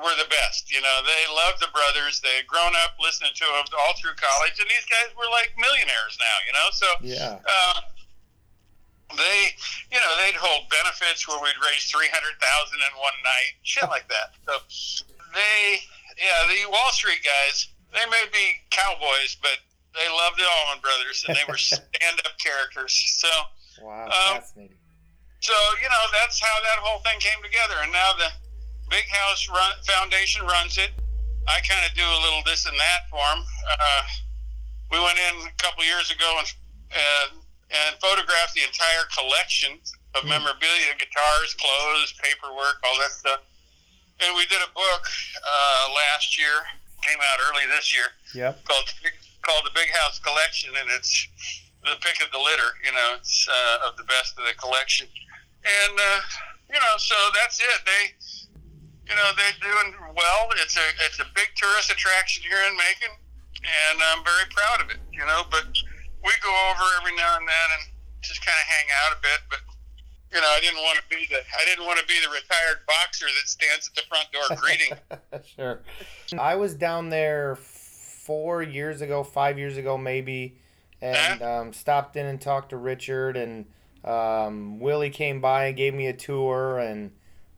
were 0.00 0.16
the 0.16 0.28
best. 0.28 0.70
You 0.70 0.80
know, 0.80 0.96
they 1.02 1.22
loved 1.32 1.60
the 1.60 1.72
brothers. 1.72 2.20
They 2.20 2.42
had 2.42 2.46
grown 2.46 2.72
up 2.84 2.96
listening 3.00 3.32
to 3.34 3.46
them 3.46 3.66
all 3.84 3.94
through 3.96 4.16
college, 4.16 4.56
and 4.60 4.68
these 4.68 4.86
guys 4.88 5.12
were 5.16 5.28
like 5.32 5.52
millionaires 5.56 6.16
now. 6.20 6.36
You 6.46 6.52
know, 6.54 6.68
so 6.72 6.88
yeah. 7.02 7.34
Uh, 7.42 7.80
they, 9.18 9.50
you 9.90 9.98
know, 9.98 10.12
they'd 10.22 10.38
hold 10.38 10.70
benefits 10.70 11.26
where 11.26 11.38
we'd 11.42 11.58
raise 11.58 11.90
three 11.90 12.08
hundred 12.14 12.38
thousand 12.38 12.78
in 12.78 12.92
one 12.94 13.18
night, 13.26 13.52
shit 13.66 13.88
like 13.90 14.06
that. 14.06 14.38
So 14.46 14.54
they, 15.34 15.82
yeah, 16.14 16.46
the 16.46 16.70
Wall 16.70 16.90
Street 16.94 17.22
guys, 17.24 17.74
they 17.90 18.06
may 18.06 18.24
be 18.30 18.62
cowboys, 18.70 19.34
but 19.42 19.58
they 19.98 20.06
loved 20.06 20.38
the 20.38 20.46
Allman 20.46 20.78
Brothers, 20.78 21.26
and 21.26 21.34
they 21.34 21.46
were 21.50 21.58
stand-up 21.74 22.34
characters. 22.38 22.94
So 23.18 23.30
wow, 23.82 24.06
um, 24.06 24.38
fascinating. 24.38 24.78
So 25.42 25.54
you 25.82 25.88
know, 25.90 26.04
that's 26.14 26.38
how 26.38 26.56
that 26.70 26.78
whole 26.78 27.02
thing 27.02 27.18
came 27.18 27.42
together, 27.42 27.82
and 27.82 27.90
now 27.90 28.14
the 28.14 28.30
Big 28.90 29.06
House 29.08 29.48
run, 29.48 29.72
Foundation 29.86 30.44
runs 30.44 30.76
it. 30.76 30.90
I 31.48 31.62
kind 31.62 31.86
of 31.86 31.94
do 31.96 32.04
a 32.04 32.20
little 32.26 32.42
this 32.44 32.66
and 32.66 32.76
that 32.76 33.08
for 33.08 33.22
them. 33.22 33.40
Uh, 33.42 34.02
we 34.90 34.98
went 34.98 35.16
in 35.16 35.46
a 35.46 35.54
couple 35.62 35.86
years 35.86 36.10
ago 36.10 36.28
and 36.38 36.48
uh, 36.90 37.26
and 37.70 37.94
photographed 38.02 38.58
the 38.58 38.66
entire 38.66 39.06
collection 39.14 39.78
of 40.18 40.26
mm. 40.26 40.34
memorabilia, 40.34 40.90
guitars, 40.98 41.54
clothes, 41.54 42.10
paperwork, 42.18 42.82
all 42.82 42.98
that 42.98 43.14
stuff. 43.14 43.40
And 44.18 44.34
we 44.34 44.44
did 44.50 44.58
a 44.58 44.70
book 44.74 45.04
uh, 45.38 45.84
last 45.94 46.34
year, 46.34 46.66
came 47.06 47.16
out 47.16 47.38
early 47.46 47.64
this 47.70 47.94
year, 47.94 48.10
yep. 48.34 48.58
called 48.66 48.90
called 49.46 49.64
the 49.64 49.72
Big 49.72 49.88
House 50.02 50.18
Collection, 50.18 50.74
and 50.76 50.90
it's 50.92 51.14
the 51.86 51.96
pick 52.02 52.20
of 52.20 52.28
the 52.34 52.42
litter. 52.42 52.74
You 52.84 52.92
know, 52.92 53.16
it's 53.16 53.48
uh, 53.48 53.88
of 53.88 53.96
the 53.96 54.04
best 54.04 54.36
of 54.36 54.44
the 54.44 54.52
collection, 54.58 55.06
and 55.64 55.94
uh, 55.94 56.20
you 56.68 56.78
know, 56.78 56.94
so 56.98 57.16
that's 57.32 57.58
it. 57.60 57.80
They 57.86 58.12
you 59.10 59.16
know 59.18 59.28
they're 59.34 59.58
doing 59.58 59.90
well. 60.14 60.54
It's 60.62 60.78
a 60.78 60.86
it's 61.04 61.18
a 61.18 61.26
big 61.34 61.50
tourist 61.58 61.90
attraction 61.90 62.46
here 62.46 62.62
in 62.70 62.78
Macon, 62.78 63.10
and 63.58 63.98
I'm 63.98 64.22
very 64.22 64.46
proud 64.54 64.86
of 64.86 64.88
it. 64.94 65.02
You 65.10 65.26
know, 65.26 65.42
but 65.50 65.66
we 66.22 66.30
go 66.38 66.52
over 66.70 66.86
every 67.02 67.18
now 67.18 67.34
and 67.36 67.46
then 67.46 67.68
and 67.74 67.84
just 68.22 68.38
kind 68.46 68.54
of 68.54 68.66
hang 68.70 68.86
out 69.02 69.18
a 69.18 69.20
bit. 69.20 69.40
But 69.50 69.60
you 70.30 70.40
know, 70.40 70.46
I 70.46 70.60
didn't 70.62 70.78
want 70.78 71.02
to 71.02 71.06
be 71.10 71.26
the 71.26 71.42
I 71.42 71.64
didn't 71.66 71.84
want 71.84 71.98
to 71.98 72.06
be 72.06 72.14
the 72.22 72.30
retired 72.30 72.86
boxer 72.86 73.26
that 73.26 73.48
stands 73.50 73.90
at 73.90 73.94
the 73.98 74.06
front 74.06 74.30
door 74.30 74.46
greeting. 74.62 74.94
sure. 75.58 75.80
I 76.38 76.54
was 76.54 76.74
down 76.74 77.10
there 77.10 77.56
four 77.56 78.62
years 78.62 79.00
ago, 79.02 79.24
five 79.24 79.58
years 79.58 79.76
ago, 79.76 79.98
maybe, 79.98 80.54
and 81.02 81.42
uh-huh. 81.42 81.60
um, 81.62 81.72
stopped 81.72 82.14
in 82.14 82.26
and 82.26 82.40
talked 82.40 82.70
to 82.70 82.76
Richard 82.78 83.36
and. 83.36 83.66
Um, 84.02 84.80
Willie 84.80 85.10
came 85.10 85.42
by 85.42 85.66
and 85.66 85.76
gave 85.76 85.92
me 85.92 86.06
a 86.06 86.14
tour, 86.14 86.78
and 86.78 87.10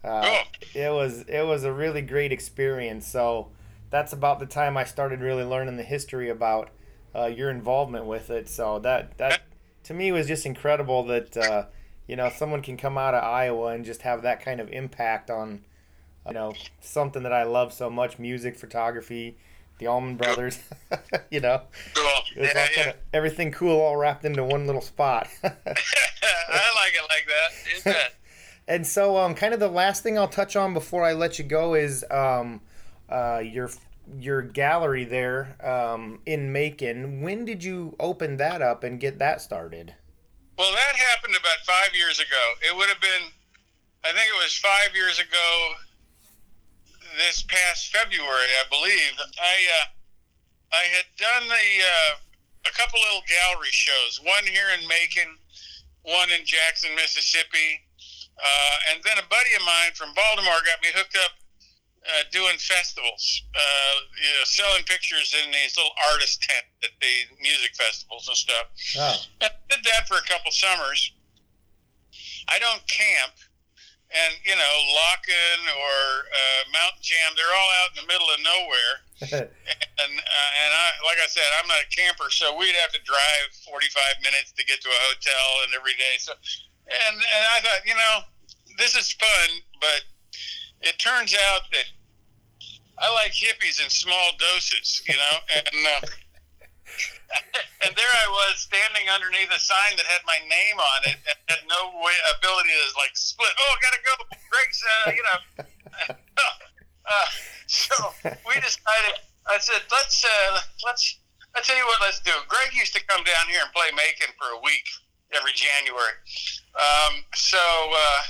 uh. 0.04 0.42
It 0.74 0.92
was 0.92 1.22
it 1.28 1.46
was 1.46 1.64
a 1.64 1.72
really 1.72 2.02
great 2.02 2.32
experience. 2.32 3.06
So 3.06 3.48
that's 3.90 4.12
about 4.12 4.40
the 4.40 4.46
time 4.46 4.76
I 4.76 4.84
started 4.84 5.20
really 5.20 5.44
learning 5.44 5.76
the 5.76 5.82
history 5.82 6.28
about 6.30 6.70
uh, 7.14 7.26
your 7.26 7.50
involvement 7.50 8.06
with 8.06 8.30
it. 8.30 8.48
So 8.48 8.78
that 8.80 9.18
that 9.18 9.42
to 9.84 9.94
me 9.94 10.12
was 10.12 10.26
just 10.26 10.46
incredible 10.46 11.04
that 11.04 11.36
uh, 11.36 11.66
you 12.06 12.16
know 12.16 12.30
someone 12.30 12.62
can 12.62 12.76
come 12.76 12.96
out 12.96 13.14
of 13.14 13.22
Iowa 13.22 13.68
and 13.68 13.84
just 13.84 14.02
have 14.02 14.22
that 14.22 14.42
kind 14.42 14.60
of 14.60 14.70
impact 14.70 15.30
on 15.30 15.64
you 16.26 16.32
know 16.32 16.54
something 16.80 17.22
that 17.22 17.32
I 17.32 17.42
love 17.44 17.72
so 17.72 17.90
much: 17.90 18.18
music, 18.18 18.56
photography, 18.56 19.36
the 19.78 19.88
Allman 19.88 20.16
Brothers. 20.16 20.58
you 21.30 21.40
know, 21.40 21.62
cool. 21.94 22.10
yeah, 22.36 22.68
yeah. 22.76 22.92
Everything 23.12 23.52
cool 23.52 23.78
all 23.78 23.96
wrapped 23.96 24.24
into 24.24 24.42
one 24.42 24.66
little 24.66 24.80
spot. 24.80 25.28
I 25.44 25.50
like 26.74 26.94
it 26.94 27.06
like 27.08 27.26
that 27.84 28.12
and 28.68 28.86
so 28.86 29.16
um, 29.16 29.34
kind 29.34 29.54
of 29.54 29.60
the 29.60 29.68
last 29.68 30.02
thing 30.02 30.18
I'll 30.18 30.28
touch 30.28 30.56
on 30.56 30.74
before 30.74 31.04
I 31.04 31.12
let 31.12 31.38
you 31.38 31.44
go 31.44 31.74
is 31.74 32.04
um, 32.10 32.60
uh, 33.08 33.42
your 33.44 33.70
your 34.18 34.42
gallery 34.42 35.04
there 35.04 35.56
um, 35.62 36.20
in 36.26 36.52
Macon. 36.52 37.22
When 37.22 37.44
did 37.44 37.62
you 37.62 37.96
open 37.98 38.36
that 38.38 38.62
up 38.62 38.84
and 38.84 39.00
get 39.00 39.18
that 39.18 39.40
started? 39.40 39.94
Well, 40.58 40.72
that 40.72 40.96
happened 40.96 41.34
about 41.34 41.64
five 41.64 41.94
years 41.94 42.18
ago. 42.18 42.52
It 42.60 42.76
would 42.76 42.88
have 42.88 43.00
been, 43.00 43.30
I 44.04 44.08
think 44.08 44.28
it 44.28 44.42
was 44.42 44.54
five 44.54 44.94
years 44.94 45.18
ago. 45.18 45.72
This 47.16 47.42
past 47.42 47.92
February, 47.94 48.52
I 48.60 48.64
believe, 48.70 49.12
I 49.38 49.56
uh, 49.80 49.86
I 50.72 50.84
had 50.88 51.04
done 51.18 51.48
the 51.48 51.66
uh, 51.84 52.16
a 52.66 52.72
couple 52.72 52.98
little 53.00 53.22
gallery 53.28 53.70
shows. 53.70 54.20
One 54.24 54.46
here 54.46 54.72
in 54.80 54.88
Macon, 54.88 55.36
one 56.04 56.30
in 56.32 56.46
Jackson, 56.46 56.94
Mississippi 56.96 57.84
uh, 58.38 58.76
and 58.92 59.02
then 59.04 59.18
a 59.18 59.26
buddy 59.28 59.52
of 59.54 59.62
mine 59.62 59.92
from 59.94 60.14
Baltimore 60.14 60.60
got 60.64 60.80
me 60.82 60.90
hooked 60.94 61.16
up 61.16 61.32
uh, 62.02 62.26
doing 62.30 62.58
festivals, 62.58 63.42
uh, 63.54 63.94
you 64.18 64.32
know, 64.34 64.44
selling 64.44 64.82
pictures 64.84 65.34
in 65.38 65.52
these 65.52 65.76
little 65.76 65.94
artist 66.10 66.42
tent 66.42 66.66
at 66.82 66.90
the 66.98 67.14
music 67.38 67.74
festivals 67.78 68.26
and 68.26 68.36
stuff. 68.36 68.66
Oh. 68.98 69.16
I 69.46 69.50
did 69.70 69.84
that 69.86 70.08
for 70.08 70.18
a 70.18 70.26
couple 70.26 70.50
summers. 70.50 71.12
I 72.50 72.58
don't 72.58 72.82
camp, 72.90 73.38
and 74.10 74.34
you 74.42 74.56
know, 74.58 74.74
Lockn' 74.98 75.62
or 75.78 75.96
uh, 76.26 76.62
Mountain 76.74 77.06
Jam, 77.06 77.38
they're 77.38 77.54
all 77.54 77.70
out 77.86 77.90
in 77.94 78.02
the 78.02 78.08
middle 78.10 78.28
of 78.34 78.38
nowhere. 78.42 78.94
and 80.02 80.12
uh, 80.18 80.50
and 80.58 80.70
I, 80.74 80.86
like 81.06 81.22
I 81.22 81.30
said, 81.30 81.46
I'm 81.62 81.70
not 81.70 81.78
a 81.86 81.90
camper, 81.94 82.28
so 82.34 82.58
we'd 82.58 82.74
have 82.82 82.90
to 82.98 83.02
drive 83.06 83.46
45 83.62 84.26
minutes 84.26 84.50
to 84.58 84.66
get 84.66 84.82
to 84.82 84.90
a 84.90 85.00
hotel 85.06 85.46
and 85.62 85.70
every 85.78 85.94
day. 85.94 86.18
So, 86.18 86.34
and 86.88 87.16
and 87.16 87.44
I 87.54 87.60
thought, 87.60 87.86
you 87.86 87.94
know, 87.94 88.14
this 88.78 88.96
is 88.96 89.12
fun, 89.12 89.48
but 89.80 90.02
it 90.82 90.98
turns 90.98 91.34
out 91.34 91.62
that 91.72 91.86
I 92.98 93.12
like 93.14 93.32
hippies 93.32 93.82
in 93.82 93.90
small 93.90 94.32
doses, 94.38 95.02
you 95.08 95.14
know, 95.14 95.36
and 95.56 95.78
uh, 95.86 96.06
and 97.86 97.92
there 97.96 98.12
I 98.12 98.28
was 98.28 98.60
standing 98.60 99.08
underneath 99.08 99.48
a 99.50 99.60
sign 99.60 99.96
that 99.96 100.06
had 100.06 100.20
my 100.26 100.38
name 100.44 100.78
on 100.78 101.00
it 101.08 101.18
and 101.24 101.38
had 101.48 101.62
no 101.68 101.96
way, 102.02 102.14
ability 102.38 102.70
to 102.70 102.86
like 102.98 103.14
split. 103.16 103.50
Oh, 103.56 103.70
I 103.72 103.78
gotta 103.80 104.02
go. 104.04 104.12
Gregg's, 104.50 104.80
uh, 104.84 105.10
you 105.10 105.24
know. 105.24 105.38
uh, 107.08 107.26
so 107.66 107.94
we 108.46 108.54
decided. 108.60 109.16
I 109.48 109.58
said, 109.58 109.82
let's 109.90 110.24
uh, 110.24 110.60
let's. 110.86 111.18
I 111.54 111.60
tell 111.60 111.76
you 111.76 111.84
what, 111.84 112.00
let's 112.00 112.20
do. 112.20 112.32
Greg 112.48 112.72
used 112.72 112.94
to 112.96 113.02
come 113.04 113.24
down 113.24 113.44
here 113.50 113.60
and 113.60 113.72
play 113.74 113.92
Macon 113.92 114.32
for 114.40 114.56
a 114.56 114.60
week 114.64 114.88
every 115.34 115.52
January. 115.52 116.16
Um, 116.76 117.24
so. 117.34 117.58
Uh, 117.58 118.22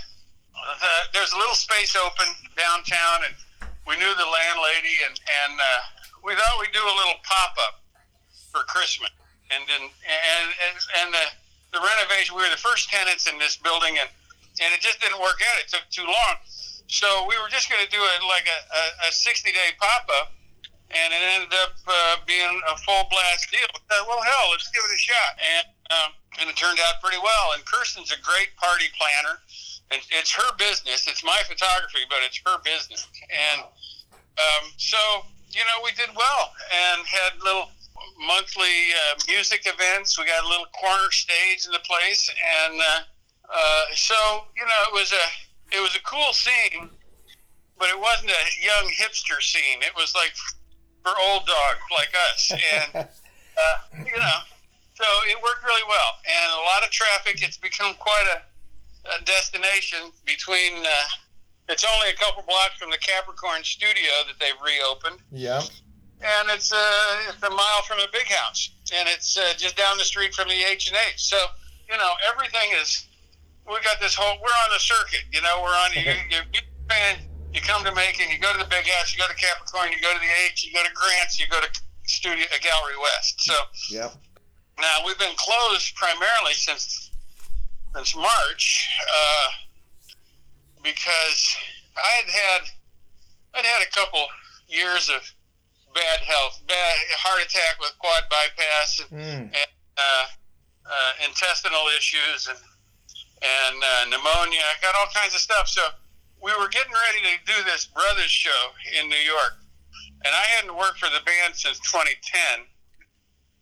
the, 0.52 0.92
there's 1.12 1.32
a 1.32 1.38
little 1.38 1.56
space 1.56 1.96
open 1.96 2.26
downtown, 2.54 3.26
and 3.26 3.34
we 3.86 3.96
knew 3.98 4.12
the 4.14 4.28
landlady, 4.28 4.96
and 5.06 5.14
and 5.18 5.54
uh, 5.58 5.80
we 6.22 6.34
thought 6.34 6.60
we'd 6.60 6.74
do 6.74 6.82
a 6.82 6.96
little 7.02 7.18
pop 7.26 7.54
up 7.58 7.82
for 8.50 8.62
Christmas, 8.70 9.10
and 9.50 9.62
then 9.66 9.82
and 9.82 10.46
and, 10.70 10.76
and 11.02 11.08
the 11.14 11.26
the 11.78 11.80
renovation. 11.80 12.36
We 12.36 12.46
were 12.46 12.54
the 12.54 12.60
first 12.60 12.90
tenants 12.90 13.26
in 13.26 13.38
this 13.38 13.58
building, 13.58 13.98
and 13.98 14.08
and 14.62 14.70
it 14.70 14.80
just 14.80 15.00
didn't 15.00 15.18
work 15.18 15.40
out. 15.42 15.56
It 15.64 15.68
took 15.72 15.86
too 15.90 16.06
long, 16.06 16.34
so 16.86 17.26
we 17.26 17.34
were 17.42 17.50
just 17.50 17.66
going 17.66 17.82
to 17.82 17.90
do 17.90 18.00
it 18.00 18.20
like 18.28 18.46
a, 18.46 18.58
a, 19.06 19.08
a 19.08 19.10
60 19.10 19.50
day 19.50 19.74
pop 19.80 20.06
up, 20.20 20.36
and 20.92 21.10
it 21.10 21.22
ended 21.24 21.54
up 21.64 21.74
uh, 21.88 22.16
being 22.28 22.60
a 22.68 22.76
full 22.84 23.08
blast 23.10 23.50
deal. 23.50 23.66
Thought, 23.88 24.06
well, 24.06 24.22
hell, 24.22 24.52
let's 24.52 24.68
give 24.70 24.84
it 24.84 24.92
a 24.94 25.00
shot, 25.00 25.32
and 25.40 25.64
um, 25.92 26.16
and 26.40 26.48
it 26.48 26.56
turned 26.56 26.78
out 26.88 27.02
pretty 27.02 27.20
well. 27.20 27.52
And 27.54 27.64
Kirsten's 27.64 28.12
a 28.12 28.20
great 28.20 28.56
party 28.56 28.88
planner 28.96 29.38
and 29.92 30.00
it's 30.10 30.32
her 30.32 30.56
business. 30.56 31.06
It's 31.06 31.22
my 31.22 31.40
photography, 31.44 32.08
but 32.08 32.18
it's 32.24 32.40
her 32.46 32.58
business. 32.64 33.06
And 33.28 33.60
um, 33.62 34.64
so, 34.76 34.96
you 35.52 35.60
know, 35.60 35.84
we 35.84 35.92
did 35.92 36.08
well 36.16 36.52
and 36.72 37.06
had 37.06 37.36
little 37.44 37.68
monthly 38.18 38.92
uh, 38.96 39.20
music 39.28 39.66
events. 39.66 40.18
We 40.18 40.24
got 40.24 40.44
a 40.44 40.48
little 40.48 40.66
corner 40.72 41.10
stage 41.10 41.66
in 41.66 41.72
the 41.72 41.84
place, 41.84 42.30
and 42.64 42.80
uh, 42.80 43.00
uh, 43.52 43.82
so 43.94 44.14
you 44.56 44.64
know, 44.64 44.80
it 44.88 44.94
was 44.94 45.12
a 45.12 45.76
it 45.76 45.80
was 45.80 45.94
a 45.94 46.00
cool 46.00 46.32
scene, 46.32 46.88
but 47.78 47.88
it 47.88 47.98
wasn't 47.98 48.30
a 48.30 48.44
young 48.64 48.90
hipster 48.96 49.40
scene. 49.42 49.82
It 49.82 49.94
was 49.94 50.14
like 50.14 50.32
for 51.02 51.12
old 51.20 51.46
dogs 51.46 51.84
like 51.92 52.12
us, 52.32 52.52
and 52.52 52.90
uh, 53.06 53.78
you 53.98 54.16
know, 54.16 54.38
so 54.94 55.04
it 55.26 55.36
worked 55.42 55.64
really 55.64 55.86
well, 55.88 56.10
and 56.26 56.52
a 56.52 56.62
lot 56.68 56.84
of 56.84 56.90
traffic. 56.90 57.42
It's 57.42 57.56
become 57.56 57.94
quite 57.94 58.26
a 58.36 58.42
a 59.04 59.24
destination 59.24 60.12
between. 60.24 60.78
Uh, 60.78 61.08
it's 61.68 61.84
only 61.84 62.10
a 62.10 62.16
couple 62.16 62.42
blocks 62.42 62.76
from 62.78 62.90
the 62.90 62.98
Capricorn 62.98 63.62
studio 63.64 64.10
that 64.26 64.38
they've 64.38 64.60
reopened. 64.62 65.22
Yeah. 65.30 65.62
And 66.22 66.50
it's 66.50 66.72
uh, 66.72 67.30
it's 67.30 67.42
a 67.42 67.50
mile 67.50 67.82
from 67.86 67.98
the 67.98 68.08
big 68.12 68.26
house, 68.26 68.70
and 68.94 69.08
it's 69.08 69.36
uh, 69.36 69.54
just 69.56 69.76
down 69.76 69.98
the 69.98 70.04
street 70.04 70.34
from 70.34 70.48
the 70.48 70.62
H 70.62 70.88
and 70.88 70.96
H. 71.10 71.18
So 71.18 71.36
you 71.90 71.96
know 71.96 72.12
everything 72.32 72.70
is. 72.80 73.06
We 73.66 73.78
got 73.82 74.00
this 74.00 74.14
whole. 74.14 74.38
We're 74.38 74.58
on 74.66 74.70
the 74.74 74.78
circuit. 74.78 75.22
You 75.32 75.40
know, 75.42 75.62
we're 75.62 75.74
on. 75.74 75.90
you, 75.94 76.02
you, 76.30 76.38
you, 76.54 76.60
you 77.54 77.60
come 77.60 77.84
to 77.84 77.94
Macon, 77.94 78.26
you 78.30 78.38
go 78.38 78.52
to 78.52 78.58
the 78.58 78.70
big 78.70 78.86
house, 78.86 79.14
you 79.14 79.18
go 79.18 79.26
to 79.26 79.34
Capricorn, 79.34 79.90
you 79.90 80.00
go 80.02 80.12
to 80.12 80.18
the 80.18 80.32
H, 80.46 80.64
you 80.64 80.72
go 80.72 80.82
to 80.82 80.92
Grant's, 80.94 81.38
you 81.38 81.46
go 81.48 81.60
to 81.60 81.68
Studio 82.06 82.44
uh, 82.44 82.58
Gallery 82.62 82.98
West. 83.00 83.40
So. 83.42 83.54
Yep. 83.90 84.14
Now 84.80 84.98
we've 85.06 85.18
been 85.18 85.36
closed 85.36 85.94
primarily 85.94 86.54
since 86.54 87.10
since 87.94 88.16
March. 88.16 88.88
Uh, 89.00 89.48
because 90.82 91.56
I 91.96 92.10
had 92.20 92.28
had 92.28 92.62
I'd 93.54 93.64
had 93.64 93.82
a 93.86 93.90
couple 93.90 94.26
years 94.68 95.08
of 95.08 95.22
bad 95.94 96.20
health, 96.20 96.60
bad 96.66 96.94
heart 97.20 97.44
attack 97.44 97.76
with 97.80 97.92
quad 97.98 98.24
bypass, 98.30 99.00
and, 99.00 99.10
mm. 99.10 99.42
and 99.52 99.72
uh, 99.96 100.26
uh, 100.88 101.12
intestinal 101.28 101.84
issues, 101.96 102.48
and 102.48 102.58
and 103.42 103.76
uh, 103.82 104.04
pneumonia. 104.08 104.62
I 104.62 104.76
got 104.80 104.94
all 104.98 105.08
kinds 105.14 105.34
of 105.34 105.40
stuff. 105.40 105.68
So 105.68 105.82
we 106.42 106.52
were 106.58 106.68
getting 106.68 106.92
ready 106.92 107.20
to 107.28 107.34
do 107.46 107.58
this 107.64 107.86
brothers 107.86 108.30
show 108.30 108.72
in 108.98 109.08
New 109.08 109.22
York, 109.22 109.54
and 110.24 110.34
I 110.34 110.44
hadn't 110.56 110.76
worked 110.76 110.98
for 110.98 111.10
the 111.10 111.22
band 111.24 111.54
since 111.54 111.78
2010. 111.80 112.66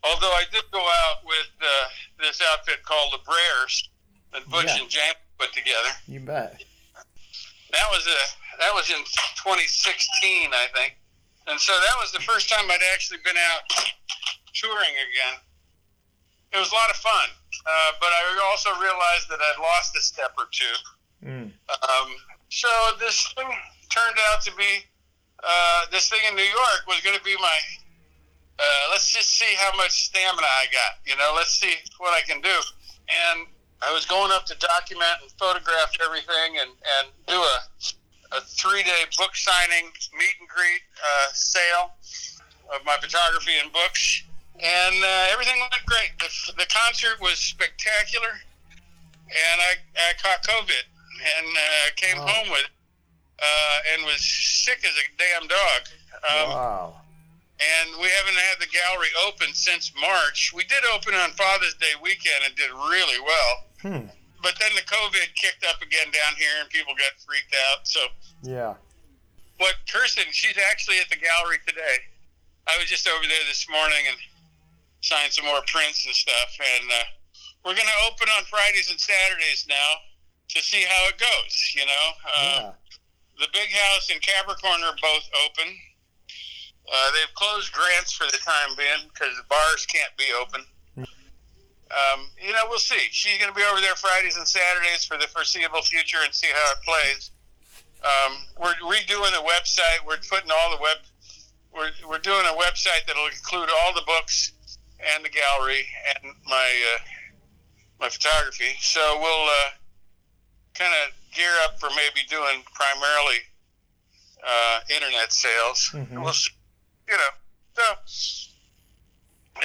Although 0.02 0.32
I 0.32 0.44
did 0.50 0.64
go 0.72 0.80
out 0.80 1.24
with 1.24 1.50
uh, 1.60 1.66
this 2.20 2.40
outfit 2.52 2.82
called 2.84 3.12
the 3.12 3.22
Brers 3.24 3.88
that 4.32 4.48
Butch 4.48 4.66
yeah. 4.66 4.80
and 4.80 4.88
James 4.88 5.20
put 5.38 5.52
together. 5.52 5.92
You 6.06 6.20
bet. 6.20 6.62
That 7.72 7.86
was 7.90 8.06
a 8.06 8.20
that 8.60 8.72
was 8.74 8.90
in 8.90 8.98
2016, 9.40 10.50
I 10.52 10.66
think, 10.74 10.96
and 11.46 11.58
so 11.60 11.72
that 11.72 11.96
was 12.00 12.12
the 12.12 12.20
first 12.20 12.48
time 12.48 12.68
I'd 12.70 12.84
actually 12.92 13.20
been 13.24 13.38
out 13.52 13.62
touring 14.52 14.94
again. 15.08 15.40
It 16.52 16.58
was 16.58 16.72
a 16.72 16.74
lot 16.74 16.90
of 16.90 16.96
fun, 16.96 17.28
uh, 17.64 17.92
but 18.00 18.10
I 18.10 18.20
also 18.50 18.70
realized 18.80 19.30
that 19.30 19.38
I'd 19.38 19.60
lost 19.62 19.96
a 19.96 20.02
step 20.02 20.34
or 20.36 20.46
two. 20.50 20.76
Mm. 21.24 21.52
Um, 21.70 22.08
so 22.48 22.68
this 22.98 23.32
thing 23.36 23.46
turned 23.88 24.16
out 24.32 24.42
to 24.42 24.52
be 24.56 24.84
uh, 25.42 25.86
this 25.90 26.08
thing 26.08 26.20
in 26.28 26.34
New 26.36 26.42
York 26.42 26.80
was 26.86 27.00
going 27.00 27.16
to 27.16 27.24
be 27.24 27.36
my. 27.36 27.58
Uh, 28.60 28.92
let's 28.92 29.08
just 29.08 29.30
see 29.40 29.56
how 29.56 29.74
much 29.76 30.12
stamina 30.12 30.44
I 30.44 30.66
got. 30.68 31.00
You 31.06 31.16
know, 31.16 31.32
let's 31.34 31.56
see 31.58 31.72
what 31.96 32.12
I 32.12 32.20
can 32.28 32.42
do. 32.42 32.52
And 33.08 33.48
I 33.80 33.92
was 33.92 34.04
going 34.04 34.30
up 34.32 34.44
to 34.46 34.54
document 34.56 35.24
and 35.24 35.30
photograph 35.40 35.96
everything 36.04 36.60
and, 36.60 36.68
and 36.68 37.08
do 37.26 37.40
a, 37.40 37.56
a 38.36 38.40
three 38.44 38.82
day 38.82 39.08
book 39.16 39.34
signing 39.34 39.88
meet 40.12 40.36
and 40.40 40.48
greet 40.48 40.84
uh, 41.00 41.32
sale 41.32 41.96
of 42.68 42.84
my 42.84 42.96
photography 43.00 43.56
and 43.62 43.72
books. 43.72 44.24
And 44.60 44.96
uh, 45.02 45.32
everything 45.32 45.56
went 45.58 45.72
great. 45.86 46.12
The, 46.20 46.28
the 46.60 46.68
concert 46.68 47.16
was 47.20 47.38
spectacular. 47.38 48.36
And 49.30 49.56
I, 49.62 49.72
I 49.96 50.12
caught 50.20 50.42
COVID 50.44 50.84
and 50.84 51.46
uh, 51.48 51.94
came 51.96 52.18
oh. 52.18 52.26
home 52.26 52.50
with 52.50 52.60
it 52.60 52.74
uh, 53.40 53.94
and 53.94 54.04
was 54.04 54.20
sick 54.20 54.84
as 54.84 54.92
a 54.92 55.06
damn 55.16 55.48
dog. 55.48 55.80
Um, 56.28 56.50
wow. 56.50 56.94
And 57.60 58.00
we 58.00 58.08
haven't 58.08 58.40
had 58.40 58.56
the 58.56 58.72
gallery 58.72 59.12
open 59.28 59.52
since 59.52 59.92
March. 60.00 60.52
We 60.56 60.64
did 60.64 60.80
open 60.96 61.12
on 61.12 61.36
Father's 61.36 61.74
Day 61.74 61.92
weekend 62.00 62.40
and 62.48 62.56
did 62.56 62.72
really 62.72 63.20
well. 63.20 63.54
Hmm. 63.84 64.06
But 64.40 64.56
then 64.56 64.72
the 64.72 64.86
COVID 64.88 65.28
kicked 65.36 65.64
up 65.68 65.82
again 65.84 66.08
down 66.08 66.32
here, 66.40 66.56
and 66.60 66.68
people 66.72 66.96
got 66.96 67.12
freaked 67.20 67.52
out. 67.68 67.84
So 67.84 68.00
yeah. 68.42 68.74
What 69.60 69.76
Kirsten? 69.92 70.24
She's 70.32 70.56
actually 70.72 70.96
at 71.04 71.12
the 71.12 71.20
gallery 71.20 71.60
today. 71.68 72.08
I 72.64 72.80
was 72.80 72.88
just 72.88 73.04
over 73.04 73.28
there 73.28 73.44
this 73.44 73.68
morning 73.68 74.08
and 74.08 74.16
signed 75.04 75.32
some 75.32 75.44
more 75.44 75.60
prints 75.68 76.06
and 76.08 76.14
stuff. 76.16 76.56
And 76.56 76.88
uh, 76.88 77.04
we're 77.64 77.76
going 77.76 77.88
to 77.88 78.00
open 78.08 78.28
on 78.40 78.48
Fridays 78.48 78.88
and 78.88 78.96
Saturdays 78.96 79.68
now 79.68 80.00
to 80.56 80.64
see 80.64 80.88
how 80.88 81.12
it 81.12 81.20
goes. 81.20 81.54
You 81.76 81.84
know. 81.84 82.06
Uh, 82.24 82.40
yeah. 82.40 82.72
The 83.36 83.52
big 83.52 83.68
house 83.72 84.08
and 84.08 84.20
Capricorn 84.20 84.80
are 84.84 84.96
both 85.00 85.28
open. 85.44 85.76
Uh, 86.90 87.08
they've 87.14 87.34
closed 87.34 87.72
Grant's 87.72 88.12
for 88.12 88.26
the 88.26 88.38
time 88.38 88.74
being 88.76 89.08
because 89.14 89.36
the 89.36 89.46
bars 89.48 89.86
can't 89.86 90.10
be 90.18 90.26
open 90.34 90.66
um, 91.90 92.30
you 92.38 92.52
know, 92.52 92.62
we'll 92.68 92.78
see. 92.78 93.00
She's 93.10 93.38
going 93.38 93.52
to 93.52 93.56
be 93.56 93.66
over 93.66 93.80
there 93.80 93.96
Fridays 93.96 94.36
and 94.36 94.46
Saturdays 94.46 95.04
for 95.04 95.18
the 95.18 95.26
foreseeable 95.26 95.82
future 95.82 96.18
and 96.24 96.32
see 96.32 96.46
how 96.46 96.72
it 96.72 96.78
plays. 96.86 97.30
Um, 98.02 98.32
we're 98.58 98.78
redoing 98.86 99.32
the 99.34 99.42
website. 99.42 100.06
We're 100.06 100.22
putting 100.30 100.50
all 100.50 100.70
the 100.70 100.80
web. 100.80 100.98
We're, 101.74 101.90
we're 102.08 102.22
doing 102.22 102.46
a 102.46 102.54
website 102.54 103.06
that'll 103.06 103.26
include 103.26 103.68
all 103.82 103.94
the 103.94 104.02
books 104.06 104.52
and 105.14 105.24
the 105.24 105.28
gallery 105.28 105.86
and 106.08 106.34
my 106.46 106.70
uh, 106.94 106.98
my 108.00 108.08
photography. 108.08 108.76
So 108.80 109.00
we'll 109.20 109.48
uh, 109.48 109.70
kind 110.74 110.92
of 111.04 111.34
gear 111.34 111.52
up 111.64 111.78
for 111.78 111.88
maybe 111.90 112.26
doing 112.28 112.62
primarily 112.72 113.40
uh, 114.46 114.80
internet 114.94 115.32
sales. 115.32 115.90
Mm-hmm. 115.92 116.22
We'll, 116.22 116.32
you 117.10 117.16
know, 117.18 117.32
so 117.74 117.84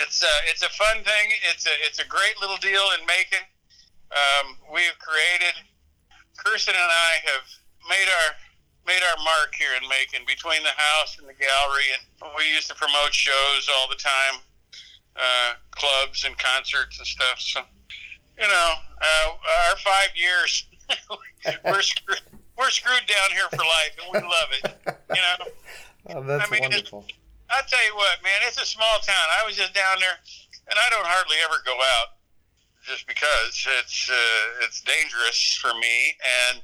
it's 0.01 0.23
a, 0.23 0.25
uh, 0.25 0.49
it's 0.49 0.63
a 0.63 0.69
fun 0.69 1.03
thing. 1.03 1.25
It's 1.53 1.65
a 1.65 1.75
it's 1.85 1.99
a 1.99 2.07
great 2.07 2.35
little 2.41 2.57
deal 2.57 2.83
in 2.99 3.05
Macon. 3.05 3.45
Um, 4.11 4.57
we've 4.73 4.97
created. 4.99 5.53
Kirsten 6.35 6.75
and 6.75 6.91
I 6.91 7.11
have 7.31 7.47
made 7.87 8.09
our 8.09 8.29
made 8.85 9.01
our 9.01 9.17
mark 9.23 9.53
here 9.55 9.73
in 9.77 9.87
Macon 9.89 10.25
between 10.27 10.61
the 10.63 10.75
house 10.75 11.17
and 11.17 11.27
the 11.29 11.33
gallery, 11.33 11.89
and 11.93 12.31
we 12.37 12.49
used 12.53 12.67
to 12.69 12.75
promote 12.75 13.13
shows 13.13 13.69
all 13.77 13.87
the 13.89 13.95
time, 13.95 14.41
uh, 15.15 15.53
clubs 15.71 16.25
and 16.25 16.37
concerts 16.37 16.97
and 16.99 17.07
stuff. 17.07 17.39
So, 17.39 17.61
you 18.37 18.47
know, 18.47 18.69
uh, 19.01 19.69
our 19.69 19.77
five 19.77 20.11
years, 20.13 20.67
we're 21.65 21.81
screwed, 21.81 22.21
we're 22.57 22.69
screwed 22.69 23.05
down 23.07 23.31
here 23.31 23.49
for 23.49 23.63
life, 23.63 23.93
and 24.01 24.07
we 24.13 24.19
love 24.21 24.49
it. 24.53 24.63
You 25.09 25.21
know, 25.23 25.37
oh, 26.19 26.23
that's 26.23 26.47
I 26.47 26.51
mean, 26.51 26.61
wonderful. 26.61 27.05
I 27.49 27.61
tell 27.67 27.83
you 27.85 27.95
what, 27.95 28.23
man, 28.23 28.41
it's 28.45 28.57
a 28.57 28.65
small 28.65 28.99
town. 29.05 29.25
I 29.41 29.45
was 29.45 29.55
just 29.55 29.73
down 29.73 30.01
there, 30.01 30.17
and 30.69 30.75
I 30.75 30.87
don't 30.89 31.05
hardly 31.05 31.37
ever 31.45 31.61
go 31.65 31.77
out, 31.77 32.17
just 32.85 33.05
because 33.05 33.53
it's 33.81 34.09
uh, 34.09 34.65
it's 34.65 34.81
dangerous 34.81 35.57
for 35.61 35.73
me, 35.77 36.17
and 36.49 36.61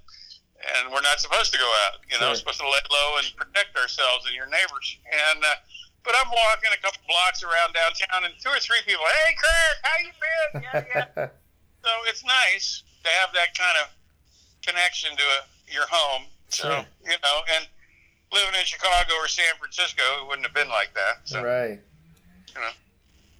and 0.61 0.93
we're 0.93 1.05
not 1.05 1.19
supposed 1.19 1.53
to 1.53 1.59
go 1.59 1.69
out. 1.85 2.01
You 2.09 2.17
know, 2.17 2.33
sure. 2.33 2.45
supposed 2.45 2.61
to 2.61 2.69
lay 2.69 2.83
low 2.89 3.21
and 3.21 3.27
protect 3.37 3.77
ourselves 3.77 4.25
and 4.25 4.33
your 4.33 4.49
neighbors. 4.49 4.97
And 5.05 5.41
uh, 5.45 5.57
but 6.03 6.17
I'm 6.17 6.29
walking 6.29 6.73
a 6.73 6.81
couple 6.81 7.01
blocks 7.05 7.45
around 7.45 7.77
downtown, 7.77 8.25
and 8.25 8.33
two 8.41 8.49
or 8.49 8.59
three 8.59 8.81
people, 8.85 9.05
hey, 9.05 9.31
Kirk, 9.37 9.75
how 9.85 9.97
you 10.01 10.13
been? 10.17 10.51
Yeah, 10.65 10.83
yeah. 10.89 11.27
so 11.85 11.91
it's 12.09 12.25
nice 12.25 12.83
to 13.05 13.09
have 13.21 13.33
that 13.33 13.53
kind 13.53 13.77
of 13.85 13.93
connection 14.65 15.13
to 15.13 15.25
a, 15.25 15.39
your 15.69 15.85
home. 15.89 16.25
So 16.49 16.67
sure. 16.67 16.85
you 17.05 17.17
know, 17.21 17.37
and 17.55 17.63
living 18.33 18.59
in 18.59 18.65
Chicago 18.65 19.13
or 19.15 19.27
San 19.27 19.45
Francisco, 19.57 20.03
it 20.21 20.27
wouldn't 20.27 20.45
have 20.45 20.55
been 20.55 20.69
like 20.69 20.93
that. 20.93 21.27
So, 21.27 21.43
right. 21.43 21.79
You 22.55 22.61
know. 22.61 22.69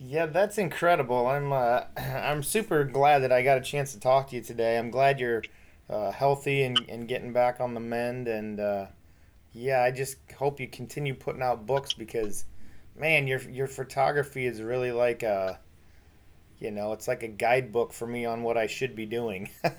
Yeah, 0.04 0.26
that's 0.26 0.58
incredible. 0.58 1.28
I'm 1.28 1.54
uh, 1.54 1.84
I'm 1.98 2.44
super 2.44 2.84
glad 2.84 3.20
that 3.20 3.32
I 3.32 3.44
got 3.44 3.58
a 3.58 3.62
chance 3.62 3.94
to 3.94 4.00
talk 4.00 4.30
to 4.30 4.36
you 4.36 4.42
today. 4.42 4.78
I'm 4.78 4.90
glad 4.90 5.20
you're 5.20 5.44
uh, 5.90 6.12
healthy 6.12 6.64
and, 6.64 6.80
and 6.90 7.08
getting 7.08 7.34
back 7.34 7.60
on 7.60 7.74
the 7.74 7.80
mend. 7.80 8.28
And 8.28 8.60
uh, 8.60 8.88
yeah, 9.54 9.84
I 9.84 9.92
just 9.92 10.18
hope 10.38 10.60
you 10.60 10.68
continue 10.68 11.14
putting 11.14 11.42
out 11.42 11.66
books 11.66 11.94
because, 11.94 12.46
man, 12.98 13.28
your 13.28 13.42
your 13.42 13.68
photography 13.68 14.46
is 14.48 14.62
really 14.62 14.92
like 14.92 15.24
a 15.24 15.60
you 16.62 16.70
know, 16.70 16.94
it's 16.94 17.08
like 17.08 17.24
a 17.24 17.28
guidebook 17.28 17.92
for 17.92 18.06
me 18.06 18.24
on 18.24 18.44
what 18.44 18.56
I 18.56 18.68
should 18.68 18.96
be 18.96 19.08
doing. 19.08 19.50
wow, 19.64 19.74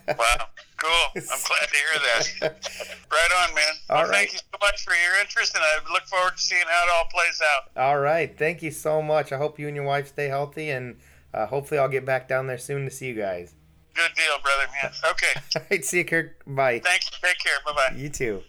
cool. 0.77 1.07
I'm 1.15 1.23
glad 1.23 1.69
to 1.69 1.77
hear 1.77 2.01
that. 2.41 2.99
right 3.11 3.49
on, 3.49 3.55
man. 3.55 3.65
All 3.89 3.97
well, 3.99 4.09
right. 4.09 4.17
Thank 4.17 4.33
you 4.33 4.39
so 4.39 4.59
much 4.61 4.85
for 4.85 4.93
your 4.93 5.21
interest, 5.21 5.55
and 5.55 5.63
I 5.63 5.93
look 5.93 6.03
forward 6.07 6.37
to 6.37 6.43
seeing 6.43 6.65
how 6.67 6.85
it 6.85 6.91
all 6.93 7.05
plays 7.05 7.41
out. 7.55 7.81
All 7.81 8.01
right. 8.01 8.37
Thank 8.37 8.63
you 8.63 8.73
so 8.73 9.01
much. 9.01 9.31
I 9.31 9.39
hope 9.39 9.61
you 9.61 9.69
and 9.69 9.77
your 9.77 9.85
wife 9.85 10.09
stay 10.09 10.27
healthy, 10.27 10.71
and 10.71 10.97
uh, 11.33 11.47
hopefully 11.47 11.79
I'll 11.79 11.89
get 11.89 12.05
back 12.05 12.27
down 12.27 12.49
there 12.49 12.59
soon 12.59 12.85
to 12.85 12.91
see 12.91 13.07
you 13.07 13.15
guys. 13.15 13.55
Good 13.95 14.11
deal, 14.17 14.43
brother. 14.43 14.67
Man. 14.83 14.93
Okay. 15.13 15.41
all 15.57 15.63
right. 15.71 15.85
See 15.85 15.99
you, 15.99 16.05
Kirk. 16.05 16.43
Bye. 16.49 16.81
Thank 16.81 17.05
you. 17.05 17.11
Take 17.23 17.39
care. 17.39 17.53
Bye 17.65 17.73
bye. 17.75 17.97
You 17.97 18.09
too. 18.09 18.43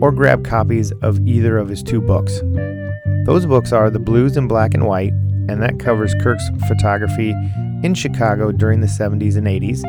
or 0.00 0.10
grab 0.10 0.44
copies 0.44 0.90
of 1.02 1.20
either 1.26 1.58
of 1.58 1.68
his 1.68 1.82
two 1.82 2.00
books. 2.00 2.40
Those 3.26 3.44
books 3.46 3.72
are 3.72 3.90
The 3.90 3.98
Blues 3.98 4.36
in 4.36 4.48
Black 4.48 4.74
and 4.74 4.86
White, 4.86 5.12
and 5.48 5.62
that 5.62 5.78
covers 5.78 6.14
Kirk's 6.20 6.48
photography 6.66 7.34
in 7.82 7.94
Chicago 7.94 8.52
during 8.52 8.80
the 8.80 8.86
70s 8.86 9.36
and 9.36 9.46
80s, 9.46 9.84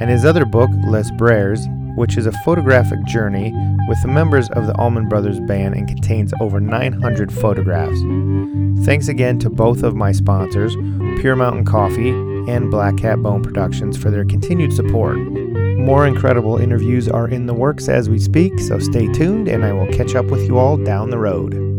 and 0.00 0.10
his 0.10 0.24
other 0.24 0.44
book, 0.44 0.70
Les 0.86 1.10
Brers, 1.12 1.60
which 1.96 2.16
is 2.16 2.26
a 2.26 2.32
photographic 2.44 3.02
journey 3.04 3.52
with 3.88 4.00
the 4.02 4.08
members 4.08 4.48
of 4.50 4.66
the 4.66 4.74
Allman 4.76 5.08
Brothers 5.08 5.40
Band 5.40 5.74
and 5.74 5.86
contains 5.86 6.32
over 6.40 6.60
900 6.60 7.32
photographs. 7.32 7.98
Thanks 8.84 9.08
again 9.08 9.38
to 9.40 9.50
both 9.50 9.82
of 9.82 9.94
my 9.94 10.12
sponsors, 10.12 10.74
Pure 11.20 11.36
Mountain 11.36 11.64
Coffee 11.64 12.10
and 12.10 12.70
Black 12.70 12.96
Cat 12.96 13.22
Bone 13.22 13.42
Productions, 13.42 13.96
for 13.96 14.10
their 14.10 14.24
continued 14.24 14.72
support. 14.72 15.16
More 15.16 16.06
incredible 16.06 16.58
interviews 16.58 17.08
are 17.08 17.28
in 17.28 17.46
the 17.46 17.54
works 17.54 17.88
as 17.88 18.08
we 18.08 18.18
speak, 18.18 18.58
so 18.58 18.78
stay 18.78 19.06
tuned 19.12 19.48
and 19.48 19.64
I 19.64 19.72
will 19.72 19.92
catch 19.92 20.14
up 20.14 20.26
with 20.26 20.46
you 20.46 20.58
all 20.58 20.76
down 20.76 21.10
the 21.10 21.18
road. 21.18 21.73